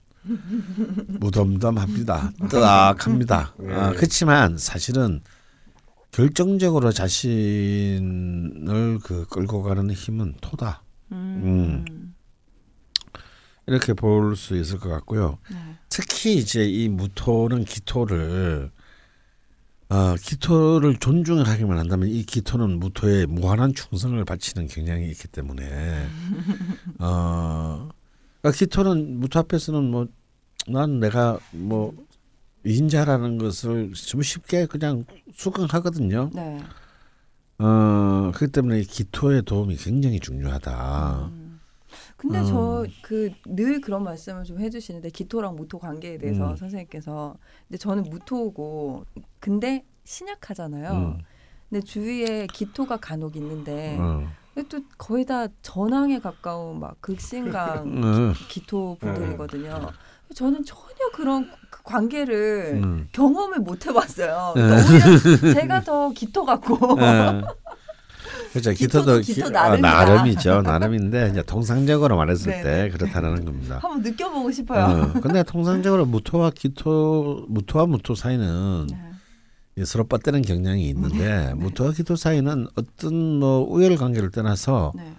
[1.20, 2.32] 무덤덤합니다.
[2.50, 3.54] 뜨악합니다.
[3.70, 5.20] 아, 그렇지만 사실은
[6.12, 10.84] 결정적으로 자신을 그 끌고 가는 힘은 토다.
[11.12, 12.14] 음.
[13.68, 15.38] 이렇게 볼 수 있을 것 같고요.
[15.52, 15.58] 네.
[15.90, 18.72] 특히 이제 이 무토는 기토를
[19.94, 26.08] 어, 기토를 존중하기만 한다면 이 기토는 무토에 무한한 충성을 바치는 경향이 있기 때문에
[27.00, 27.90] 어,
[28.42, 30.08] 그러니까 기토는 무토 앞에서는 뭐
[30.68, 31.94] 난 내가 뭐
[32.64, 36.30] 인자라는 것을 좀 쉽게 그냥 수긍하거든요.
[36.34, 36.60] 네.
[37.60, 41.30] 어, 그렇기 때문에 이 기토의 도움이 굉장히 중요하다.
[41.32, 41.43] 음.
[42.24, 42.46] 근데 음.
[42.46, 46.56] 저그 늘 그런 말씀을 좀 해주시는데 기토랑 무토 관계에 대해서 음.
[46.56, 47.36] 선생님께서
[47.68, 49.04] 근데 저는 무토고
[49.42, 50.92] 근데 신약하잖아요.
[50.92, 51.18] 음.
[51.70, 54.26] 근데 주위에 기토가 간혹 있는데 어.
[54.70, 58.34] 또 거의 다 전황에 가까운 막 극신강 어.
[58.48, 59.92] 기토 분들이거든요.
[60.34, 63.10] 저는 전혀 그런 그 관계를 음.
[63.12, 64.54] 경험을 못 해봤어요.
[64.56, 64.62] 네.
[64.62, 67.42] 그러니까 오히려 제가 더 기토 같고 어.
[68.54, 68.72] 그렇죠.
[68.72, 69.88] 기토도 기토도 기토 기- 나름이다.
[69.88, 70.62] 어, 나름 이죠.
[70.64, 72.64] 나름인데 이제 통상적으로 말했을 네네.
[72.64, 73.80] 때 그렇다는 겁니다.
[73.82, 75.12] 한번 느껴보고 싶어요.
[75.16, 78.98] 어, 근데 통상적으로 무토와 기토, 무토와 무토 사이는 네.
[79.76, 85.14] 이 서로 뻗대는 경향이 있는데 무토와 기토 사이는 어떤 뭐 우열 관계를 떠나서 네.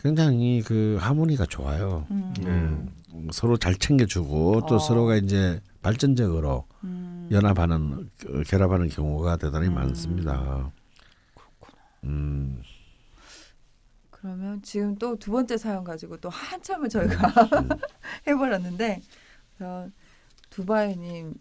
[0.00, 2.06] 굉장히 그 하모니가 좋아요.
[2.10, 2.32] 음.
[2.40, 2.46] 네.
[2.48, 4.78] 음, 서로 잘 챙겨주고 또 어.
[4.78, 7.28] 서로가 이제 발전적으로 음.
[7.30, 9.74] 연합하는 어, 결합하는 경우가 대단히 음.
[9.74, 10.70] 많습니다.
[12.04, 12.62] 음,
[14.20, 17.28] 그러면 지금 또 두 번째 사연 가지고 또 한참을 저희가
[17.60, 17.68] 음.
[18.26, 19.00] 해버렸는데
[19.56, 19.88] 그래서
[20.50, 21.34] 두바이님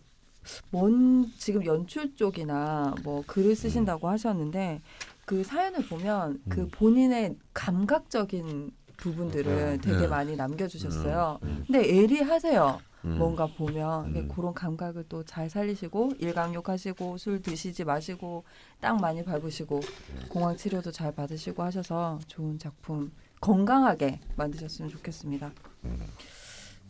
[0.72, 4.82] 뭔 지금 연출 쪽이나 뭐 글을 쓰신다고 하셨는데
[5.26, 6.70] 그 사연을 보면 그 음.
[6.72, 9.82] 본인의 감각적인 부분들을 음.
[9.82, 10.08] 되게 네.
[10.08, 11.40] 많이 남겨주셨어요.
[11.44, 12.80] 음, 근데 예리하세요.
[13.08, 13.18] 음.
[13.18, 14.28] 뭔가 보면 음.
[14.28, 18.44] 그런 감각을 또 잘 살리시고 일광욕하시고 술 드시지 마시고
[18.80, 19.82] 땅 많이 밟으시고
[20.30, 23.12] 공황 치료도 잘 받으시고 하셔서 좋은 작품
[23.42, 25.52] 건강하게 만드셨으면 좋겠습니다.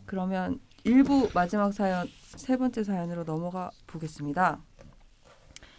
[0.06, 4.60] 그러면 일부 마지막 사연 세 번째 사연으로 넘어가 보겠습니다.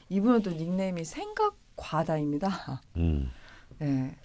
[0.10, 2.82] 이분은 또 닉네임이 생각 과다입니다.
[2.98, 3.30] 음.
[3.80, 4.16] 네.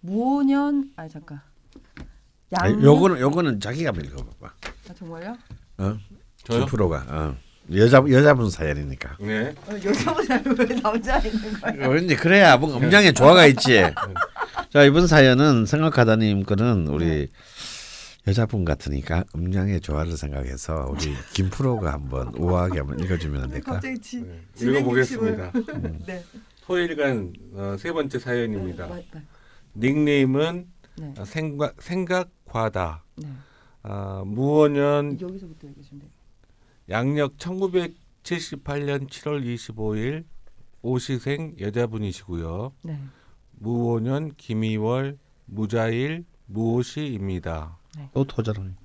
[0.00, 1.40] 무오년 아 잠깐
[2.52, 4.54] 양 요거는 요거는 자기가 한번 읽어봐봐.
[4.88, 5.36] 아, 정말요?
[5.78, 5.98] 어?
[6.44, 6.66] 저요?
[6.66, 7.36] 프로가 어.
[7.74, 9.16] 여자 여자분 사연이니까.
[9.20, 9.54] 네.
[9.66, 11.88] 어, 여자보다 왜 남자 있는 거예요?
[11.90, 13.82] 왠지 그래야 뭔가 음량에 조화가 있지.
[14.70, 17.30] 자 이번 사연은 생각하다님 거는 우리
[18.26, 23.72] 여자분 같으니까 음량의 조화를 생각해서 우리 김 프로가 한번 우아하게 한번 읽어주면 안 될까?
[23.74, 24.40] 갑자기 지, 네.
[24.60, 25.52] 읽어보겠습니다.
[26.06, 26.24] 네.
[26.66, 28.86] 토요일간 어, 세 번째 사연입니다.
[28.88, 29.22] 맞, 맞.
[29.76, 30.66] 닉네임은
[30.96, 31.14] 네.
[31.18, 33.04] 어, 생각 생각과다.
[33.84, 33.90] 네.
[33.90, 36.10] 아, 무원년 여기서부터 얘기해주면 돼요.
[36.88, 40.24] 양력 1978년 7월 25일
[40.82, 42.72] 오시생 여자분이시고요.
[42.82, 42.98] 네.
[43.52, 47.78] 무원년 김이월 무자일 무오시입니다.
[48.12, 48.76] 또 토자랑.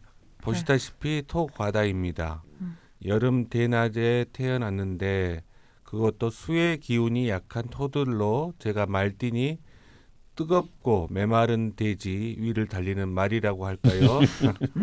[0.41, 2.43] 보시다시피 토과다입니다.
[2.61, 2.77] 음.
[3.05, 5.43] 여름 대낮에 태어났는데
[5.83, 9.57] 그것도 수의 기운이 약한 토들로 제가 말띠니
[10.39, 14.21] 뜨겁고 메마른 돼지 위를 달리는 말이라고 할까요?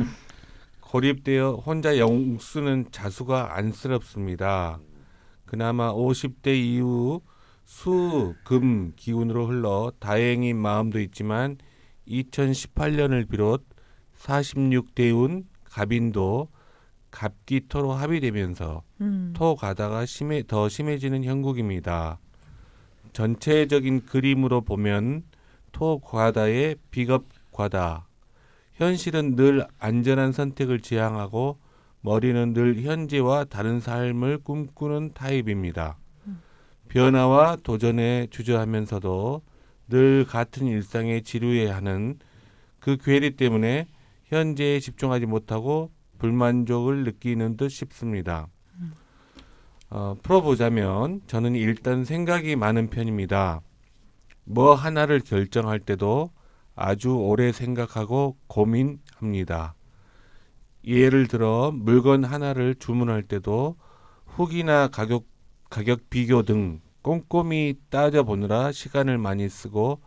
[0.80, 4.78] 고립되어 혼자 영 쓰는 자수가 안쓰럽습니다.
[5.46, 7.22] 그나마 50대 이후
[7.64, 11.56] 수, 금 기운으로 흘러 다행인 마음도 있지만
[12.06, 13.64] 2018년을 비롯
[14.18, 16.50] 46대운 갑인도
[17.10, 19.32] 갑기토로 합의되면서 음.
[19.34, 22.20] 토 가다가 심해, 더 심해지는 형국입니다.
[23.14, 25.24] 전체적인 그림으로 보면
[25.76, 28.08] 토 과다의 비겁 과다.
[28.76, 31.58] 현실은 늘 안전한 선택을 지향하고
[32.00, 35.98] 머리는 늘 현재와 다른 삶을 꿈꾸는 타입입니다.
[36.88, 39.42] 변화와 도전에 주저하면서도
[39.88, 42.20] 늘 같은 일상에 지루해하는
[42.80, 43.86] 그 괴리 때문에
[44.24, 48.48] 현재에 집중하지 못하고 불만족을 느끼는 듯 싶습니다.
[49.90, 53.60] 어, 풀어보자면 저는 일단 생각이 많은 편입니다.
[54.46, 56.30] 뭐 하나를 결정할 때도
[56.76, 59.74] 아주 오래 생각하고 고민합니다.
[60.86, 63.76] 예를 들어 물건 하나를 주문할 때도
[64.24, 65.26] 후기나 가격
[65.68, 70.00] 가격 비교 등 꼼꼼히 따져보느라 시간을 많이 쓰고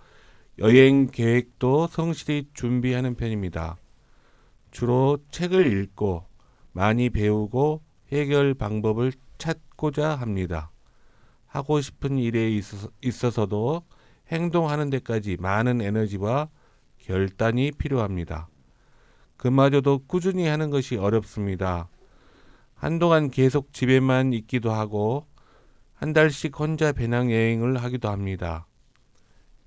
[0.60, 3.78] 여행 계획도 성실히 준비하는 편입니다.
[4.72, 6.26] 주로 책을 읽고
[6.72, 10.72] 많이 배우고 해결 방법을 찾고자 합니다.
[11.46, 13.84] 하고 싶은 일에 있어서, 있어서도
[14.32, 16.50] 행동하는 데까지 많은 에너지와
[17.00, 18.50] 결단이 필요합니다.
[19.38, 21.90] 그마저도 꾸준히 하는 것이 어렵습니다.
[22.76, 25.26] 한동안 계속 집에만 있기도 하고
[25.94, 28.68] 한 달씩 혼자 배낭 여행을 하기도 합니다.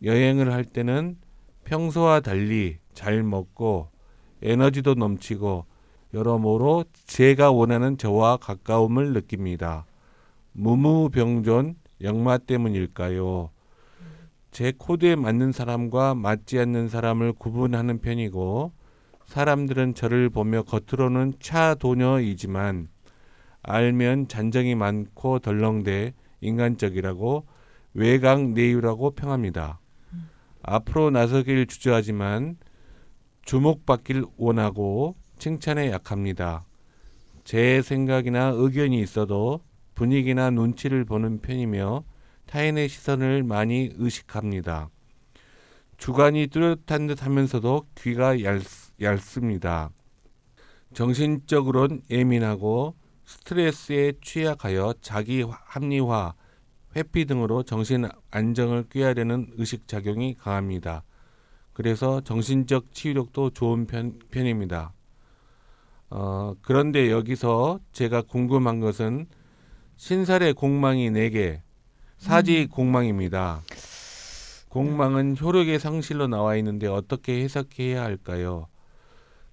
[0.02, 1.18] 여행을 할 때는
[1.64, 3.90] 평소와 달리 잘 먹고
[4.42, 5.66] 에너지도 넘치고
[6.14, 9.86] 여러모로 제가 원하는 저와 가까움을 느낍니다.
[10.52, 13.50] 무무병존 역마 때문일까요?
[14.52, 18.72] 제 코드에 맞는 사람과 맞지 않는 사람을 구분하는 편이고
[19.24, 22.88] 사람들은 저를 보며 겉으로는 차도녀이지만
[23.62, 26.12] 알면 잔정이 많고 덜렁대
[26.42, 27.46] 인간적이라고
[27.94, 29.80] 외강 내유라고 평합니다.
[30.60, 32.58] 앞으로 나서길 주저하지만
[33.46, 36.66] 주목받길 원하고 칭찬에 약합니다.
[37.44, 39.60] 제 생각이나 의견이 있어도
[39.94, 42.04] 분위기나 눈치를 보는 편이며
[42.52, 44.90] 타인의 시선을 많이 의식합니다.
[45.96, 48.60] 주관이 뚜렷한 듯 하면서도 귀가 얇,
[49.00, 49.88] 얇습니다.
[50.92, 56.34] 정신적으론 예민하고 스트레스에 취약하여 자기 합리화,
[56.94, 61.04] 회피 등으로 정신 안정을 꾀하려는 의식 작용이 강합니다.
[61.72, 64.92] 그래서 정신적 치유력도 좋은 편, 편입니다.
[66.10, 69.26] 어, 그런데 여기서 제가 궁금한 것은
[69.96, 71.62] 신살의 공망이 4개,
[72.22, 73.62] 사지 공망입니다.
[74.68, 78.68] 공망은 효력의 상실로 나와 있는데 어떻게 해석해야 할까요?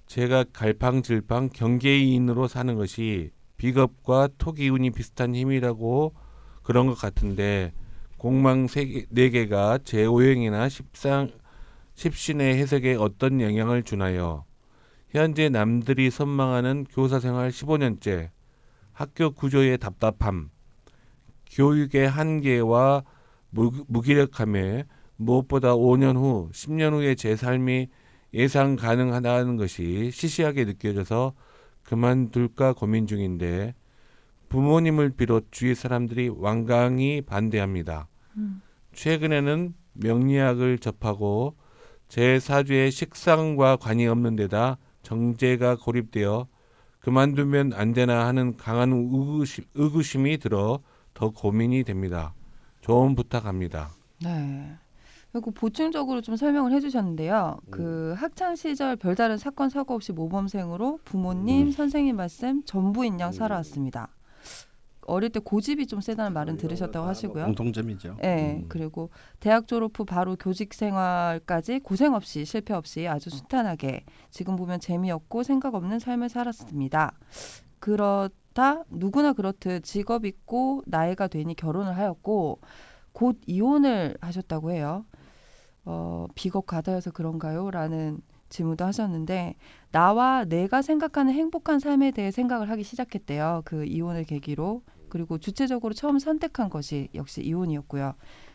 [0.06, 6.14] 제가 갈팡질팡 경계인으로 사는 것이 비겁과 토기운이 비슷한 힘이라고
[6.62, 7.74] 그런 것 같은데
[8.18, 11.32] 공망 네 개가 제 오행이나 십상
[11.96, 14.46] 십신의 해석에 어떤 영향을 주나요?
[15.10, 18.30] 현재 남들이 선망하는 교사 생활 15년째,
[18.94, 20.52] 학교 구조의 답답함,
[21.50, 23.04] 교육의 한계와
[23.52, 24.86] 무기력함에
[25.18, 27.90] 무엇보다 5년 후, 10년 후의 제 삶이
[28.34, 31.34] 예상 가능하다는 것이 시시하게 느껴져서
[31.84, 33.74] 그만둘까 고민 중인데
[34.50, 38.08] 부모님을 비롯 주위 사람들이 완강히 반대합니다.
[38.38, 38.62] 음.
[38.94, 41.56] 최근에는 명리학을 접하고
[42.08, 46.48] 제 사주에 식상과 관이 없는 데다 정제가 고립되어
[47.00, 50.80] 그만두면 안 되나 하는 강한 의구심, 의구심이 들어
[51.20, 52.34] 더 고민이 됩니다.
[52.80, 53.90] 좋은 부탁합니다.
[54.24, 54.72] 네.
[55.34, 57.60] 그리고 보충적으로 좀 설명을 해주셨는데요.
[57.62, 57.72] 음.
[57.72, 61.72] 그 학창 시절 별다른 사건 사고 없이 모범생으로 부모님, 음.
[61.72, 63.32] 선생님 말씀 전부 인 양 음.
[63.34, 64.08] 살아왔습니다.
[65.08, 67.46] 어릴 때 고집이 좀 세다는 말은 들으셨다고 하시고요.
[67.46, 68.16] 공통점이죠.
[68.22, 68.66] 네, 음.
[68.70, 69.10] 그리고
[69.42, 75.44] 대학 졸업 후 바로 교직 생활까지 고생 없이 실패 없이 아주 순탄하게 지금 보면 재미없고
[75.44, 77.12] 생각 없는 삶을 살았습니다.
[77.80, 78.30] 그렇
[78.60, 82.60] 다 누구나 그렇듯 직업 있고 나이가 되니 결혼을 하였고
[83.14, 85.06] 곧 이혼을 하셨다고 해요.
[85.86, 87.72] 어, 비겁 가다여서 그런가요?
[87.72, 88.20] 라는
[88.50, 89.56] 질문도 하셨는데
[89.92, 93.62] 나와 내가 생각하는 행복한 삶에 대해 생각을 하기 시작했대요.
[93.64, 98.14] 그 이혼을 계기로 그리고 주체적으로 처음 선택한 것이 역시 이혼이었고요.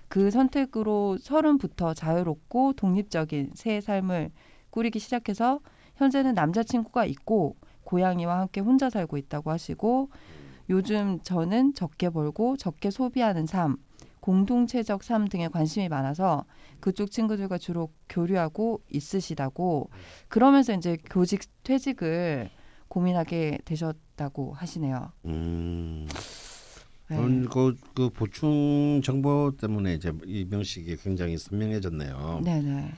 [0.08, 4.32] 그 선택으로 서른부터 자유롭고 독립적인 새 삶을
[4.68, 5.60] 꾸리기 시작해서
[5.96, 10.10] 현재는 남자친구가 있고 고양이와 함께 혼자 살고 있다고 하시고
[10.70, 13.76] 요즘 저는 적게 벌고 적게 소비하는 삶,
[14.20, 16.44] 공동체적 삶 등에 관심이 많아서
[16.80, 19.90] 그쪽 친구들과 주로 교류하고 있으시다고
[20.28, 22.50] 그러면서 이제 교직 퇴직을
[22.88, 25.12] 고민하게 되셨다고 하시네요.
[25.26, 26.06] 음.
[27.10, 27.16] 네.
[27.50, 32.40] 그, 그 보충 정보 때문에 이제 이 명식이 굉장히 선명해졌네요.
[32.44, 32.92] 네네.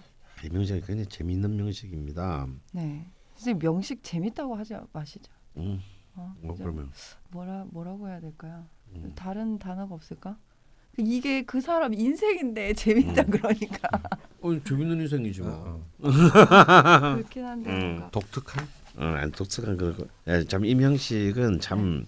[0.44, 2.46] 이 명식이 굉장히 재미있는 명식입니다.
[2.72, 3.04] 네.
[3.36, 5.32] 선생님 명식 재밌다고 하지 마시죠.
[5.56, 5.80] 음.
[6.14, 6.90] 어, 뭐 그러면
[7.30, 8.66] 뭐라 뭐라고 해야 될까요?
[8.94, 9.12] 음.
[9.14, 10.36] 다른 단어가 없을까?
[10.98, 13.30] 이게 그 사람 인생인데 재밌다 음.
[13.30, 13.88] 그러니까.
[14.40, 15.50] 어 재밌는 인생이지 뭐.
[15.50, 16.10] 어, 어.
[17.16, 18.08] 그렇긴 한데 음.
[18.10, 18.66] 독특한.
[18.96, 20.08] 어, 안 독특한 그.
[20.26, 22.00] 예, 참 이명식은 참.
[22.00, 22.06] 네.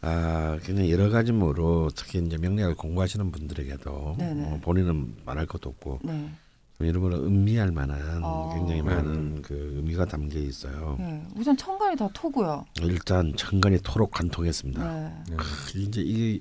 [0.00, 6.30] 아, 그냥 여러 가지모로 특히 이제 명리학을 공부하시는 분들에게도 어, 본인은 말할 것도 없고 네.
[6.80, 8.52] 여러분 음미할 만한 어.
[8.54, 8.82] 굉장히 네.
[8.82, 10.96] 많은 그 의미가 담겨 있어요.
[10.98, 11.26] 네.
[11.34, 12.64] 우선 천간이 다 토고요.
[12.80, 15.24] 일단 천간이 토로 관통했습니다.
[15.28, 15.36] 네.
[15.36, 16.40] 크, 이제 이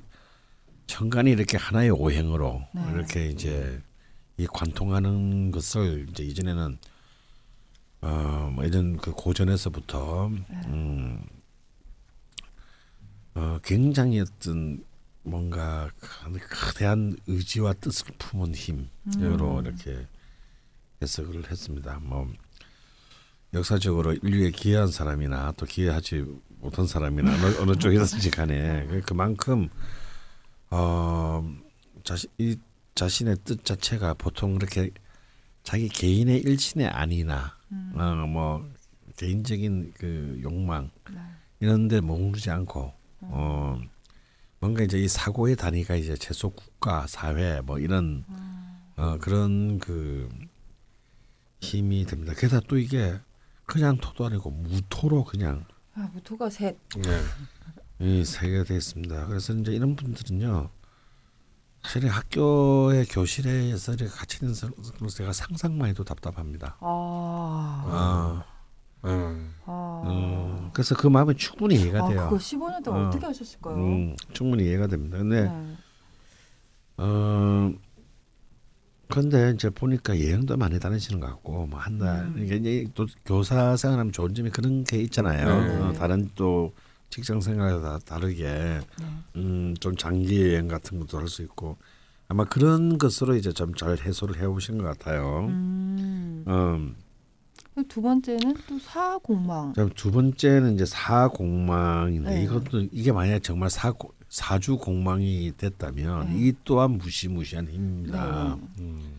[0.86, 2.82] 천간이 이렇게 하나의 오행으로 네.
[2.94, 3.82] 이렇게 이제
[4.38, 6.78] 이 관통하는 것을 이제 이전에는
[8.02, 10.62] 어 뭐 이런 그 고전에서부터 네.
[10.68, 11.26] 음.
[13.34, 14.84] 어, 굉장히 어떤
[15.24, 15.90] 뭔가
[16.50, 19.66] 거대한 의지와 뜻을 품은 힘으로 음.
[19.66, 20.06] 이렇게
[21.02, 22.00] 해석을 했습니다.
[22.02, 22.28] 뭐
[23.54, 26.26] 역사적으로 인류에 기여한 사람이나 또 기여하지
[26.60, 29.70] 못한 사람이나 어느, 어느 쪽이든지 간에 그 그만큼
[30.70, 31.48] 어
[32.04, 32.58] 자신 이
[32.96, 34.92] 자신의 뜻 자체가 보통 그렇게
[35.64, 37.94] 자기 개인의 일신의 아니나 음.
[37.96, 38.70] 어 뭐
[39.18, 41.20] 개인적인 그 욕망 네.
[41.60, 43.80] 이런데 머무르지 않고 어
[44.60, 48.24] 뭔가 이제 이 사고의 단위가 이제 최소 국가, 사회 뭐 이런
[48.96, 50.30] 어 그런 그
[51.62, 52.34] 힘이 됩니다.
[52.36, 53.20] 게다가 또 이게
[53.66, 55.66] 그냥 토도 아니고 무토로 그냥
[55.96, 56.78] 아 무토가 셋.
[56.96, 57.22] 네.
[58.00, 59.26] 이세 개가 되어 있습니다.
[59.28, 60.70] 그래서 이제 이런 분들은요.
[61.84, 66.78] 사실 학교의 교실에서 이렇게 같이 있는 것을 제가 상상만 해도 답답합니다.
[66.80, 67.86] 아.
[67.88, 68.44] 아.
[69.06, 69.54] 음.
[69.66, 70.04] 아.
[70.06, 72.24] 음, 그래서 그 마음이 충분히 이해가 아, 돼요.
[72.30, 73.10] 그거 15년 동안 어.
[73.10, 73.76] 떻게 하셨을까요?
[73.76, 75.18] 음, 충분히 이해가 됩니다.
[75.18, 75.78] 근데 네.
[76.98, 77.72] 어,
[79.10, 82.36] 근데 이제 보니까 여행도 많이 다니시는 것 같고 뭐 한달 음.
[82.44, 85.62] 이게 또 교사 생활하면 좋은 점이 그런 게 있잖아요.
[85.66, 85.78] 네.
[85.78, 86.74] 어, 다른 또
[87.10, 88.82] 직장 생활과 다르게 네.
[89.38, 91.78] 음, 좀 장기 여행 같은 것도 할 수 있고
[92.28, 95.46] 아마 그런 것으로 이제 좀 잘 해소를 해오신 것 같아요.
[95.48, 96.44] 음.
[96.48, 96.96] 음,
[97.88, 99.74] 두 번째는 또 사공망.
[99.96, 102.44] 두 번째는 이제 사공망인데 네.
[102.44, 103.94] 이것도 이게 만약 정말 사
[104.30, 106.36] 사주 공망이 됐다면 네.
[106.38, 108.58] 이 또한 무시무시한 힘입니다.
[108.60, 108.84] 네.
[108.84, 109.18] 음.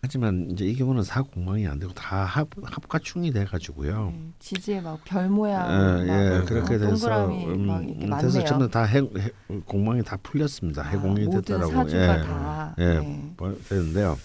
[0.00, 4.12] 하지만 이제 이 경우는 사공망이 안 되고 다 합, 합가충이 돼가지고요.
[4.14, 8.10] 네, 지지에 막 별 모양, 예, 막 예, 막 그렇게 돼서 음, 음.
[8.20, 9.30] 돼서 전부 다 해, 해,
[9.64, 10.82] 공망이 다 풀렸습니다.
[10.82, 12.74] 아, 해공이 됐다라고 예, 다.
[12.78, 13.34] 예, 네.
[13.36, 14.16] 뭐 되는데요.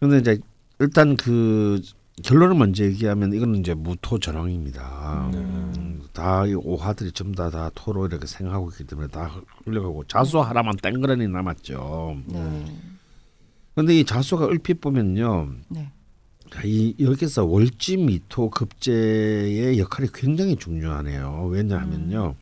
[0.00, 0.42] 그런데 이제
[0.80, 1.80] 일단 그
[2.22, 5.30] 결론을 먼저 얘기하면 이거는 이제 무토 전황입니다.
[5.34, 9.34] 음, 다이 오화들이 전부 다, 다 토로 이렇게 생하고 있기 때문에 다
[9.64, 12.16] 흘러가고 자수 하나만 땡그러니 남았죠.
[12.26, 12.64] 네.
[13.74, 15.90] 그런데 이 자수가 얼핏 보면요, 네.
[16.52, 21.48] 자, 이 여기서 월지 미토 급제의 역할이 굉장히 중요하네요.
[21.50, 22.36] 왜냐하면요,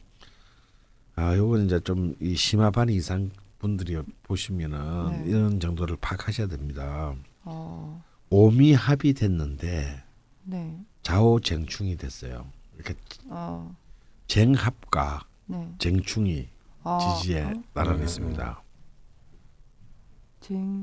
[1.17, 5.31] 아 요건 이제 좀 이 심화 반 이상 분들이 보시면은 네.
[5.31, 7.15] 이런 정도를 파악하셔야 됩니다.
[7.45, 8.05] 어,
[8.37, 10.03] 오미 합이 됐는데
[10.45, 10.79] 네.
[11.03, 12.47] 좌우 쟁충이 됐어요.
[12.77, 12.95] 이렇게
[13.29, 13.75] 어,
[14.27, 15.69] 쟁합과 네.
[15.79, 16.49] 쟁충이
[16.83, 17.53] 아, 지지에 어?
[17.75, 18.63] 나란히 있습니다.
[20.41, 20.83] 쟁.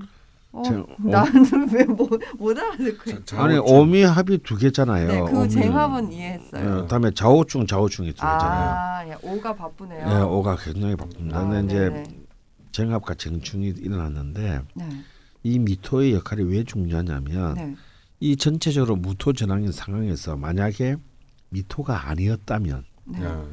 [0.52, 2.22] 어, 쟁- 나는 왜못
[2.58, 3.26] 알아듣고.
[3.26, 3.76] 자- 아니 좌우충.
[3.80, 5.08] 오미 합이 두 개잖아요.
[5.08, 5.50] 네, 그 오미는.
[5.50, 6.78] 쟁합은 이해했어요.
[6.78, 8.70] 어, 그다음에 좌우충 좌우충이 두 개잖아요.
[8.70, 10.08] 아, 예, 오가 바쁘네요.
[10.08, 11.40] 네, 오가 굉장히 바쁩니다.
[11.40, 12.20] 아, 근데 이제 네네.
[12.74, 14.90] 쟁합과 쟁충이 일어났는데 네.
[15.44, 17.76] 이 미토의 역할이 왜 중요하냐면 네.
[18.20, 20.98] 이 전체적으로 무토 전황인 상황에서 만약에
[21.50, 23.24] 미토가 아니었다면 네.
[23.24, 23.46] 야.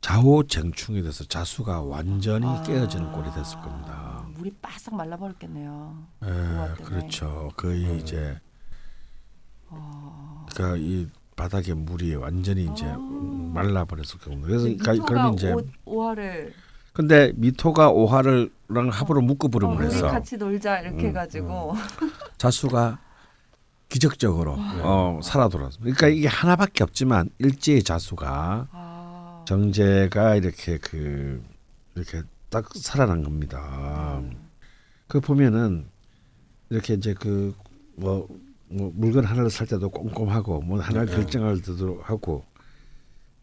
[0.00, 2.62] 좌우 쟁충이 돼서 자수가 완전히 아.
[2.62, 4.26] 깨어지는 꼴이 됐을 겁니다.
[4.34, 6.06] 물이 바싹 말라버렸겠네요.
[6.24, 6.84] 예.
[6.84, 7.50] 그렇죠.
[7.56, 7.98] 거의 음.
[7.98, 8.38] 이제
[9.68, 10.46] 어.
[10.52, 12.96] 그러니까 이 바닥에 물이 완전히 이제 아.
[12.98, 14.46] 말라버렸을 겁니다.
[14.46, 16.52] 그래서 그러니까 미토가 그러면 이제 오, 오화를
[16.94, 21.74] 근데 미토가 오화를랑 합으로 어, 묶어버리면 우리 해서 같이 놀자 이렇게 음, 해가지고
[22.38, 23.00] 자수가
[23.88, 25.96] 기적적으로 어, 살아 돌아왔습니다.
[25.96, 31.42] 그러니까 이게 하나밖에 없지만 일제의 자수가 아, 정제가 이렇게 그
[31.96, 34.20] 이렇게 딱 살아난 겁니다.
[34.22, 34.48] 음.
[35.08, 35.86] 그 보면은
[36.70, 38.28] 이렇게 이제 그뭐
[38.68, 41.16] 뭐 물건 하나를 살 때도 꼼꼼하고 뭐 하나를 네.
[41.16, 42.44] 결정할 때도 하고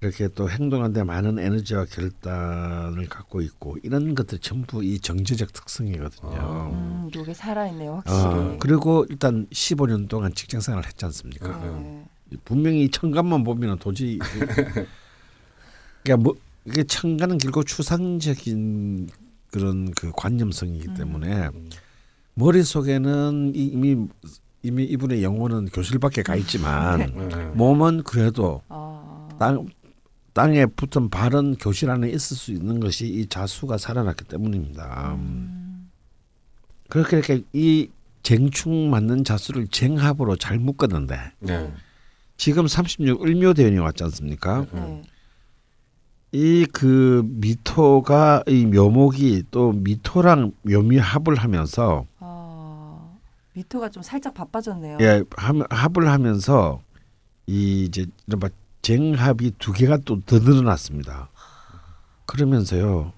[0.01, 6.31] 이렇게 또 행동하는데 많은 에너지와 결단을 갖고 있고 이런 것들 전부 이 정제적 특성이거든요.
[6.33, 6.69] 아.
[6.73, 8.17] 음, 요게 살아있네요 확실히.
[8.17, 11.49] 어, 그리고 일단 15년 동안 직장 생활을 했지 않습니까?
[11.49, 12.05] 음.
[12.29, 12.37] 네.
[12.45, 14.17] 분명히 청간만 보면 도저히
[16.03, 19.07] 그러니까 뭐 이게 청간은 결국 추상적인
[19.51, 20.93] 그런 그 관념성이기 음.
[20.95, 21.49] 때문에
[22.33, 24.07] 머릿속에는 이- 이미
[24.63, 26.99] 이미 이분의 영혼은 교실 밖에 가 있지만
[27.29, 27.45] 네.
[27.53, 29.67] 몸은 그래도 아, 땅
[30.33, 35.13] 땅에 붙은 발은 교실 안에 있을 수 있는 것이 이 자수가 살아났기 때문입니다.
[35.15, 35.89] 음,
[36.89, 37.89] 그렇게 이렇게 이
[38.23, 41.73] 쟁충 맞는 자수를 쟁합으로 잘 묶었는데 네.
[42.37, 44.65] 지금 36 을묘 대운이 왔지 않습니까?
[44.71, 45.03] 네.
[46.33, 53.17] 이그 미토가 이 묘목이 또 미토랑 묘미 합을 하면서 아,
[53.53, 54.97] 미토가 좀 살짝 바빠졌네요.
[55.01, 56.81] 예 함- 합을 하면서
[57.47, 58.47] 이 이제 이른바
[58.81, 61.29] 쟁합이 두 개가 또 더 늘어났습니다.
[62.25, 63.13] 그러면서요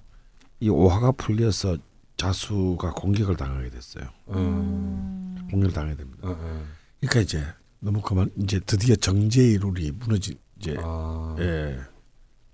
[0.60, 1.76] 이 오화가 풀려서
[2.16, 4.04] 자수가 공격을 당하게 됐어요.
[4.28, 4.36] 음.
[4.36, 6.28] 음, 공격을 당하게 됩니다.
[6.28, 6.64] 어, 어.
[7.00, 7.44] 그러니까 이제
[7.80, 11.36] 너무 그만 이제 드디어 정제의 룰이 무너지 이제 아.
[11.40, 11.78] 예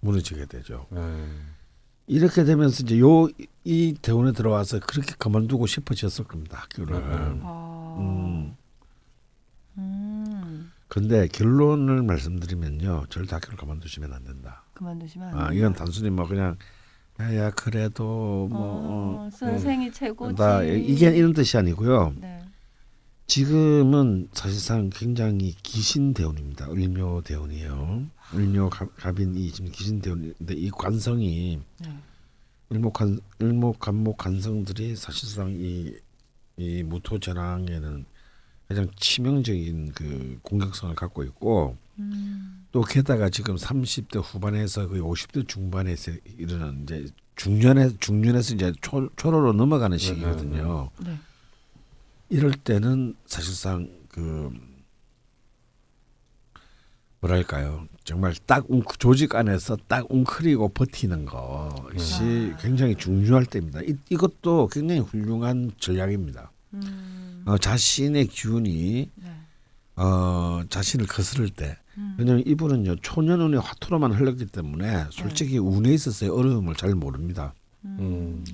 [0.01, 0.87] 무너지게 되죠.
[0.91, 1.27] 네.
[2.07, 3.29] 이렇게 되면서 이제 요
[3.63, 6.97] 이 대원에 들어와서 그렇게 그만두고 싶어졌을 겁니다 학교를.
[6.97, 7.41] 음.
[7.45, 8.57] 아,
[9.77, 10.71] 음.
[10.91, 14.65] 음, 근데 결론을 말씀드리면요, 절대 학교를 그만두시면 안 된다.
[14.75, 15.59] 그만두시면 안아 돼요.
[15.59, 16.57] 이건 단순히 뭐 그냥
[17.21, 20.37] 야야 그래도 뭐 어, 어, 선생이 최고지.
[20.37, 22.15] 다 이게 이런 뜻이 아니고요.
[22.21, 22.43] 네.
[23.27, 26.69] 지금은 사실상 굉장히 기신 대운입니다.
[26.73, 28.07] 을묘 대운이에요.
[28.35, 31.97] 을묘 갑- 갑인이 지금 기신 대운인데 이 관성이 네.
[32.73, 35.93] 을목간 을목간목 간성들이 사실상 이,
[36.57, 38.05] 이 무토 전황에는
[38.71, 46.13] 가장 치명적인 그 공격성을 갖고 있고 음, 또 게다가 지금 30대 후반에서 거의 50대 중반에서
[46.39, 50.91] 이르는 이제 중년에 중년에서 이제 초, 초로로 넘어가는 시기거든요.
[51.01, 51.19] 네.
[52.29, 54.53] 이럴 때는 사실상 그
[57.19, 58.67] 뭐랄까요 정말 딱
[59.01, 63.81] 조직 안에서 딱 웅크리고 버티는 것이 굉장히 중요할 때입니다.
[63.83, 66.53] 이, 이것도 굉장히 훌륭한 전략입니다.
[66.75, 67.30] 음.
[67.47, 69.31] 어, 자신의 기운이 네.
[69.97, 72.15] 어, 자신을 거스를 때 음.
[72.19, 77.55] 왜냐하면 이분은요 초년운의 화토로만 흘렀기 때문에 솔직히 운에 있어서의 어려움을 잘 모릅니다.
[77.85, 78.45] 음.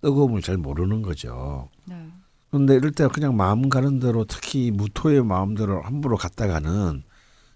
[0.00, 1.68] 뜨거움을 잘 모르는 거죠.
[1.84, 2.08] 네.
[2.50, 7.02] 그런데 이럴 때 그냥 마음 가는 대로 특히 무토의 마음대로 함부로 갔다가는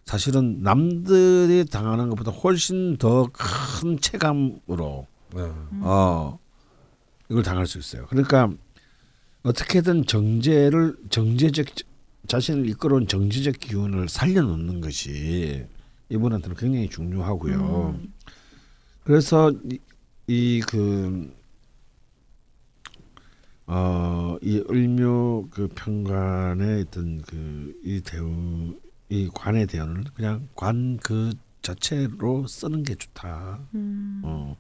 [0.05, 5.51] 사실은 남들이 당하는 것보다 훨씬 더 큰 체감으로 네.
[5.81, 6.39] 어
[7.31, 8.07] 이걸 당할 수 있어요.
[8.09, 8.51] 그러니까
[9.43, 11.67] 어떻게든 정제를 정제적
[12.29, 15.67] 자신을 이끌어온 정제적 기운을 살려놓는 것이
[16.09, 17.97] 이분한테는 굉장히 중요하고요.
[17.99, 18.13] 음.
[19.05, 19.53] 그래서
[20.29, 21.35] 이그
[23.67, 28.75] 어, 이 을묘 그 평관의 어떤 그 이 대우
[29.09, 31.33] 이 관의 대우는 그냥 관 그
[31.63, 33.61] 자체로 쓰는 게 좋다.
[33.75, 34.21] 음.
[34.25, 34.57] 어.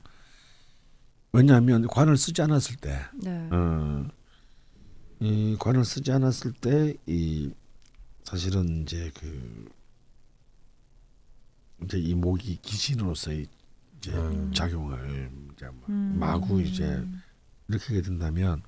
[1.32, 3.48] 왜냐하면 관을 쓰지 않았을 때, 네.
[3.50, 4.06] 어,
[5.22, 7.52] 이 관을 쓰지 않았을 때 이
[8.24, 9.70] 사실은 이제 그
[11.84, 13.46] 이제 이 목이 기신으로서의
[13.98, 14.52] 이제 음.
[14.54, 16.16] 작용을 이제 막 음.
[16.18, 17.04] 마구 이제
[17.68, 18.62] 이렇게 하게 된다면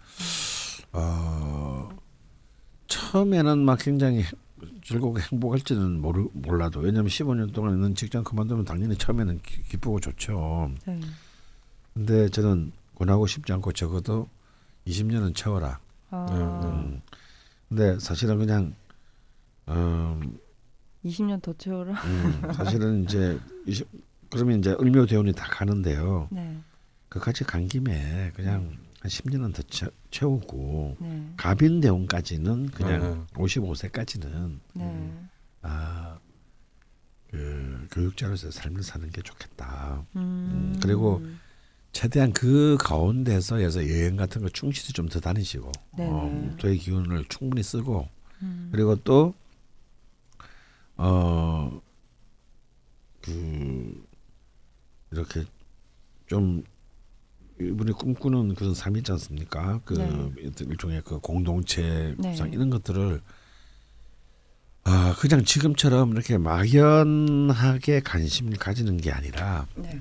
[0.92, 1.88] 어
[2.86, 4.30] 처음에는 막 굉장히 행-
[4.82, 10.70] 즐겁고 행복할지는 모르, 몰라도 왜냐하면 15년 동안 있는 직장 그만두면 당연히 처음에는 기, 기쁘고 좋죠.
[10.86, 11.00] 네.
[11.94, 14.28] 근데 저는 권하고 싶지 않고 적어도
[14.86, 15.80] 20년은 채워라.
[16.14, 17.00] 아, 음.
[17.68, 18.74] 근데 사실은 그냥
[19.68, 20.38] 음,
[21.04, 21.92] 20년 더 채워라.
[21.92, 23.88] 음, 사실은 이제 20,
[24.30, 26.28] 그러면 이제 을묘 대운이 다 가는데요.
[26.30, 26.58] 네.
[27.08, 31.32] 그까지 간 김에 그냥 한 10년은 더 채, 채우고 네.
[31.36, 33.40] 갑인 대운까지는 그냥 네.
[33.42, 35.12] 55세까지는 네.
[35.62, 36.18] 아,
[37.30, 40.04] 그 교육자로서 삶을 사는 게 좋겠다.
[40.16, 40.78] 음.
[40.82, 41.22] 그리고
[41.94, 46.10] 최대한 그 가운데서 해서 여행 같은 거 충실히 좀 더 다니시고 네네.
[46.10, 48.08] 어, 저의 기운을 충분히 쓰고
[48.42, 48.68] 음.
[48.72, 49.34] 그리고 또
[50.96, 51.80] 어,
[53.20, 54.06] 그,
[55.10, 55.44] 이렇게
[56.26, 56.62] 좀,
[57.60, 59.80] 이분이 꿈꾸는 그런 삶이 있지 않습니까?
[59.84, 60.52] 그, 네.
[60.60, 62.36] 일종의 그 공동체 네.
[62.52, 63.20] 이런 것들을,
[64.84, 70.00] 아, 그냥 지금처럼 이렇게 막연하게 관심을 가지는 게 아니라 네.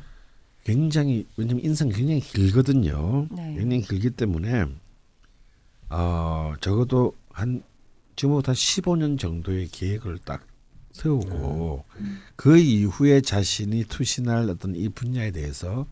[0.63, 3.27] 굉장히, 왜냐면 인생 굉장히 길거든요.
[3.31, 3.55] 네.
[3.55, 4.65] 굉장히 길기 때문에,
[5.89, 7.63] 어, 적어도 한,
[8.15, 10.45] 지금부터 한 15년 정도의 계획을 딱
[10.93, 11.83] 세우고
[12.35, 15.87] 그 이후에 자신이 투신할 어떤 이 분야에 대해서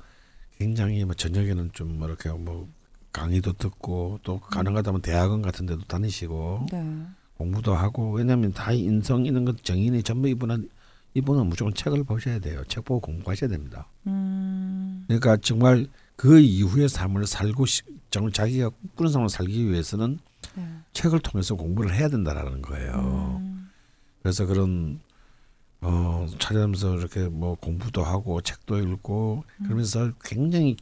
[0.58, 2.70] 굉장히 뭐 저녁에는 좀뭐 이렇게 뭐
[3.12, 7.06] 강의도 듣고 또 가능하다면 대학원 같은 데도 다니시고 네.
[7.38, 10.70] 공부도 하고 왜냐하면 다 인성 이런 것 정인이 전부 이분은
[11.14, 12.64] 이분은 무조건 책을 보셔야 돼요.
[12.68, 13.88] 책 보고 공부하셔야 됩니다.
[14.08, 15.04] 음.
[15.08, 20.20] 그러니까 정말 그 이후의 삶을 살고 싶, 정말 자기가 꿈꾸는 삶을 살기 위해서는
[20.56, 20.68] 네.
[20.94, 23.40] 책을 통해서 공부를 해야 된다라는 거예요.
[23.42, 23.70] 음.
[24.22, 25.00] 그래서 그런
[25.82, 30.78] 어 찾아면서 이렇게 뭐 공부도 하고 책도 읽고 그러면서 굉장히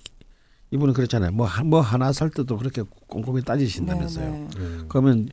[0.72, 1.32] 이분은 그렇잖아요.
[1.32, 4.30] 뭐, 하- 뭐 하나 살 때도 그렇게 꼼꼼히 따지신다면서요.
[4.32, 4.58] 네, 네.
[4.58, 4.86] 음.
[4.90, 5.30] 그러면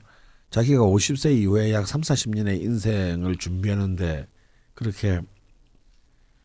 [0.50, 4.28] 자기가 50세 이후에 약 3, 40년의 인생을 준비하는데
[4.76, 5.20] 그렇게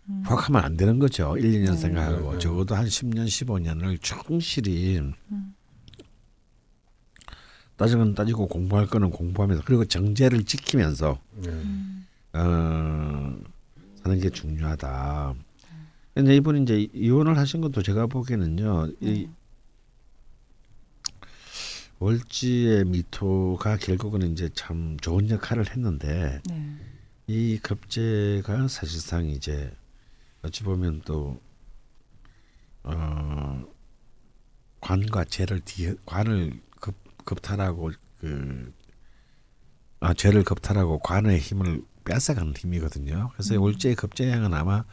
[0.09, 0.23] 음.
[0.25, 1.37] 확 하면 안 되는 거죠.
[1.37, 1.77] 1, 2년 네.
[1.77, 2.39] 생각하고 네, 네.
[2.39, 5.53] 적어도 한 10년, 15년을 충실히 음.
[7.75, 11.49] 따지는 건 따지고 공부할 거는 공부하면서 그리고 정제를 지키면서 네.
[11.49, 12.07] 음.
[12.33, 13.37] 어,
[14.01, 15.35] 사는 게 중요하다.
[16.13, 19.27] 근데 이분이 이제 이혼을 하신 것도 제가 보기에는요, 이
[21.99, 26.77] 월지의 미토가 결국은 이제 참 좋은 역할을 했는데 네.
[27.27, 29.72] 이 급제가 사실상 이제
[30.41, 31.39] 어찌 보면 또
[32.84, 33.64] 어,
[34.81, 36.95] 관과 죄를 뒤 관을 급,
[37.26, 38.73] 급탈하고 그
[39.99, 43.30] 아, 죄를 급탈하고 관의 힘을 뺏어가는 힘이거든요.
[43.34, 43.61] 그래서 음.
[43.61, 44.84] 월제의 급제양은 아마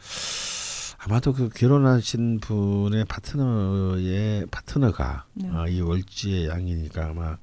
[0.99, 5.49] 아마도 그 결혼하신 분의 파트너의 파트너가 네.
[5.49, 7.37] 어, 이 월지의 양이니까 아마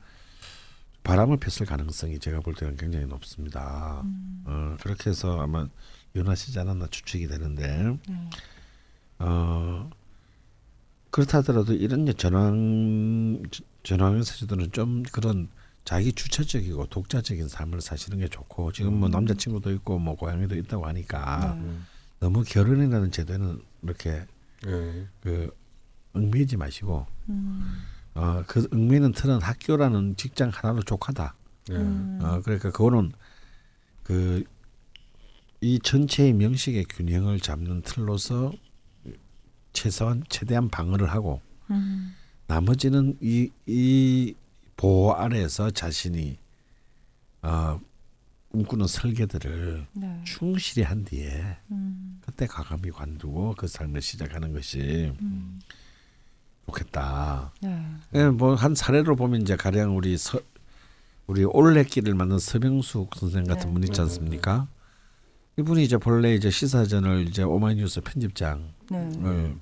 [1.07, 4.03] 바람을 폈을 가능성이 제가 볼 때는 굉장히 높습니다.
[4.05, 4.43] 음.
[4.45, 5.69] 어, 그렇게 해서 아마
[6.15, 8.31] 이혼하시지 않았나 추측이 되는데 네.
[9.21, 9.89] 어,
[11.11, 13.41] 그렇다 하더라도 이런 전황
[13.85, 15.49] 전황의 사주들은 좀 그런
[15.85, 19.13] 자기 주체적이고 독자적인 삶을 사시는 게 좋고 지금 뭐 음.
[19.13, 21.61] 남자친구도 있고 뭐 고양이도 있다고 하니까 네.
[21.61, 21.87] 음.
[22.19, 24.27] 너무 결혼이라는 제도는 이렇게
[24.65, 25.07] 네.
[25.21, 25.57] 그
[26.15, 27.77] 얽매이지 마시고 음.
[28.17, 31.35] 어, 그 얽매이는 틀은 학교라는 직장 하나로 족하다.
[31.69, 31.77] 네.
[31.77, 32.19] 음.
[32.23, 33.13] 어, 그러니까 그거는
[34.03, 34.45] 그
[35.61, 38.53] 이 전체의 명식의 균형을 잡는 틀로서
[39.73, 41.41] 최소한 최대한 방어를 하고
[41.71, 42.15] 음.
[42.47, 44.35] 나머지는 이, 이
[44.77, 46.39] 보호 아래에서 자신이
[47.43, 47.81] 어,
[48.51, 50.23] 꿈꾸는 설계들을 네.
[50.25, 52.21] 충실히 한 뒤에 음.
[52.21, 55.61] 그때 과감히 관두고 그 삶을 시작하는 것이 음.
[56.67, 57.53] 좋겠다.
[57.61, 57.83] 네.
[58.15, 60.41] 예, 뭐한 사례로 보면 이제 가령 우리 서,
[61.27, 63.75] 우리 올레길을 만든 서병숙 선생 같은 네.
[63.75, 64.69] 분 있지 않습니까?
[65.59, 69.57] 이분이 이제 본래 이제 시사전을 이제 오마이뉴스 편집장을 네.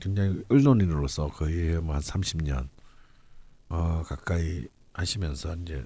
[0.00, 2.68] 굉장히 언론인으로서 거의 뭐한 30년
[3.68, 5.84] 어 가까이 하시면서 이제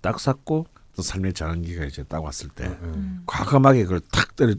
[0.00, 3.22] 딱 샀고 또 삶의 전환기가 이제 딱 왔을 때 음.
[3.26, 4.54] 과감하게 그걸 탁 때려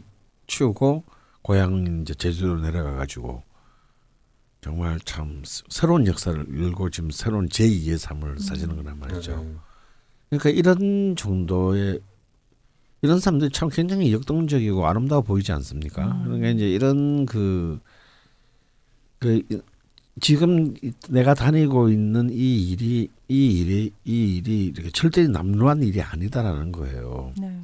[0.46, 1.04] 치우고
[1.42, 3.42] 고향 이제 제주도로 내려가 가지고
[4.68, 9.36] 정말 참 스- 새로운 역사를 열고 지금 새로운 제2의 삶을 사시는 거란 말이죠.
[9.42, 9.54] 네.
[10.28, 12.00] 그러니까 이런 정도의
[13.00, 16.04] 이런 사람들이 참 굉장히 역동적이고 아름다워 보이지 않습니까?
[16.06, 16.24] 음.
[16.24, 17.80] 그러니까 이제 이런 그,
[19.20, 19.58] 그 이-
[20.20, 26.02] 지금 이- 내가 다니고 있는 이 일이 이 일이 이 일이 이렇게 절대 남루한 일이
[26.02, 27.32] 아니다라는 거예요.
[27.40, 27.58] 네.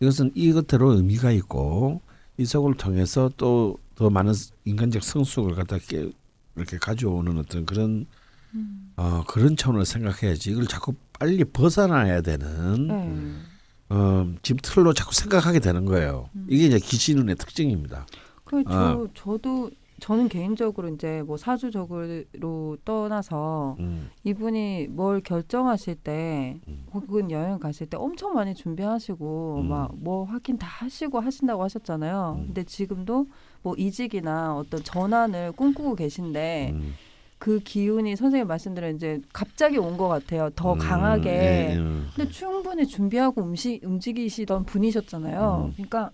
[0.00, 2.02] 이것은 이것대로 의미가 있고
[2.36, 4.32] 이 속을 통해서 또 더 많은
[4.64, 6.12] 인간적 성숙을 갖다 깨-
[6.58, 8.06] 이렇게 가져오는 어떤 그런
[8.54, 8.92] 음.
[8.96, 13.94] 어, 그런 차원을 생각해야지 이걸 자꾸 빨리 벗어나야 되는 네.
[13.94, 16.28] 어, 집 틀로 자꾸 생각하게 되는 거예요.
[16.34, 16.46] 음.
[16.48, 18.06] 이게 이제 기신운의 특징입니다.
[18.44, 19.06] 그 저, 아.
[19.14, 19.70] 저도
[20.00, 26.86] 저는 개인적으로 이제 뭐 사주적으로 떠나서 음, 이분이 뭘 결정하실 때 음.
[26.92, 29.68] 혹은 여행 가실 때 엄청 많이 준비하시고 음.
[29.68, 32.36] 막뭐 하긴 다 하시고 하신다고 하셨잖아요.
[32.38, 32.46] 음.
[32.46, 33.26] 근데 지금도
[33.62, 36.94] 뭐 이직이나 어떤 전환을 꿈꾸고 계신데 음,
[37.38, 40.50] 그 기운이 선생님 말씀대로 이제 갑자기 온 것 같아요.
[40.56, 41.30] 더 음, 강하게.
[41.30, 41.76] 예, 예.
[42.16, 45.66] 근데 충분히 준비하고 음식 움직이시던 분이셨잖아요.
[45.68, 45.72] 음.
[45.74, 46.10] 그러니까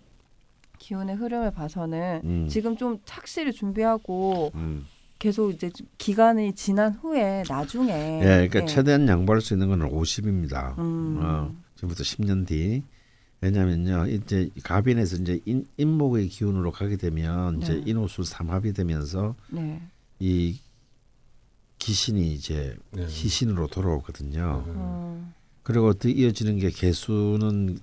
[0.78, 4.84] 기운의 흐름을 봐서는 음, 지금 좀 착실히 준비하고 음.
[5.18, 8.66] 계속 이제 기간이 지난 후에 나중에 예, 그러니까 예.
[8.66, 10.76] 최대한 양보할 수 있는 건 50입니다.
[10.78, 11.18] 음.
[11.22, 12.82] 어, 지금부터 10년 뒤.
[13.44, 17.82] 왜냐면요, 이제 가빈에서 이제 인, 인목의 기운으로 가게 되면 이제 네.
[17.84, 19.82] 인호술 삼합이 되면서 네.
[20.18, 20.58] 이
[21.78, 23.04] 기신이 이제 네.
[23.04, 24.64] 희신으로 돌아오거든요.
[24.66, 27.78] 어, 그리고 또 이어지는 게 개수는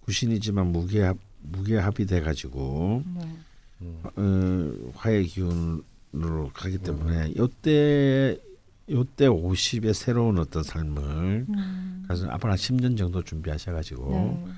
[0.00, 4.00] 구신이지만 무게합 무게합이 돼가지고 네.
[4.04, 8.38] 어, 화의 기운으로 가기 때문에 요때
[8.90, 12.02] 요때 50의 새로운 어떤 삶을 음.
[12.06, 14.10] 그래서 앞으로 한 10년 정도 준비하셔가지고
[14.44, 14.52] 네.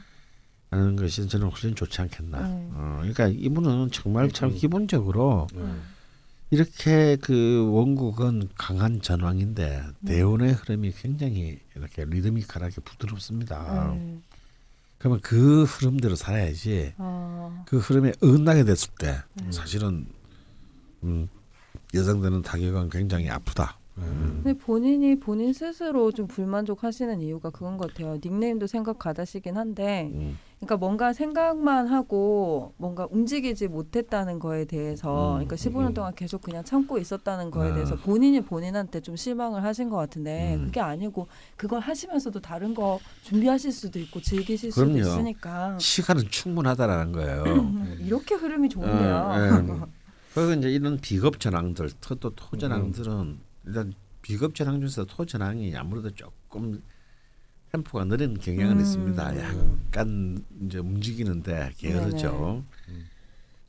[0.72, 2.48] 하는 것이 저는 훨씬 좋지 않겠나.
[2.48, 2.68] 네.
[2.72, 4.54] 어, 그러니까 이분은 정말 참 음.
[4.54, 5.62] 기본적으로 네.
[6.50, 10.14] 이렇게 그 원국은 강한 전황인데 네.
[10.14, 13.94] 대운의 흐름이 굉장히 이렇게 리드미컬하게 부드럽습니다.
[13.94, 14.18] 네.
[14.96, 19.52] 그러면 그 흐름대로 살아야지 어, 그 흐름에 어긋나게 됐을 때 네.
[19.52, 20.06] 사실은
[21.04, 21.28] 음,
[21.92, 23.78] 예상되는 타격은 굉장히 아프다.
[23.98, 24.40] 음.
[24.42, 28.18] 근데 본인이 본인 스스로 좀 불만족하시는 이유가 그건 것 같아요.
[28.24, 35.44] 닉네임도 생각 가다시긴 한데, 음, 그러니까 뭔가 생각만 하고 뭔가 움직이지 못했다는 거에 대해서, 음,
[35.44, 35.94] 그러니까 15년 음.
[35.94, 37.74] 동안 계속 그냥 참고 있었다는 거에 아.
[37.74, 40.66] 대해서 본인이 본인한테 좀 실망을 하신 것 같은데, 음.
[40.66, 41.26] 그게 아니고
[41.56, 45.00] 그걸 하시면서도 다른 거 준비하실 수도 있고 즐기실 수도 그럼요.
[45.00, 47.42] 있으니까 시간은 충분하다라는 거예요.
[47.42, 49.16] 음, 이렇게 흐름이 좋은데요.
[49.16, 49.88] 어,
[50.34, 56.80] 그리고 이제 이런 비겁 전황들, 또, 또 토전황들은 일단 비겁 전황 중에서 토전황이 아무래도 조금
[57.72, 58.80] 템포가 느린 경향은 음.
[58.80, 59.38] 있습니다.
[59.38, 62.64] 약간 이제 움직이는데 게으르죠.
[62.88, 63.08] 음.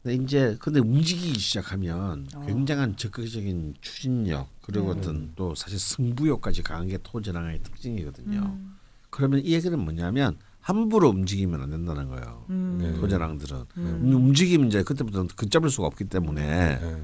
[0.01, 2.45] 근데 이제 근데 움직이기 시작하면 어.
[2.45, 4.99] 굉장한 적극적인 추진력 그리고 네.
[4.99, 8.39] 어떤 또 사실 승부욕까지 강한 게 토전황의 특징이거든요.
[8.39, 8.75] 음,
[9.09, 12.45] 그러면 이 얘기는 뭐냐면 함부로 움직이면 안 된다는 거예요.
[12.49, 12.93] 음, 네.
[12.99, 14.11] 토전황들은 음.
[14.13, 17.03] 움직이면 이제 그때부터 걷잡을 수가 없기 때문에 네.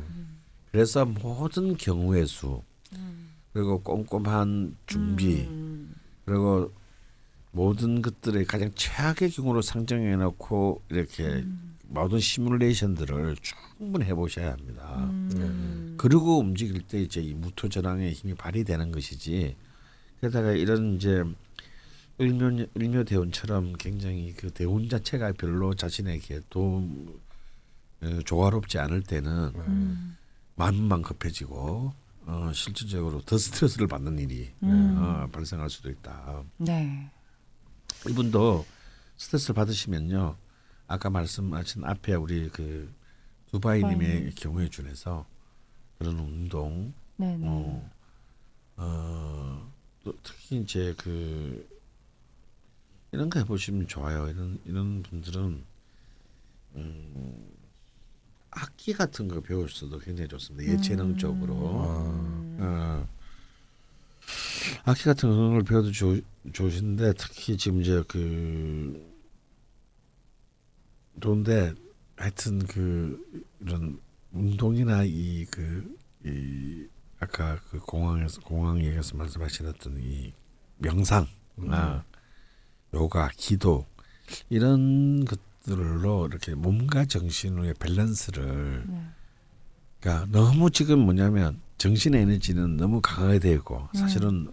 [0.73, 2.61] 그래서 모든 경우의 수
[2.91, 3.29] 음.
[3.53, 5.95] 그리고 꼼꼼한 준비 음,
[6.25, 6.73] 그리고
[7.51, 11.77] 모든 것들의 가장 최악의 경우로 상정해 놓고 이렇게 음.
[11.87, 15.09] 모든 시뮬레이션들을 충분히 해보셔야 합니다.
[15.09, 15.95] 음.
[15.97, 19.55] 그리고 움직일 때 이제 이 무토 전황의 힘이 발휘되는 것이지.
[20.21, 21.23] 게다가 이런 이제
[22.21, 27.19] 을묘 을묘 대운처럼 굉장히 그 대운 자체가 별로 자신에게 도움
[28.01, 30.17] 어, 조화롭지 않을 때는 음.
[30.55, 31.93] 마음만 급해지고
[32.25, 34.95] 어, 실질적으로 더 스트레스를 받는 일이 음.
[34.99, 36.43] 어, 발생할 수도 있다.
[36.57, 37.09] 네.
[38.09, 38.65] 이분도
[39.17, 40.35] 스트레스를 받으시면요.
[40.87, 42.91] 아까 말씀하신 앞에 우리 그
[43.51, 44.31] 두바이님의 두바이님.
[44.35, 45.25] 경우에 준해서
[45.97, 47.45] 그런 운동, 네 네.
[47.47, 47.89] 어,
[48.77, 49.71] 어,
[50.03, 51.67] 또 특히 이제 그
[53.11, 54.29] 이런 거 해보시면 좋아요.
[54.29, 55.63] 이런 이런 분들은
[56.75, 57.49] 음,
[58.51, 60.71] 악기 같은 거 배울 수도 굉장히 좋습니다.
[60.71, 61.53] 예체능 쪽으로.
[61.55, 62.57] 음.
[62.61, 63.07] 어,
[64.83, 66.21] 악기 같은 걸 배워도 좋,
[66.53, 69.07] 좋으신데 특히 지금 이제 그
[71.21, 71.73] 좋은데
[72.17, 73.21] 하여튼 그
[73.61, 73.99] 이런
[74.31, 76.85] 운동이나 이 그 이
[77.19, 80.33] 아까 그 공항에서 공항 얘기에서 말씀하시던 이
[80.77, 81.27] 명상,
[81.69, 82.03] 아,
[82.93, 83.85] 요가, 기도
[84.49, 89.05] 이런 것들로 이렇게 몸과 정신의 밸런스를 네.
[89.99, 94.47] 그러니까 너무 지금 뭐냐면 정신의 에너지는 너무 강하게 되고 사실은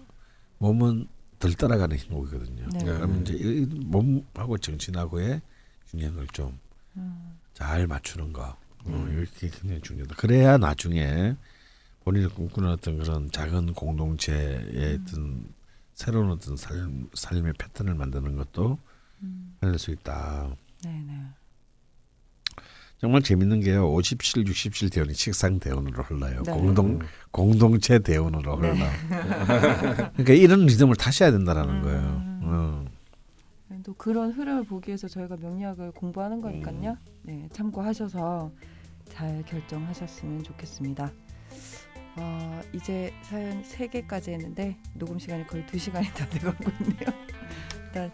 [0.59, 1.09] 몸은
[1.39, 2.69] 덜 따라가는 행복이거든요.
[2.73, 2.85] 네.
[2.85, 5.43] 그러면 이제 이 몸하고 정신하고의
[5.91, 7.89] 균형을 좀잘 음.
[7.89, 10.15] 맞추는 거 어, 이렇게 굉장히 중요하다.
[10.15, 11.37] 그래야 나중에
[12.05, 15.45] 본인이 꿈꾸는 어떤 그런 작은 공동체의 어떤
[15.95, 18.79] 새로운 어떤 삶, 삶의 패턴을 만드는 것도
[19.63, 20.55] 해낼 수 있다.
[20.85, 21.27] 네네.
[22.99, 23.93] 정말 재밌는 게요.
[23.93, 26.43] 57, 67 대원이 식상 대원으로 흘러요.
[26.43, 26.53] 네.
[26.53, 26.99] 공동
[27.31, 28.71] 공동체 대원으로 네.
[28.71, 28.87] 흘러.
[30.17, 32.01] 그러니까 이런 리듬을 타셔야 된다라는 거예요.
[32.01, 32.41] 음.
[32.45, 32.85] 어.
[33.83, 36.97] 또 그런 흐름을 보기 위해서 저희가 명리학을 공부하는 거니까요.
[37.23, 38.51] 네, 참고하셔서
[39.09, 41.13] 잘 결정하셨으면 좋겠습니다.
[42.17, 47.15] 어, 이제 사연 3개까지 했는데 녹음 시간이 거의 2시간이 다 돼가고 있네요.
[47.87, 48.11] 일단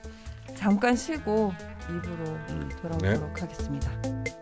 [0.56, 1.52] 잠깐 쉬고
[1.88, 2.36] 입으로
[2.82, 4.41] 돌아오도록 하겠습니다.